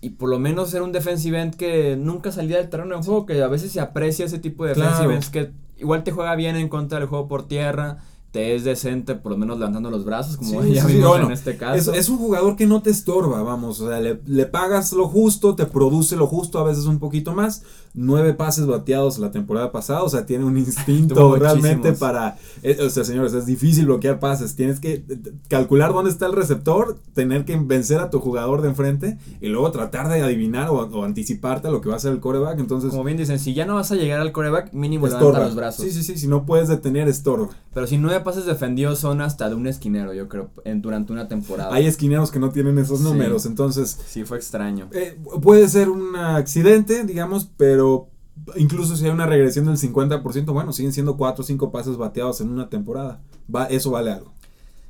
Y 0.00 0.10
por 0.10 0.28
lo 0.28 0.38
menos 0.40 0.74
era 0.74 0.82
un 0.82 0.90
defensive 0.90 1.40
end 1.40 1.54
que 1.54 1.96
nunca 1.96 2.32
salía 2.32 2.56
del 2.56 2.68
terreno 2.68 2.96
de 2.96 3.02
juego, 3.04 3.26
que 3.26 3.40
a 3.40 3.48
veces 3.48 3.70
se 3.70 3.80
aprecia 3.80 4.24
ese 4.24 4.38
tipo 4.40 4.64
de 4.64 4.70
defensive 4.70 4.96
Claro. 4.96 5.12
ends 5.12 5.28
que 5.30 5.52
igual 5.78 6.02
te 6.02 6.10
juega 6.10 6.34
bien 6.34 6.56
en 6.56 6.68
contra 6.68 6.98
del 6.98 7.06
juego 7.08 7.28
por 7.28 7.46
tierra, 7.46 7.98
te 8.32 8.54
es 8.54 8.64
decente 8.64 9.14
por 9.14 9.32
lo 9.32 9.38
menos 9.38 9.58
levantando 9.58 9.90
los 9.90 10.04
brazos, 10.06 10.38
como 10.38 10.62
Sí, 10.62 10.72
ya 10.72 10.86
sí, 10.86 10.94
vimos 10.94 11.08
bueno, 11.10 11.26
en 11.26 11.32
este 11.32 11.50
Es, 11.50 11.56
caso. 11.58 11.92
es 11.92 12.08
un 12.08 12.16
jugador 12.16 12.56
que 12.56 12.66
no 12.66 12.80
te 12.82 12.88
estorba, 12.90 13.42
vamos, 13.42 13.78
o 13.80 13.88
sea, 13.88 14.00
le, 14.00 14.20
le 14.24 14.46
pagas 14.46 14.92
lo 14.94 15.06
justo, 15.06 15.54
te 15.54 15.66
produce 15.66 16.16
lo 16.16 16.26
justo, 16.26 16.58
a 16.58 16.64
veces 16.64 16.86
un 16.86 16.98
poquito 16.98 17.34
más. 17.34 17.62
Nueve 17.94 18.32
pases 18.32 18.64
bateados 18.66 19.18
la 19.18 19.30
temporada 19.32 19.70
pasada, 19.70 20.02
o 20.02 20.08
sea, 20.08 20.24
tiene 20.24 20.46
un 20.46 20.56
instinto 20.58 21.36
realmente 21.36 21.92
para... 21.92 22.38
eh, 22.62 22.78
o 22.80 22.88
sea, 22.88 23.04
señores, 23.04 23.34
es 23.34 23.44
difícil 23.44 23.84
bloquear 23.84 24.18
pases, 24.18 24.56
tienes 24.56 24.80
que 24.80 25.04
eh, 25.06 25.18
calcular 25.48 25.92
dónde 25.92 26.10
está 26.10 26.24
el 26.24 26.32
receptor, 26.32 26.96
tener 27.12 27.44
que 27.44 27.54
vencer 27.58 27.98
a 27.98 28.08
tu 28.08 28.18
jugador 28.18 28.62
de 28.62 28.70
enfrente 28.70 29.18
y 29.42 29.48
luego 29.48 29.70
tratar 29.72 30.08
de 30.08 30.22
adivinar 30.22 30.70
o, 30.70 30.76
o 30.80 31.04
anticiparte 31.04 31.68
a 31.68 31.70
lo 31.70 31.82
que 31.82 31.88
va 31.90 31.96
a 31.96 31.98
hacer 31.98 32.12
el 32.12 32.20
coreback, 32.20 32.58
entonces... 32.60 32.90
Como 32.92 33.04
bien 33.04 33.18
dicen, 33.18 33.38
si 33.38 33.52
ya 33.52 33.66
no 33.66 33.74
vas 33.74 33.92
a 33.92 33.94
llegar 33.94 34.20
al 34.20 34.32
coreback, 34.32 34.72
mínimo 34.72 35.06
levanta 35.06 35.40
los 35.40 35.54
brazos. 35.54 35.84
Sí, 35.84 35.90
sí, 35.90 36.02
sí, 36.02 36.16
si 36.16 36.28
no 36.28 36.46
puedes 36.46 36.68
detener, 36.68 37.08
estorba. 37.08 37.50
Pero 37.74 37.86
si 37.86 37.98
nueve 37.98 38.21
pases 38.22 38.46
defendidos 38.46 38.98
son 38.98 39.20
hasta 39.20 39.48
de 39.48 39.54
un 39.54 39.66
esquinero, 39.66 40.12
yo 40.14 40.28
creo, 40.28 40.50
en, 40.64 40.82
durante 40.82 41.12
una 41.12 41.28
temporada. 41.28 41.74
Hay 41.74 41.86
esquineros 41.86 42.30
que 42.30 42.38
no 42.38 42.50
tienen 42.50 42.78
esos 42.78 42.98
Sí. 42.98 43.04
números, 43.04 43.46
entonces... 43.46 43.98
Sí, 44.06 44.24
fue 44.24 44.38
extraño. 44.38 44.88
Eh, 44.92 45.18
puede 45.42 45.68
ser 45.68 45.88
un 45.90 46.16
accidente, 46.16 47.04
digamos, 47.04 47.48
pero 47.56 48.08
incluso 48.56 48.96
si 48.96 49.04
hay 49.04 49.10
una 49.10 49.26
regresión 49.26 49.66
del 49.66 49.76
50%, 49.76 50.52
bueno, 50.52 50.72
siguen 50.72 50.92
siendo 50.92 51.16
4 51.16 51.42
o 51.42 51.46
5 51.46 51.70
pases 51.72 51.96
bateados 51.96 52.40
en 52.40 52.50
una 52.50 52.68
temporada. 52.68 53.20
Va, 53.54 53.66
eso 53.66 53.90
vale 53.90 54.10
algo. 54.12 54.32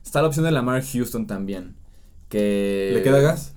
Está 0.04 0.20
la 0.22 0.28
opción 0.28 0.44
de 0.44 0.52
Lamar 0.52 0.82
Houston 0.84 1.26
también. 1.26 1.76
Que 2.28 2.90
¿Le 2.94 3.02
queda 3.02 3.20
gas? 3.20 3.54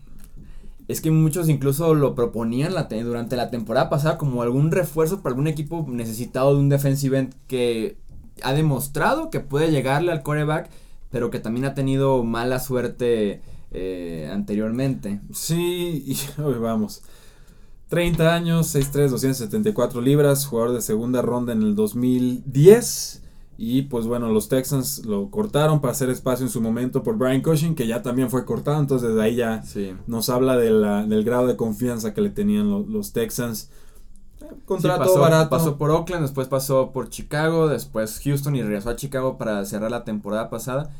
Es 0.87 1.01
que 1.01 1.09
muchos 1.09 1.49
incluso 1.49 1.95
lo 1.95 2.13
proponían 2.13 2.75
la 2.75 2.83
durante 2.83 3.35
la 3.35 3.49
temporada 3.49 3.89
pasada 3.89 4.17
como 4.19 4.43
algún 4.43 4.69
refuerzo 4.69 5.21
para 5.21 5.31
algún 5.33 5.47
equipo 5.47 5.83
necesitado 5.89 6.53
de 6.53 6.59
un 6.59 6.69
defensive 6.69 7.17
end 7.17 7.33
que 7.47 7.97
ha 8.43 8.53
demostrado 8.53 9.29
que 9.29 9.39
puede 9.39 9.71
llegarle 9.71 10.11
al 10.11 10.23
coreback, 10.23 10.69
pero 11.11 11.29
que 11.29 11.39
también 11.39 11.65
ha 11.65 11.73
tenido 11.73 12.23
mala 12.23 12.59
suerte 12.59 13.41
eh, 13.71 14.29
anteriormente. 14.31 15.21
Sí, 15.33 16.03
y 16.05 16.17
uy, 16.41 16.55
vamos. 16.55 17.01
30 17.89 18.33
años, 18.33 18.73
6'3, 18.75 19.09
274 19.09 20.01
libras, 20.01 20.45
jugador 20.47 20.73
de 20.73 20.81
segunda 20.81 21.21
ronda 21.21 21.53
en 21.53 21.61
el 21.61 21.75
2010. 21.75 23.21
Y 23.57 23.83
pues 23.83 24.05
bueno, 24.05 24.29
los 24.33 24.49
Texans 24.49 25.05
lo 25.05 25.29
cortaron 25.31 25.79
para 25.79 25.93
hacer 25.93 26.09
espacio 26.09 26.45
en 26.45 26.51
su 26.51 26.59
momento 26.61 27.03
por 27.03 27.17
Brian 27.17 27.41
Cushing, 27.41 27.73
que 27.75 27.87
ya 27.87 28.01
también 28.01 28.29
fue 28.29 28.43
cortado, 28.43 28.79
entonces 28.81 29.09
desde 29.09 29.21
ahí 29.21 29.35
ya 29.35 29.63
Sí. 29.63 29.93
nos 30.07 30.27
habla 30.29 30.57
de 30.57 30.71
la- 30.71 31.05
del 31.05 31.23
grado 31.23 31.47
de 31.47 31.55
confianza 31.55 32.13
que 32.13 32.19
le 32.19 32.31
tenían 32.31 32.69
lo- 32.69 32.85
los 32.85 33.13
Texans. 33.13 33.69
Contrato 34.65 35.03
Sí, 35.03 35.09
pasó, 35.09 35.19
barato. 35.19 35.49
Pasó 35.49 35.77
por 35.77 35.91
Oakland, 35.91 36.23
después 36.23 36.47
pasó 36.47 36.91
por 36.91 37.09
Chicago, 37.09 37.67
después 37.67 38.19
Houston 38.23 38.55
y 38.55 38.61
regresó 38.61 38.89
a 38.89 38.95
Chicago 38.95 39.37
para 39.37 39.63
cerrar 39.65 39.91
la 39.91 40.03
temporada 40.03 40.49
pasada. 40.49 40.91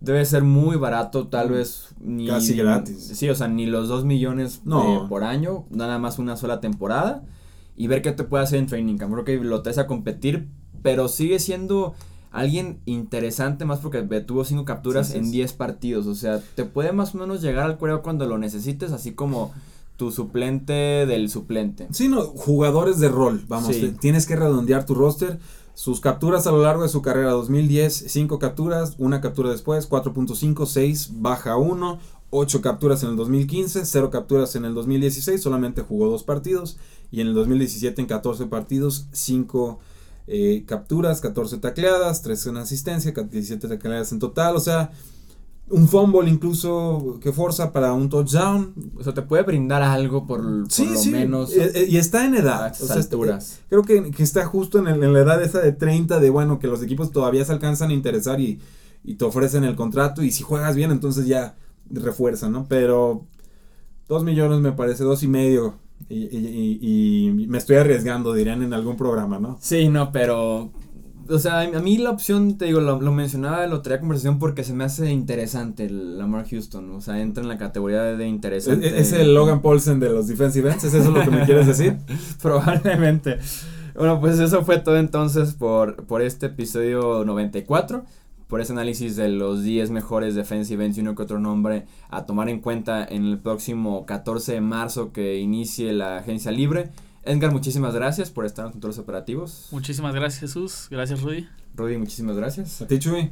Debe 0.00 0.24
ser 0.24 0.42
muy 0.44 0.76
barato, 0.76 1.28
tal 1.28 1.50
Mm, 1.50 1.52
vez 1.52 1.88
ni... 2.00 2.26
casi 2.26 2.56
gratis. 2.56 3.12
Sí, 3.14 3.28
o 3.28 3.34
sea, 3.34 3.48
ni 3.48 3.66
los 3.66 3.88
2 3.88 4.04
millones 4.04 4.62
No. 4.64 5.04
eh, 5.04 5.06
por 5.08 5.24
año, 5.24 5.64
nada 5.70 5.98
más 5.98 6.18
una 6.18 6.36
sola 6.36 6.60
temporada. 6.60 7.22
Y 7.76 7.86
ver 7.86 8.00
qué 8.02 8.12
te 8.12 8.24
puede 8.24 8.44
hacer 8.44 8.58
en 8.58 8.66
training 8.66 8.96
camp. 8.98 9.12
Creo 9.12 9.24
que 9.24 9.36
lo 9.44 9.62
traes 9.62 9.78
a 9.78 9.86
competir, 9.86 10.48
pero 10.82 11.08
sigue 11.08 11.38
siendo 11.38 11.94
alguien 12.30 12.78
interesante 12.86 13.64
más 13.64 13.80
porque 13.80 14.02
tuvo 14.20 14.44
5 14.44 14.64
capturas 14.64 15.08
Sí, 15.08 15.12
sí, 15.14 15.18
en 15.18 15.24
sí. 15.26 15.30
10 15.32 15.52
partidos. 15.54 16.06
O 16.06 16.14
sea, 16.14 16.40
te 16.54 16.64
puede 16.64 16.92
más 16.92 17.14
o 17.14 17.18
menos 17.18 17.42
llegar 17.42 17.64
al 17.66 17.76
cuereo 17.76 18.02
cuando 18.02 18.26
lo 18.26 18.38
necesites, 18.38 18.92
así 18.92 19.12
como 19.12 19.52
tu 20.00 20.10
suplente 20.10 20.72
del 20.72 21.28
suplente. 21.28 21.86
Sí, 21.92 22.08
no, 22.08 22.22
jugadores 22.22 22.98
de 23.00 23.10
rol, 23.10 23.44
vamos, 23.48 23.74
Sí. 23.76 23.82
te- 23.82 23.88
tienes 23.90 24.24
que 24.26 24.34
redondear 24.34 24.86
tu 24.86 24.94
roster. 24.94 25.38
Sus 25.74 26.00
capturas 26.00 26.46
a 26.46 26.52
lo 26.52 26.62
largo 26.62 26.82
de 26.84 26.88
su 26.88 27.02
carrera, 27.02 27.32
2010, 27.32 28.06
5 28.08 28.38
capturas, 28.38 28.94
una 28.96 29.20
captura 29.20 29.50
después, 29.50 29.86
4.5, 29.86 30.64
6, 30.64 31.10
baja 31.16 31.58
1, 31.58 31.98
8 32.30 32.62
capturas 32.62 33.02
en 33.02 33.10
el 33.10 33.16
2015, 33.16 33.84
0 33.84 34.08
capturas 34.08 34.56
en 34.56 34.64
el 34.64 34.72
2016, 34.72 35.42
solamente 35.42 35.82
jugó 35.82 36.08
dos 36.08 36.22
partidos, 36.22 36.78
y 37.10 37.20
en 37.20 37.26
el 37.26 37.34
2017 37.34 38.00
en 38.00 38.06
14 38.08 38.46
partidos, 38.46 39.06
5 39.12 39.80
capturas, 40.66 41.20
14 41.20 41.58
tacleadas, 41.58 42.22
3 42.22 42.46
en 42.46 42.56
asistencia, 42.56 43.12
17 43.12 43.68
tacleadas 43.68 44.12
en 44.12 44.18
total, 44.18 44.56
o 44.56 44.60
sea, 44.60 44.92
un 45.70 45.86
fumble 45.88 46.28
incluso 46.28 47.18
que 47.22 47.32
forza 47.32 47.72
para 47.72 47.92
un 47.92 48.08
touchdown, 48.08 48.74
O 48.98 49.02
sea, 49.04 49.14
te 49.14 49.22
puede 49.22 49.44
brindar 49.44 49.82
algo 49.82 50.26
por, 50.26 50.42
por 50.42 50.70
Sí, 50.70 50.86
lo 50.92 50.96
sí, 50.98 51.10
menos 51.10 51.52
eh, 51.56 51.70
eh, 51.74 51.86
y 51.88 51.96
está 51.96 52.24
en 52.26 52.34
edad. 52.34 52.72
o 52.72 52.86
sea, 52.86 52.96
alturas. 52.96 53.60
creo 53.68 53.82
que, 53.82 54.10
que 54.10 54.22
está 54.22 54.44
justo 54.46 54.78
en, 54.78 54.88
el- 54.88 55.02
en 55.02 55.12
la 55.12 55.20
edad 55.20 55.42
esa 55.42 55.60
de 55.60 55.72
30, 55.72 56.18
de 56.20 56.30
bueno, 56.30 56.58
que 56.58 56.66
los 56.66 56.82
equipos 56.82 57.12
todavía 57.12 57.44
se 57.44 57.52
alcanzan 57.52 57.90
a 57.90 57.94
interesar 57.94 58.40
y, 58.40 58.58
y 59.04 59.14
te 59.14 59.24
ofrecen 59.24 59.64
el 59.64 59.76
contrato. 59.76 60.22
Y 60.22 60.30
si 60.32 60.42
juegas 60.42 60.74
bien, 60.76 60.90
entonces 60.90 61.26
ya 61.26 61.54
refuerzan, 61.90 62.52
¿no? 62.52 62.66
Pero 62.68 63.26
2 64.08 64.24
millones 64.24 64.60
me 64.60 64.72
parece, 64.72 65.04
dos 65.04 65.22
y 65.22 65.28
medio. 65.28 65.74
Y- 66.08 66.78
y 66.82 67.46
me 67.46 67.58
estoy 67.58 67.76
arriesgando, 67.76 68.32
dirían 68.32 68.62
en 68.62 68.72
algún 68.72 68.96
programa, 68.96 69.38
¿no? 69.38 69.58
Sí, 69.60 69.88
no, 69.88 70.10
pero. 70.12 70.70
O 71.28 71.38
sea, 71.38 71.60
a 71.60 71.80
mí 71.80 71.98
la 71.98 72.10
opción, 72.10 72.58
te 72.58 72.64
digo, 72.64 72.80
lo, 72.80 73.00
lo 73.00 73.12
mencionaba, 73.12 73.66
lo 73.66 73.82
traía 73.82 73.98
a 73.98 74.00
conversación 74.00 74.38
porque 74.38 74.64
se 74.64 74.72
me 74.72 74.84
hace 74.84 75.10
interesante 75.10 75.84
el 75.84 76.18
Lamar 76.18 76.48
Houston. 76.48 76.90
O 76.92 77.00
sea, 77.00 77.20
entra 77.20 77.42
en 77.42 77.48
la 77.48 77.58
categoría 77.58 78.02
de 78.02 78.24
Es, 78.24 78.30
interesante. 78.30 79.00
es 79.00 79.12
el 79.12 79.34
Logan 79.34 79.62
Paulsen 79.62 80.00
de 80.00 80.10
los 80.10 80.28
defensive 80.28 80.70
ends, 80.70 80.84
¿es 80.84 80.94
eso 80.94 81.10
lo 81.10 81.22
que 81.22 81.30
me 81.30 81.44
quieres 81.44 81.66
decir? 81.66 81.98
Probablemente. 82.42 83.38
Bueno, 83.94 84.20
pues 84.20 84.38
eso 84.38 84.64
fue 84.64 84.78
todo 84.78 84.96
entonces 84.96 85.54
por, 85.54 86.04
por 86.04 86.22
este 86.22 86.46
episodio 86.46 87.24
94. 87.24 88.04
Por 88.46 88.60
ese 88.60 88.72
análisis 88.72 89.14
de 89.14 89.28
los 89.28 89.62
10 89.62 89.90
mejores 89.90 90.34
defensive 90.34 90.84
ends 90.84 90.98
y 90.98 91.02
uno 91.02 91.14
que 91.14 91.22
otro 91.22 91.38
nombre 91.38 91.86
a 92.08 92.26
tomar 92.26 92.48
en 92.48 92.60
cuenta 92.60 93.04
en 93.04 93.24
el 93.26 93.38
próximo 93.38 94.06
14 94.06 94.54
de 94.54 94.60
marzo 94.60 95.12
que 95.12 95.38
inicie 95.38 95.92
la 95.92 96.16
agencia 96.16 96.50
libre. 96.50 96.90
Edgar, 97.24 97.52
muchísimas 97.52 97.94
gracias 97.94 98.30
por 98.30 98.46
estar 98.46 98.62
en 98.62 98.66
los 98.66 98.72
controles 98.72 98.98
operativos. 98.98 99.68
Muchísimas 99.72 100.14
gracias, 100.14 100.40
Jesús. 100.40 100.88
Gracias, 100.90 101.20
Rudy. 101.20 101.46
Rudy, 101.74 101.98
muchísimas 101.98 102.36
gracias. 102.36 102.80
A 102.80 102.86
ti, 102.86 102.98
Chuy. 102.98 103.30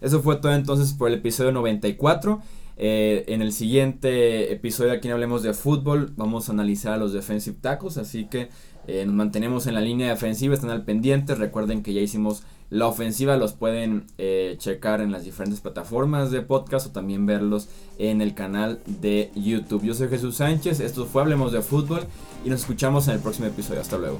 Eso 0.00 0.22
fue 0.22 0.36
todo 0.36 0.52
entonces 0.54 0.92
por 0.92 1.08
el 1.08 1.14
episodio 1.14 1.52
94. 1.52 2.40
Eh, 2.78 3.24
en 3.28 3.40
el 3.40 3.52
siguiente 3.52 4.52
episodio 4.52 4.92
aquí 4.92 5.08
en 5.08 5.14
Hablemos 5.14 5.42
de 5.42 5.54
Fútbol 5.54 6.12
vamos 6.16 6.48
a 6.48 6.52
analizar 6.52 6.92
a 6.92 6.98
los 6.98 7.14
defensive 7.14 7.56
tackles, 7.58 7.96
así 7.96 8.26
que 8.26 8.50
eh, 8.86 9.06
nos 9.06 9.14
mantenemos 9.14 9.66
en 9.66 9.74
la 9.74 9.80
línea 9.80 10.10
defensiva, 10.10 10.54
están 10.54 10.68
al 10.68 10.84
pendiente, 10.84 11.34
recuerden 11.34 11.82
que 11.82 11.94
ya 11.94 12.02
hicimos 12.02 12.42
la 12.70 12.86
ofensiva, 12.86 13.36
los 13.36 13.52
pueden 13.52 14.06
eh, 14.18 14.56
checar 14.58 15.00
en 15.00 15.12
las 15.12 15.24
diferentes 15.24 15.60
plataformas 15.60 16.30
de 16.30 16.42
podcast 16.42 16.86
o 16.86 16.90
también 16.90 17.26
verlos 17.26 17.68
en 17.98 18.20
el 18.20 18.34
canal 18.34 18.80
de 18.86 19.30
YouTube. 19.34 19.84
Yo 19.84 19.94
soy 19.94 20.08
Jesús 20.08 20.36
Sánchez, 20.36 20.80
esto 20.80 21.06
fue 21.06 21.22
Hablemos 21.22 21.52
de 21.52 21.62
Fútbol 21.62 22.06
y 22.44 22.50
nos 22.50 22.60
escuchamos 22.60 23.08
en 23.08 23.14
el 23.14 23.20
próximo 23.20 23.46
episodio, 23.46 23.80
hasta 23.80 23.98
luego. 23.98 24.18